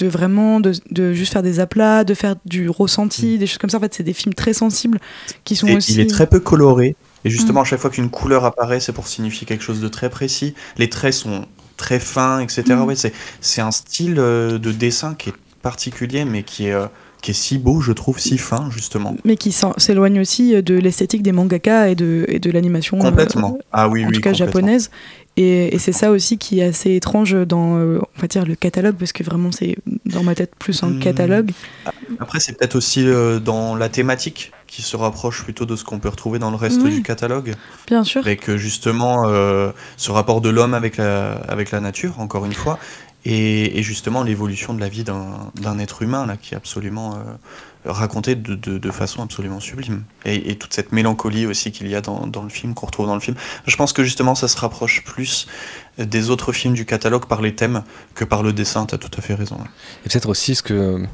[0.00, 3.78] vraiment de, de juste faire des aplats, de faire du ressenti, des choses comme ça.
[3.78, 4.98] En fait, c'est des films très sensibles
[5.44, 5.94] qui sont Et aussi.
[5.94, 6.96] Il est très peu coloré.
[7.24, 10.10] Et justement, à chaque fois qu'une couleur apparaît, c'est pour signifier quelque chose de très
[10.10, 10.54] précis.
[10.76, 11.46] Les traits sont
[11.82, 12.62] très fins, etc.
[12.68, 12.84] Mm.
[12.84, 16.86] Ouais, c'est, c'est un style euh, de dessin qui est particulier, mais qui est, euh,
[17.22, 19.14] qui est si beau, je trouve, si fin, justement.
[19.24, 22.98] mais qui s'éloigne aussi de l'esthétique des mangaka et de, et de l'animation.
[22.98, 23.58] euh, Complètement.
[23.72, 24.90] Ah oui, en oui, tout cas japonaise.
[25.38, 28.54] Et, et c'est ça aussi qui est assez étrange dans, euh, on va dire, le
[28.54, 30.98] catalogue, parce que vraiment c'est dans ma tête plus un Hmm.
[30.98, 31.52] catalogue.
[32.20, 35.98] Après, c'est peut-être aussi euh, dans la thématique qui se rapproche plutôt de ce qu'on
[35.98, 36.96] peut retrouver dans le reste Oui.
[36.96, 37.54] du catalogue.
[37.86, 38.20] Bien sûr.
[38.20, 42.78] Avec justement euh, ce rapport de l'homme avec la, avec la nature, encore une fois,
[43.24, 47.14] et, et justement l'évolution de la vie d'un d'un être humain, là, qui est absolument
[47.14, 47.18] euh,
[47.84, 50.04] raconté de, de, de façon absolument sublime.
[50.24, 53.06] Et, et toute cette mélancolie aussi qu'il y a dans, dans le film, qu'on retrouve
[53.06, 53.36] dans le film.
[53.66, 55.46] Je pense que justement ça se rapproche plus
[55.98, 57.82] des autres films du catalogue par les thèmes
[58.14, 59.58] que par le dessin, tu as tout à fait raison.
[60.04, 61.04] Et peut-être aussi ce que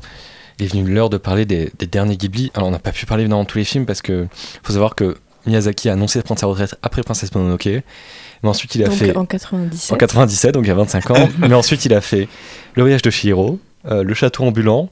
[0.59, 2.51] il est venu l'heure de parler des, des derniers Ghibli.
[2.55, 4.27] Alors on n'a pas pu parler dans tous les films parce que
[4.63, 5.17] faut savoir que
[5.47, 7.67] Miyazaki a annoncé de prendre sa retraite après Princesse Mononoke.
[7.67, 9.93] Mais ensuite il a Donc fait en 97.
[9.93, 11.29] en 97, donc il y a 25 ans.
[11.39, 12.29] mais ensuite il a fait
[12.75, 14.91] Le voyage de Chihiro, euh, Le château ambulant,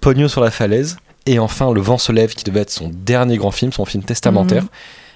[0.00, 0.96] Pogno sur la falaise,
[1.32, 4.02] et enfin Le vent se lève qui devait être son dernier grand film, son film
[4.04, 4.62] testamentaire.
[4.64, 4.68] Mhm.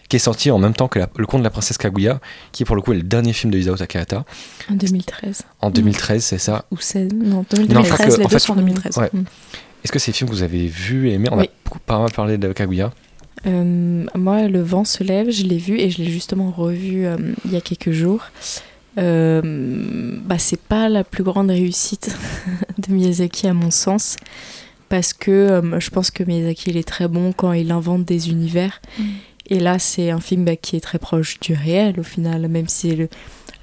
[0.09, 2.21] Qui est sorti en même temps que la- Le conte de la princesse Kaguya,
[2.53, 4.25] qui pour le coup est le dernier film de Isao Takahata,
[4.71, 5.43] En 2013.
[5.63, 6.67] en 2013, c'est ça.
[6.71, 7.09] Ou 16.
[7.15, 7.99] Non, je crois 2013.
[7.99, 8.99] que- les en deux fait, sont en 2013.
[8.99, 9.09] ouais.
[9.13, 9.23] Mm.
[9.85, 11.29] Est-ce que c'est des films que vous avez vus et aimés?
[11.33, 12.93] On a beaucoup- pas mal parlé de Kaguya.
[13.47, 17.17] Euh, moi, Le vent se lève, je l'ai vu et je l'ai justement revu euh,
[17.47, 18.21] il y a quelques jours.
[18.99, 19.41] Euh,
[20.25, 22.15] bah, c'est pas la plus grande réussite
[22.79, 24.17] de Miyazaki à mon sens
[24.93, 28.29] parce que euh, je pense que Miyazaki il est très bon quand il invente des
[28.29, 28.83] univers
[29.49, 32.69] et là c'est un film bah, qui est très proche du réel au final même
[32.69, 33.09] si c'est le,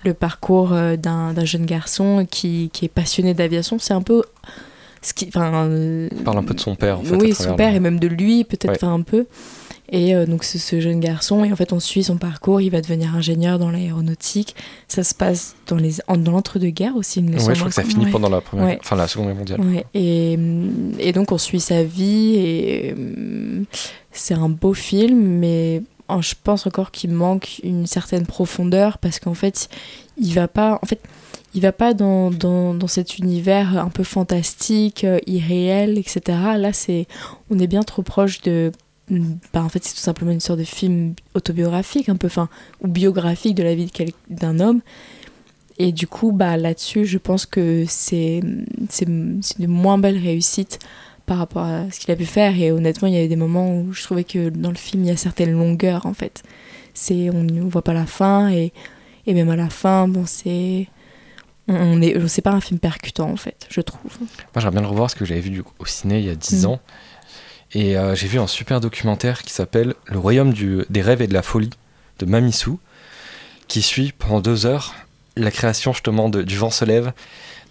[0.05, 4.23] le parcours euh, d'un jeune garçon qui, qui est passionné d'aviation c'est un peu
[5.03, 7.15] ce qui enfin euh, parle un peu de son père en fait.
[7.15, 8.89] oui, son père le- et même de lui, peut-être Ouais.
[8.89, 9.27] un peu.
[9.91, 12.61] Et euh, donc, c'est ce jeune garçon, et en fait, on suit son parcours.
[12.61, 14.55] Il va devenir ingénieur dans l'aéronautique.
[14.87, 17.81] Ça se passe dans les dans l'entre-deux-guerres aussi, il me Ouais, je crois que ça
[17.83, 17.87] Ouais.
[17.89, 18.77] finit pendant la première, Ouais.
[18.81, 19.61] enfin la seconde guerre mondiale.
[19.61, 20.37] Ouais, et,
[20.99, 22.95] et donc on suit sa vie et
[24.11, 29.19] c'est un beau film, mais oh, je pense encore qu'il manque une certaine profondeur parce
[29.19, 29.69] qu'en fait,
[30.17, 31.01] il va pas, en fait,
[31.53, 36.37] il va pas dans, dans, dans cet univers un peu fantastique, euh, irréel, etc.
[36.57, 37.07] Là, c'est,
[37.49, 38.71] on est bien trop proche de.
[39.53, 42.49] Bah, en fait, c'est tout simplement une sorte de film autobiographique, un peu, enfin,
[42.81, 43.91] ou biographique de la vie
[44.29, 44.81] d'un homme.
[45.77, 48.41] Et du coup, bah, là-dessus, je pense que c'est
[48.89, 49.07] c'est
[49.67, 50.79] moins belle réussite
[51.25, 52.59] par rapport à ce qu'il a pu faire.
[52.59, 55.07] Et honnêtement, il y avait des moments où je trouvais que dans le film, il
[55.07, 56.43] y a certaines longueurs, en fait.
[56.93, 58.73] C'est, on ne voit pas la fin, et,
[59.25, 60.87] et même à la fin, bon, c'est...
[61.71, 64.11] On est, c'est pas un film percutant, en fait, je trouve.
[64.19, 64.27] Moi,
[64.57, 66.67] j'aimerais bien le revoir parce que j'avais vu au ciné il y a 10 Mm.
[66.67, 66.79] ans.
[67.73, 71.27] Et euh, j'ai vu un super documentaire qui s'appelle Le royaume du- des rêves et
[71.27, 71.69] de la folie
[72.19, 72.71] de Mamisu,
[73.67, 74.95] qui suit pendant deux heures
[75.37, 77.13] la création justement de, du vent se lève.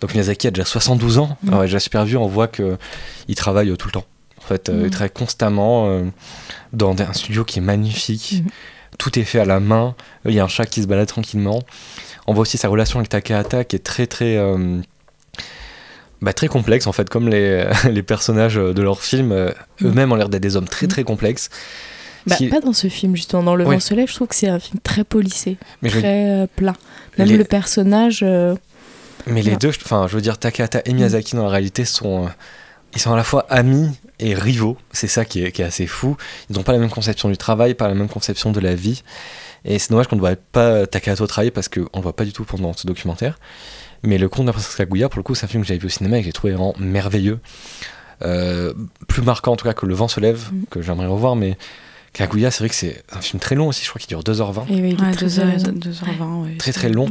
[0.01, 1.37] Donc Miyazaki a déjà 72 ans.
[1.43, 1.49] Mm.
[1.49, 4.07] Alors, il déjà super vieux, on voit qu'il travaille tout le temps.
[4.39, 4.85] En fait, euh, Mm.
[4.87, 6.05] il travaille constamment euh,
[6.73, 8.43] dans un studio qui est magnifique.
[8.45, 8.49] Mm.
[8.99, 9.95] Tout est fait à la main.
[10.25, 11.61] Il y a un chat qui se balade tranquillement.
[12.27, 14.81] On voit aussi sa relation avec Takahata qui est très très euh,
[16.23, 19.51] bah, très complexe en fait, comme les, les personnages de leurs films euh,
[19.81, 19.86] Mm.
[19.86, 20.90] eux-mêmes ont l'air d'être des hommes très Mm.
[20.90, 21.51] très complexes.
[22.27, 23.43] Bah, Qui- Pas dans ce film, justement.
[23.43, 23.77] Dans Le Oui.
[23.77, 26.47] vent se lève, je trouve que c'est un film très polissé, Mais, je- très euh,
[26.57, 26.74] plat.
[27.16, 28.20] Même les, le personnage...
[28.23, 28.55] euh,
[29.27, 32.28] mais les deux, enfin, je veux dire, Takahata et Miyazaki dans la réalité sont, euh,
[32.95, 34.77] ils sont à la fois amis et rivaux.
[34.93, 36.16] C'est ça qui est, qui est assez fou.
[36.51, 39.03] Ils n'ont pas la même conception du travail, pas la même conception de la vie.
[39.65, 42.24] Et c'est dommage qu'on ne voit pas Takahata travailler parce qu'on ne le voit pas
[42.24, 43.39] du tout pendant ce documentaire.
[44.03, 45.81] Mais le conte de la princesse Kaguya, pour le coup, c'est un film que j'avais
[45.81, 47.41] vu au cinéma et que j'ai trouvé vraiment merveilleux.
[48.23, 48.73] Euh,
[49.07, 50.65] plus marquant en tout cas que Le vent se lève, Mm.
[50.70, 51.57] que j'aimerais revoir, mais
[52.12, 54.66] Kaguya, c'est vrai que c'est un film très long aussi, je crois qu'il dure 2h20,
[54.70, 55.73] et oui, il est Ouais, très 2h, raison.
[55.73, 56.57] 2h20, ouais.
[56.57, 57.07] très très long,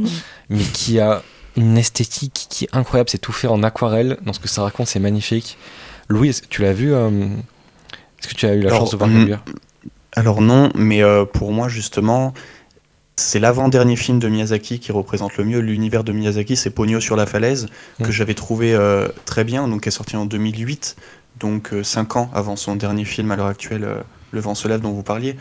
[0.50, 1.22] mais qui a
[1.56, 4.86] une esthétique qui est incroyable, c'est tout fait en aquarelle, dans ce que ça raconte,
[4.86, 5.56] c'est magnifique.
[6.08, 7.10] Louis, tu l'as vu euh,
[8.20, 9.40] Est-ce que tu as eu la Alors, chance de voir mm, Kaguya?
[10.14, 12.34] Alors non, mais euh, pour moi justement,
[13.18, 17.16] c'est l'avant-dernier film de Miyazaki qui représente le mieux l'univers de Miyazaki, c'est Pogno sur
[17.16, 17.66] la falaise,
[17.98, 18.12] que Mm.
[18.12, 20.94] j'avais trouvé euh, très bien, donc qui est sorti en 2008,
[21.40, 24.00] donc 5 ans avant son dernier film à l'heure actuelle, euh,
[24.30, 25.36] Le vent se lève dont vous parliez.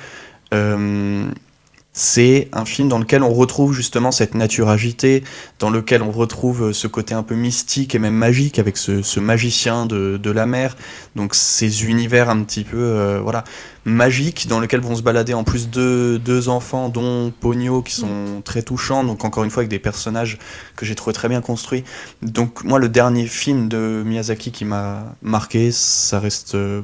[2.00, 5.24] C'est un film dans lequel on retrouve justement cette nature agitée,
[5.58, 9.02] dans lequel on retrouve euh, ce côté un peu mystique et même magique avec ce,
[9.02, 10.78] ce magicien de, de la mer,
[11.16, 13.44] donc ces univers un petit peu euh, voilà
[13.86, 18.44] magiques dans lesquels vont se balader en plus deux, deux enfants dont Pogno qui sont
[18.46, 20.38] très touchants, donc encore une fois avec des personnages
[20.76, 21.84] que j'ai trouvé très bien construits.
[22.22, 26.84] Donc moi le dernier film de Miyazaki qui m'a marqué, ça reste euh,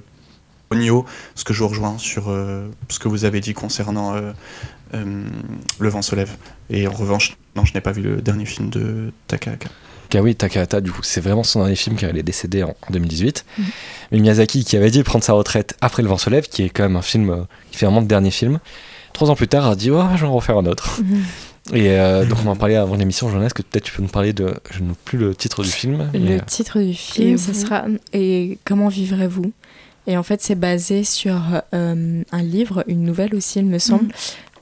[0.73, 4.31] Pogno, ce que je rejoins sur euh, ce que vous avez dit concernant euh,
[4.94, 6.32] Le vent se lève.
[6.70, 9.70] Et en revanche, non, je n'ai pas vu le dernier film de Takahata.
[10.10, 12.91] Kawi Takahata, du coup, c'est vraiment son dernier film car il est décédé en, en
[12.91, 13.45] 2018.
[13.57, 13.65] Mhm.
[14.11, 16.70] Mais Miyazaki, qui avait dit prendre sa retraite après Le vent se lève, qui est
[16.70, 17.38] quand même un film euh,
[17.72, 18.60] qui fait vraiment le dernier film,
[19.14, 21.02] trois ans plus tard, a dit Oh, je vais en refaire un autre.
[21.02, 21.24] Mhm.
[21.72, 24.34] Et euh, donc, on en parlait avant l'émission, Jonas, que peut-être tu peux nous parler
[24.34, 24.53] de.
[24.72, 26.10] Je n'ai plus le titre du film.
[26.14, 29.52] Le euh, titre du film, vous sera Et comment vivrez-vous?
[30.06, 31.41] Et en fait, c'est basé sur
[31.74, 34.14] euh, un livre, une nouvelle aussi, il me semble,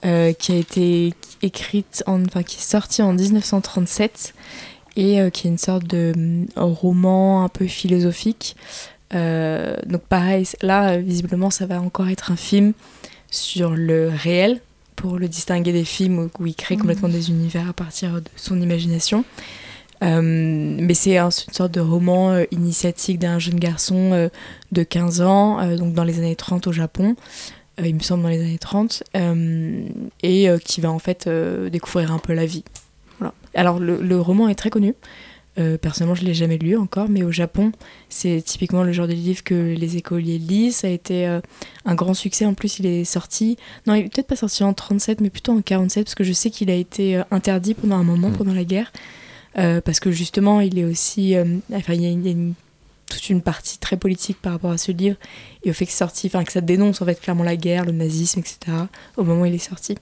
[0.06, 4.34] euh, qui a été écrite, en, enfin qui est sortie en 1937
[4.98, 8.56] et euh, qui est une sorte de euh, roman un peu philosophique.
[9.14, 12.74] Euh, donc pareil, là, visiblement, ça va encore être un film
[13.30, 14.62] sur le réel
[14.96, 16.82] pour le distinguer des films où, il crée Mhm.
[16.82, 19.24] complètement des univers à partir de son imagination.
[20.04, 24.30] Euh, mais c'est un- une sorte de roman euh, initiatique d'un jeune garçon euh,
[24.72, 27.16] de 15 ans, donc dans les années 30 au Japon,
[27.84, 29.84] il me semble dans les années 30, euh,
[30.24, 32.64] et euh, qui va en fait euh, découvrir un peu la vie.
[33.20, 33.34] Voilà.
[33.54, 34.94] Alors le, le roman est très connu.
[35.60, 37.74] Euh, personnellement, je l'ai jamais lu encore, mais au Japon,
[38.08, 40.78] c'est typiquement le genre de livre que les écoliers lisent.
[40.78, 41.42] Ça a été euh,
[41.84, 42.46] un grand succès.
[42.46, 43.58] En plus, il est sorti.
[43.86, 46.32] Non, il est peut-être pas sorti en 37, mais plutôt en 47, parce que je
[46.32, 48.38] sais qu'il a été euh, interdit pendant un moment, Mm.
[48.38, 48.94] pendant la guerre.
[49.58, 51.36] Euh, parce que justement, il est aussi.
[51.36, 51.44] euh,
[51.74, 52.54] enfin, il y a une-
[53.12, 55.18] toute une partie très politique par rapport à ce livre
[55.64, 57.92] et au fait que sorti, enfin que ça dénonce en fait clairement la guerre, le
[57.92, 58.58] nazisme, etc.
[59.18, 59.96] Au moment où il est sorti.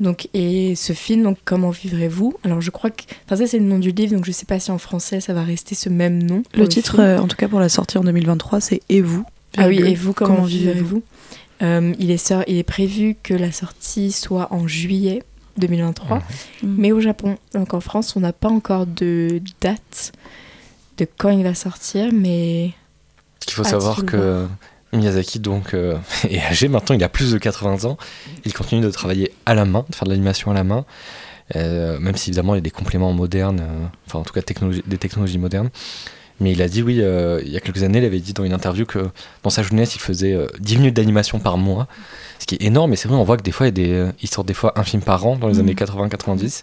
[0.00, 2.34] Donc et ce film, donc comment vivrez-vous?
[2.44, 4.58] Alors je crois que, enfin ça c'est le nom du livre, donc je sais pas
[4.58, 6.42] si en français ça va rester ce même nom.
[6.54, 9.24] Le titre, euh, en tout cas pour la sortie en 2023, c'est Et vous
[9.56, 11.02] Ah oui, et vous, comment, comment vivrez-vous
[11.62, 15.22] Euh, il, est il est prévu que la sortie soit en juillet
[15.58, 16.18] 2023,
[16.62, 16.74] Mhm.
[16.78, 17.36] mais au Japon.
[17.54, 20.12] Donc en France, on n'a pas encore de date
[20.98, 22.72] de quand il va sortir, mais
[23.40, 24.46] Ce qu'il faut Ah, savoir que
[24.92, 25.96] Miyazaki donc euh,
[26.28, 27.96] est âgé maintenant, il a plus de 80 ans.
[28.44, 30.84] Il continue de travailler à la main, de faire de l'animation à la main,
[31.56, 34.42] euh, même si évidemment il y a des compléments modernes, euh, enfin en tout cas
[34.42, 35.70] technologie- des technologies modernes.
[36.40, 38.42] Mais il a dit oui, euh, il y a quelques années, il avait dit dans
[38.44, 38.98] une interview que
[39.44, 41.86] dans sa jeunesse, il faisait euh, 10 minutes d'animation par mois,
[42.40, 42.92] ce qui est énorme.
[42.92, 44.54] Et c'est vrai, on voit que des fois, il, y a des, il sort des
[44.54, 45.60] fois un film par an dans les Mhm.
[45.60, 46.62] années 80-90.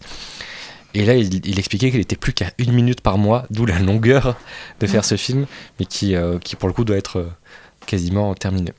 [0.93, 4.37] Et là, il, expliquait qu'il était plus qu'à une minute par mois, d'où la longueur
[4.79, 5.45] de faire ce film,
[5.79, 7.27] mais qui, euh, qui pour le coup doit être euh,
[7.85, 8.71] quasiment terminé.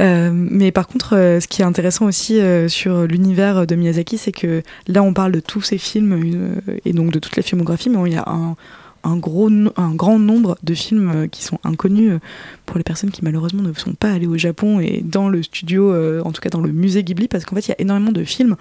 [0.00, 4.62] Euh, mais par contre, ce qui est intéressant aussi sur l'univers de Miyazaki, c'est que
[4.88, 8.14] là, on parle de tous ses films et donc de toute la filmographie, mais il
[8.14, 8.56] y a un,
[9.04, 12.18] un grand nombre de films euh, qui sont inconnus euh,
[12.66, 15.92] pour les personnes qui malheureusement ne sont pas allées au Japon et dans le studio,
[15.92, 18.12] euh, en tout cas dans le musée Ghibli, parce qu'en fait, il y a énormément
[18.12, 18.56] de films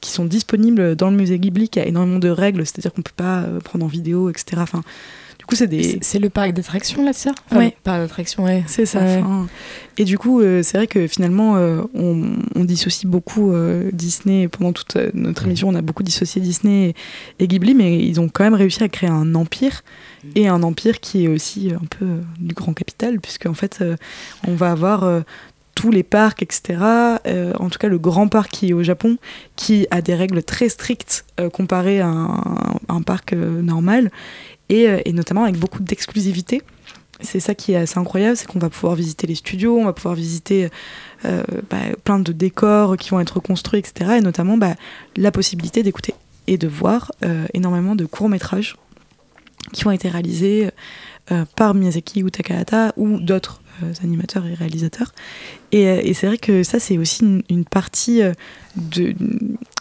[0.00, 3.10] qui sont disponibles dans le musée Ghibli, qui a énormément de règles, c'est-à-dire qu'on peut
[3.16, 4.62] pas prendre en vidéo, etc.
[5.48, 7.32] coup, c'est des, C'est- C'est le parc d'attractions là, ça?
[7.52, 7.76] Ouais.
[7.82, 8.62] Parc d'attractions, ouais.
[8.66, 9.00] c'est ça.
[9.00, 9.16] Ouais.
[9.22, 9.46] enfin,
[9.96, 14.46] Et du coup, euh, c'est vrai que finalement, euh, on, on dissocie beaucoup euh, Disney.
[14.48, 16.94] Pendant toute notre émission, on a beaucoup dissocié Disney
[17.38, 19.82] et, et Ghibli, mais ils ont quand même réussi à créer un empire.
[20.34, 23.78] Et un empire qui est aussi un peu euh, du grand capital, puisque en fait,
[23.80, 23.96] euh,
[24.46, 25.20] on va avoir euh,
[25.74, 26.76] tous les parcs, etc.
[27.26, 29.16] Euh, en tout cas, le grand parc qui est au Japon,
[29.54, 32.42] qui a des règles très strictes euh, comparées à un,
[32.88, 34.10] un parc euh, normal,
[34.68, 36.62] et, euh, et notamment avec beaucoup d'exclusivité.
[37.20, 39.92] C'est ça qui est assez incroyable, c'est qu'on va pouvoir visiter les studios, on va
[39.92, 40.68] pouvoir visiter
[41.24, 44.12] euh, bah, plein de décors qui vont être construits, etc.
[44.18, 44.76] Et notamment bah,
[45.16, 46.14] la possibilité d'écouter
[46.46, 48.76] et de voir euh, énormément de courts-métrages
[49.72, 50.70] qui ont été réalisés
[51.56, 53.60] par Miyazaki ou Takahata ou d'autres
[54.02, 55.12] animateurs et réalisateurs.
[55.72, 58.22] Et, c'est vrai que ça, c'est aussi une, partie
[58.76, 59.14] de,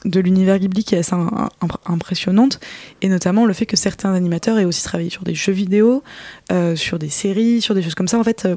[0.08, 2.60] de l'univers Ghibli qui est assez im- im- impressionnante,
[3.02, 6.04] et notamment le fait que certains animateurs aient aussi travaillé sur des jeux vidéo,
[6.52, 8.18] euh, sur des séries, sur des choses comme ça.
[8.20, 8.56] En fait, euh,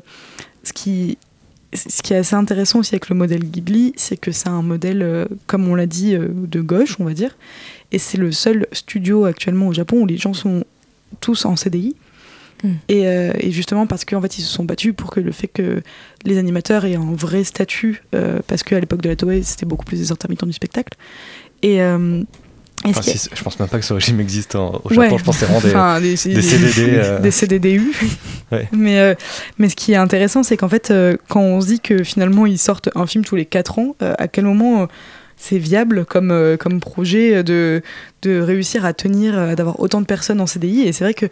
[0.65, 1.19] ce qui
[1.73, 5.03] ce qui est assez intéressant aussi avec le modèle Ghibli, c'est que c'est un modèle,
[5.03, 7.37] euh, comme on l'a dit, de gauche, on va dire.
[7.93, 10.65] Et c'est le seul studio actuellement au Japon où les gens sont
[11.21, 11.95] tous en CDI.
[12.63, 12.69] Mm.
[12.89, 15.49] Et, euh, et justement parce qu'en fait ils se sont battus pour que le fait
[15.49, 15.83] que
[16.25, 19.85] les animateurs aient un vrai statut, euh, parce qu'à l'époque de la Toei c'était beaucoup
[19.85, 20.97] plus des intermittents du spectacle.
[21.63, 22.23] Et, euh,
[22.83, 25.19] Enfin, si- je pense même pas que ce régime existe en- au Japon, Ouais.
[25.19, 26.73] je pense que c'est vraiment des, Enfin, des, des CDD.
[26.97, 27.93] euh, des CDDU.
[28.51, 28.69] Ouais.
[28.73, 29.15] mais, euh,
[29.59, 32.47] mais ce qui est intéressant, c'est qu'en fait, euh, quand on se dit que finalement
[32.47, 34.87] ils sortent un film tous les 4 ans, euh, à quel moment euh,
[35.41, 37.83] c'est viable comme, euh, comme projet de,
[38.23, 41.27] de réussir à tenir, euh, d'avoir autant de personnes en CDI Et c'est vrai que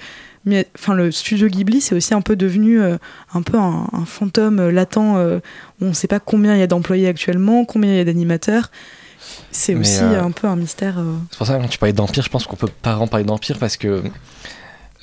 [0.44, 2.96] mais, enfin, le studio Ghibli, c'est aussi un peu devenu euh,
[3.34, 4.96] un peu un, un fantôme latent.
[4.96, 5.40] on
[5.80, 8.70] ne sait pas combien il y a d'employés actuellement, combien il y a d'animateurs.
[9.50, 10.94] C'est aussi un peu un mystère.
[11.30, 13.26] C'est pour ça que quand tu parlais d'empire, je pense qu'on peut pas vraiment parler
[13.26, 14.02] d'empire parce que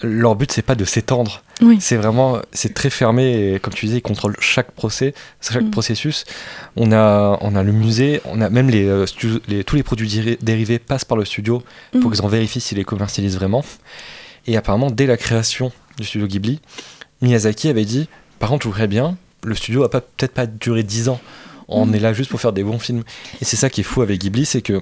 [0.05, 1.41] leur but c'est pas de s'étendre.
[1.61, 1.77] Oui.
[1.81, 5.71] C'est vraiment c'est très fermé et comme tu disais, ils contrôlent chaque procès, chaque Mm.
[5.71, 6.23] processus.
[6.77, 9.05] On a on a le musée, on a même les, euh,
[9.47, 12.13] les- tous les produits dérivés passent par le studio pour Mm.
[12.13, 13.63] qu'ils en vérifient s'ils les commercialisent vraiment.
[14.47, 16.59] Et apparemment dès la création du studio Ghibli,
[17.21, 18.07] Miyazaki avait dit
[18.39, 21.19] par contre, je voudrais bien, le studio va pas peut-être pas durer 10 ans.
[21.67, 21.95] On Mm.
[21.95, 23.03] est là juste pour faire des bons films.
[23.41, 24.81] Et c'est ça qui est fou avec Ghibli, c'est que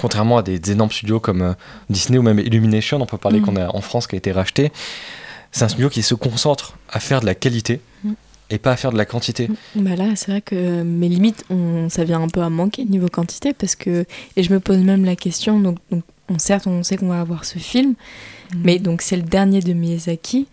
[0.00, 1.52] contrairement à des, des énormes studios comme euh,
[1.90, 3.44] Disney ou même Illumination, on peut parler Mm.
[3.44, 4.72] qu'on a en France qui a été racheté,
[5.52, 8.12] c'est un studio qui se concentre à faire de la qualité Mm.
[8.50, 9.48] et pas à faire de la quantité.
[9.74, 13.08] Bah là, c'est vrai que mes limites, on, ça vient un peu à manquer niveau
[13.08, 14.04] quantité parce que
[14.36, 15.58] et je me pose même la question.
[15.60, 17.94] Donc, donc on, certes, on sait qu'on va avoir ce film,
[18.54, 18.60] Mm.
[18.64, 20.46] mais donc c'est le dernier de Miyazaki.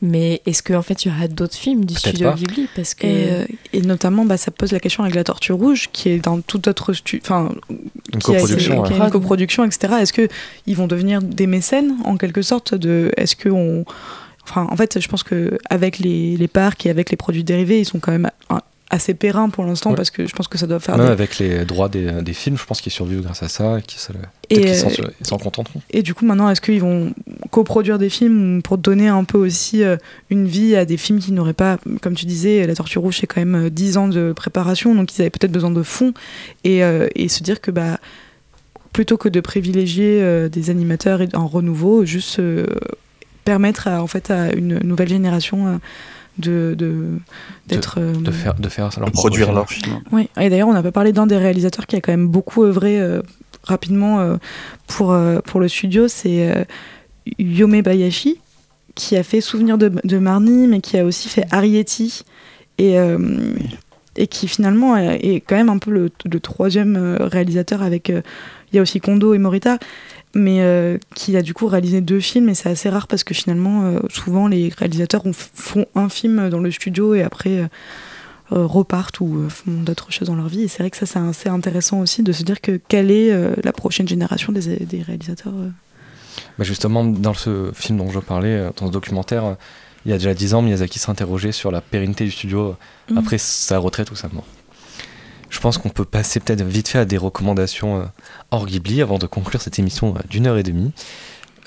[0.00, 2.36] Mais est-ce qu'en fait il y aura d'autres films du studio pas.
[2.36, 2.68] Ghibli?
[2.76, 5.88] Parce que Et, euh, et notamment, bah, ça pose la question avec La Tortue Rouge,
[5.92, 7.20] qui est dans tout autre studio.
[7.24, 8.74] Enfin, Une qui a, coproduction.
[8.74, 8.90] qui a ouais.
[8.90, 9.10] une Prod.
[9.12, 9.94] coproduction, etc.
[10.00, 10.28] Est-ce que
[10.66, 13.84] ils vont devenir des mécènes en quelque sorte de Est-ce que on
[14.44, 17.80] Enfin, en fait, je pense que avec les, les parcs et avec les produits dérivés,
[17.80, 18.30] ils sont quand même
[18.90, 19.96] assez périns pour l'instant Ouais.
[19.96, 20.96] parce que je pense que ça doit faire.
[20.96, 23.82] Des- avec les droits des, des films, je pense qu'ils survivent grâce à ça et
[23.82, 25.82] qu'ils s'en- euh, s'en contenteront.
[25.90, 27.12] Et du coup, maintenant, est-ce qu'ils vont
[27.50, 29.96] coproduire des films pour donner un peu aussi euh,
[30.30, 33.26] une vie à des films qui n'auraient pas, comme tu disais, La Tortue Rouge, c'est
[33.26, 36.14] quand même euh, 10 ans de préparation, donc ils avaient peut-être besoin de fonds,
[36.64, 37.98] et, euh, et se dire que bah,
[38.94, 42.66] plutôt que de privilégier euh, des animateurs en renouveau, juste euh,
[43.44, 45.76] permettre à, en fait, à une nouvelle génération euh,
[46.38, 47.18] de de-
[47.66, 50.00] d'être euh, De faire, de faire leur produire leur film.
[50.12, 52.64] oui, et d'ailleurs, on n'a pas parlé d'un des réalisateurs qui a quand même beaucoup
[52.64, 53.22] œuvré euh,
[53.64, 54.36] rapidement euh,
[54.86, 56.64] pour, euh, pour le studio, c'est euh,
[57.38, 58.40] Yome Bayashi,
[58.94, 62.22] qui a fait Souvenir de, de Marnie, mais qui a aussi fait Arietti,
[62.78, 63.18] et, euh,
[64.16, 68.10] et qui finalement est est quand même un peu le, le troisième réalisateur avec.
[68.10, 68.22] euh,
[68.72, 69.78] Il y a aussi Kondo et Morita,
[70.34, 73.34] mais euh, qui a du coup réalisé deux films, et c'est assez rare parce que
[73.34, 77.58] finalement, euh, souvent, les réalisateurs ont- font un film dans le studio et après.
[77.58, 77.66] euh,
[78.50, 80.62] repartent ou font d'autres choses dans leur vie.
[80.62, 83.30] Et c'est vrai que ça, c'est assez intéressant aussi de se dire que quelle est
[83.62, 85.52] la prochaine génération des, des réalisateurs.
[86.56, 89.56] Bah, justement, dans ce film dont je parlais, dans ce documentaire,
[90.06, 92.74] il y a déjà 10 ans, Miyazaki s'interrogeait sur la pérennité du studio
[93.10, 93.18] Mhm.
[93.18, 94.46] après sa retraite ou sa mort.
[95.50, 98.04] Je pense qu'on peut passer peut-être vite fait à des recommandations euh,
[98.50, 100.92] hors Ghibli avant de conclure cette émission euh, d'une heure et demie.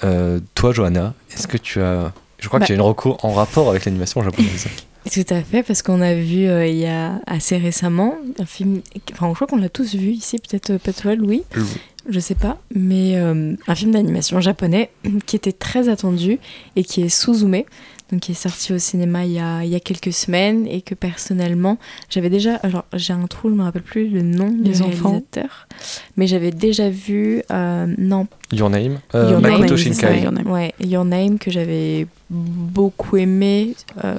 [0.03, 2.11] Euh, toi, Johanna, est-ce que tu as.
[2.39, 2.65] Je crois Bah.
[2.65, 4.67] que tu as une reco en rapport avec l'animation japonaise.
[5.11, 8.81] Tout à fait, parce qu'on a vu euh, il y a assez récemment un film,
[9.13, 11.41] enfin je crois qu'on l'a tous vu ici, peut-être pas toi Louis,
[12.07, 14.91] je sais pas, mais euh, un film d'animation japonais
[15.25, 16.37] qui était très attendu
[16.75, 17.63] et qui est Suzume,
[18.11, 20.81] donc qui est sorti au cinéma il y a, il y a quelques semaines et
[20.81, 21.77] que personnellement
[22.09, 25.09] j'avais déjà, alors j'ai un trou, je me rappelle plus le nom Les du enfants.
[25.11, 25.67] réalisateur,
[26.17, 30.21] mais j'avais déjà vu, euh, non Your Name euh, Your Makoto Name, Shinkai.
[30.23, 30.47] Your Name.
[30.51, 34.15] Ouais, Your Name que j'avais beaucoup aimé, euh,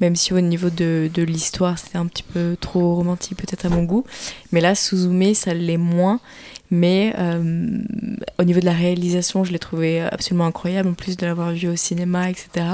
[0.00, 3.68] même si au niveau de, de l'histoire c'était un petit peu trop romantique peut-être à
[3.68, 4.04] mon goût.
[4.52, 6.20] Mais là, Suzume, ça l'est moins.
[6.70, 7.78] Mais euh,
[8.38, 11.68] au niveau de la réalisation, je l'ai trouvé absolument incroyable, en plus de l'avoir vu
[11.68, 12.66] au cinéma, etc.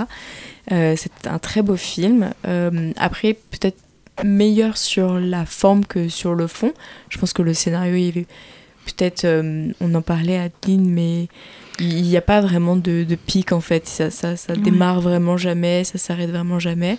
[0.72, 2.30] Euh, c'est un très beau film.
[2.48, 3.78] Euh, après, peut-être
[4.24, 6.72] meilleur sur la forme que sur le fond.
[7.08, 8.24] Je pense que le scénario, il
[8.84, 9.26] peut-être,
[9.80, 11.28] on en parlait à Adeline, mais
[11.80, 13.86] il n'y a pas vraiment de, de pic en fait.
[13.88, 14.58] Ça, ça, ça Ouais.
[14.60, 16.98] démarre vraiment jamais, ça s'arrête vraiment jamais.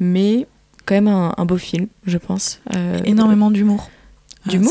[0.00, 0.46] Mais
[0.86, 2.60] quand même un, un beau film, je pense.
[2.74, 3.90] Euh, Énormément d'humour.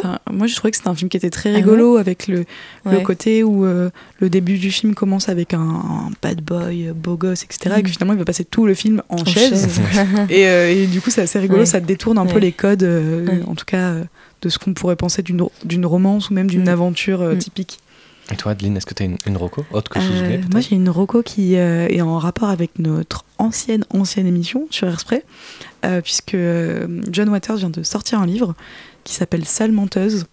[0.02, 2.45] Ça- Moi, je trouvais que c'était un film qui était très Ah rigolo avec le,
[3.03, 3.89] côté où euh,
[4.19, 7.76] le début du film commence avec un, un bad boy, euh, beau gosse, etc.
[7.77, 7.93] Et que Mhm.
[7.93, 9.49] finalement, il va passer tout le film en, En chaise.
[9.49, 9.80] chaise.
[10.30, 11.65] Et, euh, et du coup, c'est assez rigolo, Ouais.
[11.65, 13.41] ça détourne un peu les codes, euh, Ouais.
[13.47, 14.03] en tout cas, euh,
[14.41, 16.69] de ce qu'on pourrait penser d'une romance ou même d'une Mm.
[16.69, 17.38] aventure euh, Mm.
[17.39, 17.80] typique.
[18.31, 20.60] Et toi, Adeline, est-ce que tu as une, une reco autre que Euh, Suzume moi,
[20.60, 25.22] j'ai une roco qui euh, est en rapport avec notre ancienne, ancienne émission sur Airspray,
[25.85, 26.35] euh, puisque
[27.11, 28.56] John Waters vient de sortir un livre
[29.06, 30.26] qui s'appelle Sale menteuse,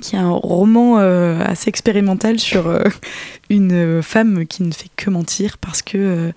[0.00, 2.82] qui est un roman euh, assez expérimental sur euh,
[3.50, 6.32] une euh, femme qui ne fait que mentir parce que euh,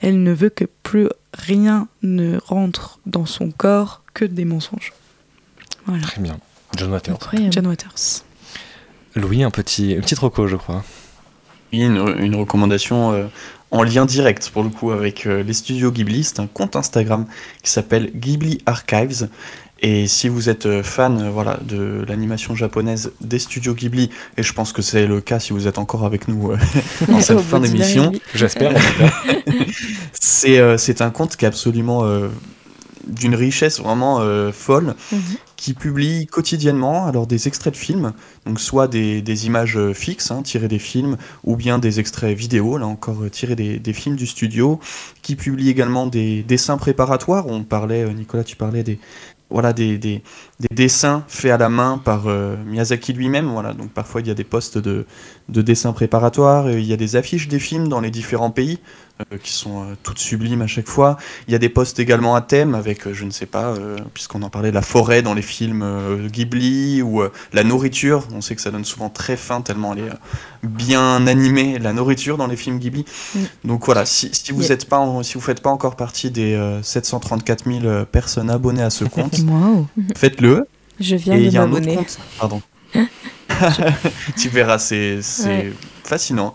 [0.00, 4.92] elle ne veut que plus rien ne rentre dans son corps que des mensonges.
[5.86, 6.38] Voilà, Très bien.
[6.76, 7.14] John Waters.
[7.14, 7.52] Incroyable.
[7.52, 8.22] John Waters.
[9.14, 10.84] Louis, un petit, une petite reco, je crois.
[11.72, 13.26] Oui, une, une recommandation euh,
[13.70, 16.24] en lien direct pour le coup avec euh, les studios Ghibli.
[16.24, 17.26] C'est un compte Instagram
[17.62, 19.28] qui s'appelle Ghibli Archives.
[19.80, 24.42] Et si vous êtes euh, fan euh, voilà, de l'animation japonaise des studios Ghibli, et
[24.42, 26.56] je pense que c'est le cas si vous êtes encore avec nous euh,
[27.12, 28.12] en cette fin d'émission.
[28.34, 28.72] J'espère.
[30.12, 32.28] c'est euh, c'est un compte qui est absolument euh,
[33.06, 35.20] d'une richesse vraiment euh, folle, Mhm.
[35.56, 38.12] qui publie quotidiennement alors des extraits de films,
[38.46, 42.36] donc soit des, des images euh, fixes hein, tirées des films, ou bien des extraits
[42.36, 44.80] vidéo, là encore euh, tirés des, des films du studio,
[45.22, 47.46] qui publie également des dessins préparatoires.
[47.46, 48.98] On parlait, euh, Nicolas, tu parlais des
[49.50, 50.22] voilà des, des,
[50.60, 53.46] des dessins faits à la main par euh, Miyazaki lui-même.
[53.46, 55.06] Voilà, donc parfois il y a des postes de,
[55.48, 58.78] de dessins préparatoires, euh, il y a des affiches des films dans les différents pays
[59.42, 61.16] qui sont euh, toutes sublimes à chaque fois.
[61.48, 63.96] Il y a des postes également à thème avec, euh, je ne sais pas, euh,
[64.12, 68.28] puisqu'on en parlait, la forêt dans les films euh, Ghibli ou euh, la nourriture.
[68.34, 70.14] On sait que ça donne souvent très faim tellement elle est euh,
[70.62, 73.04] bien animée, la nourriture dans les films Ghibli.
[73.34, 73.40] Mm.
[73.64, 74.72] Donc voilà, si, si vous Yeah.
[74.74, 78.50] êtes pas, en- si vous faites pas encore partie des euh, 734 000 euh, personnes
[78.50, 79.86] abonnées à ce compte, Wow.
[80.16, 80.66] faites-le.
[81.00, 81.98] Je viens Et de m'abonner.
[82.38, 82.60] Pardon.
[84.36, 85.72] tu verras, c'est c'est Ouais.
[86.04, 86.54] fascinant.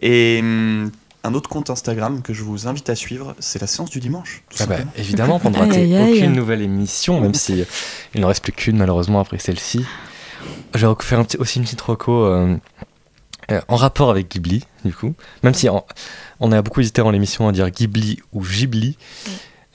[0.00, 0.90] Et hum,
[1.28, 4.42] un autre compte Instagram que je vous invite à suivre, c'est la séance du dimanche.
[4.50, 6.12] tout Ah bah, évidemment, pour ne rater aïe, aïe.
[6.18, 7.64] aucune nouvelle émission, même si euh,
[8.14, 9.84] il n'en reste plus qu'une malheureusement après celle-ci.
[10.74, 12.56] Je vais faire un petit- aussi une petite reco euh,
[13.50, 15.14] euh, en rapport avec Ghibli, du coup.
[15.42, 15.84] Même si en-
[16.40, 18.96] on a beaucoup hésité en l'émission à dire Ghibli ou Ghibli,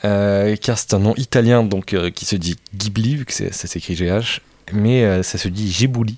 [0.05, 3.51] euh, car c'est un nom italien donc euh, qui se dit Ghibli, vu que ça
[3.51, 4.41] s'écrit GH,
[4.73, 6.17] mais euh, ça se dit Ghibli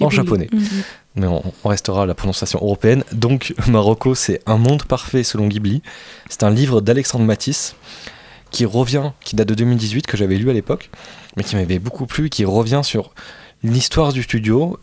[0.00, 0.48] en japonais.
[0.52, 0.60] Mhm.
[1.18, 3.04] Mais on, restera à la prononciation européenne.
[3.12, 5.82] Donc, Marocco, c'est Un monde parfait selon Ghibli.
[6.28, 7.74] C'est un livre d'Alexandre Matisse
[8.50, 10.90] qui revient, qui date de 2018, que j'avais lu à l'époque,
[11.36, 13.12] mais qui m'avait beaucoup plu, qui revient sur
[13.62, 14.78] l'histoire du studio,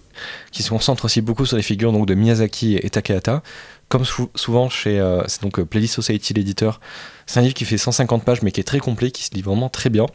[0.52, 3.42] qui se concentre aussi beaucoup sur les figures donc, de Miyazaki et Takahata.
[3.88, 6.80] Comme sou- souvent chez euh, euh, Playlist Society, l'éditeur.
[7.28, 9.42] C'est un livre qui fait 150 pages, mais qui est très complet, qui se lit
[9.42, 10.06] vraiment très bien.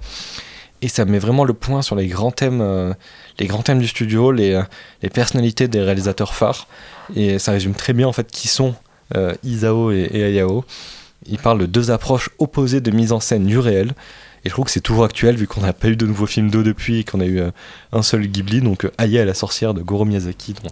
[0.82, 2.92] Et ça met vraiment le point sur les grands thèmes, euh,
[3.38, 4.62] les grands thèmes du studio, les, euh,
[5.02, 6.68] les personnalités des réalisateurs phares.
[7.16, 8.74] Et ça résume très bien en fait qui sont
[9.16, 10.64] euh, Isao et, et Hayao.
[11.26, 13.92] Il parle de deux approches opposées de mise en scène du réel.
[14.44, 16.50] Et je trouve que c'est toujours actuel vu qu'on n'a pas eu de nouveaux films
[16.50, 17.50] d'eux depuis et qu'on a eu euh,
[17.92, 20.70] un seul Ghibli, donc euh, Aya et la sorcière de Goro Miyazaki, dont,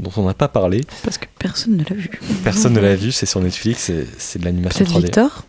[0.00, 0.80] dont on n'a pas parlé.
[1.04, 2.10] Parce que personne ne l'a vu.
[2.44, 5.02] Personne ne l'a vu, c'est sur Netflix, c'est- de l'animation Peut-être 3D.
[5.04, 5.44] Victor?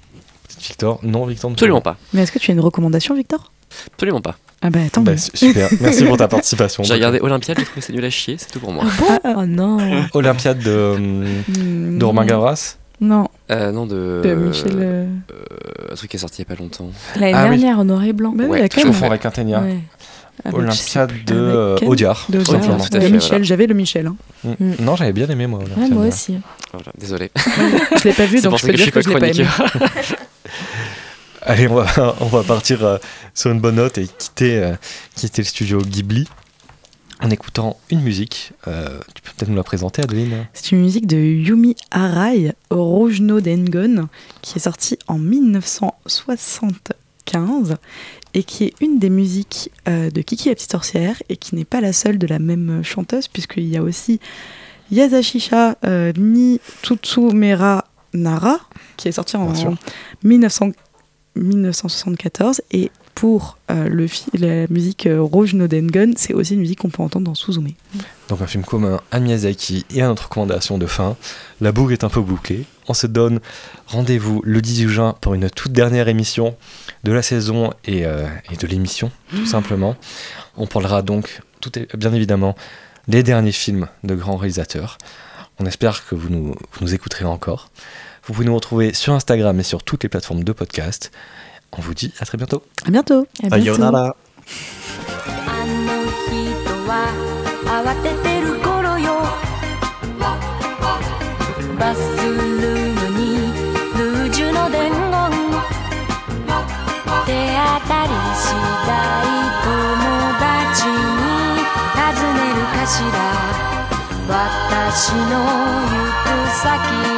[0.60, 1.50] Victor, non, Victor.
[1.52, 1.96] ne peut Absolument pas.
[2.14, 3.54] Mais est-ce que tu as une recommandation, Victor?
[3.94, 4.38] Absolument pas.
[4.62, 5.02] Ah bah attends.
[5.02, 6.84] Bah, su- super, merci pour ta participation.
[6.84, 8.84] J'ai regardé Olympiade, j'ai trouvé ça nul à chier, c'est tout pour moi.
[9.24, 9.78] Oh non.
[10.14, 12.76] Olympiade de, Hmm, de Romain Gavras.
[13.02, 14.20] Non, Euh, non, de.
[14.26, 14.72] de Michel.
[14.76, 16.90] euh, euh, un truc qui est sorti il y a pas longtemps.
[17.16, 17.58] L'année Ah oui.
[17.58, 18.34] dernière, en noir et blanc.
[18.36, 18.82] Bah oui, Ouais, Je à fait.
[18.82, 19.62] confonds avec un Ténia.
[19.62, 19.78] Ouais.
[20.44, 22.26] Avec, Olympiade de euh, Ken Audiard.
[22.30, 22.78] De Audiard, Audiard.
[22.90, 23.44] tout à Le fait, Michel, voilà.
[23.44, 24.08] j'avais le Michel.
[24.08, 24.16] hein.
[24.44, 24.50] Mm.
[24.60, 24.74] Mm.
[24.82, 25.60] Non, j'avais bien aimé moi.
[25.60, 25.94] Ouais, Olympiade.
[25.94, 26.38] moi aussi.
[26.74, 27.32] Voilà, désolé.
[27.98, 29.20] Je l'ai pas vu, C'est donc pour je ça peux que je suis dire que
[29.20, 29.54] pas je l'ai pas
[30.04, 30.18] aimé.
[31.42, 32.98] Allez, on va, partir euh,
[33.34, 34.76] sur une bonne note et quitter, euh,
[35.16, 36.28] quitter le studio Ghibli
[37.22, 38.52] en écoutant une musique.
[38.68, 40.48] Euh, tu peux peut-être nous la présenter, Adeline?
[40.54, 44.10] C'est une musique de Yumi Arai, Rouge no Dengon,
[44.42, 47.78] qui est sortie en 1975
[48.34, 51.82] et qui est une des musiques de Kiki la petite sorcière et qui n'est pas
[51.82, 54.20] la seule de la même chanteuse, puisqu'il y a aussi
[54.92, 55.78] Yazashisha
[56.18, 58.60] ni Tutsumera Nara,
[58.98, 59.78] qui est sortie en, en
[60.24, 60.76] 1980
[61.40, 66.80] 1974 et pour euh, le la musique euh, Rouge no Dengon, c'est aussi une musique
[66.80, 67.68] qu'on peut entendre dans Suzume.
[68.30, 71.18] Donc un film commun à Miyazaki et à notre recommandation de fin.
[71.60, 72.64] La boucle est un peu bouclée.
[72.88, 73.42] On se donne
[73.88, 76.56] rendez-vous le 18 juin pour une toute dernière émission
[77.04, 79.98] de la saison et, euh, et de l'émission, tout simplement.
[80.56, 82.56] On parlera donc, tout est, bien évidemment,
[83.10, 84.98] des derniers films de grands réalisateurs.
[85.60, 87.70] On espère que vous nous, vous nous écouterez encore.
[88.29, 91.11] Vous pouvez nous retrouver sur Instagram et sur toutes les plateformes de podcast.
[91.73, 92.63] On vous dit à très bientôt.
[92.87, 93.27] À bientôt.
[93.43, 93.75] À bientôt.
[93.75, 94.17] Sayonara.
[95.47, 96.37] あの人
[96.87, 97.09] は
[97.65, 99.23] 慌ててる頃よ
[101.79, 103.25] バスルームに
[103.97, 105.01] ルージュの伝言
[107.25, 108.53] 手当たり次
[108.87, 108.93] 第
[109.65, 109.67] 友
[110.39, 110.93] 達に
[111.97, 111.99] 尋
[112.35, 113.17] ねるかしら
[114.29, 116.69] 私の行く先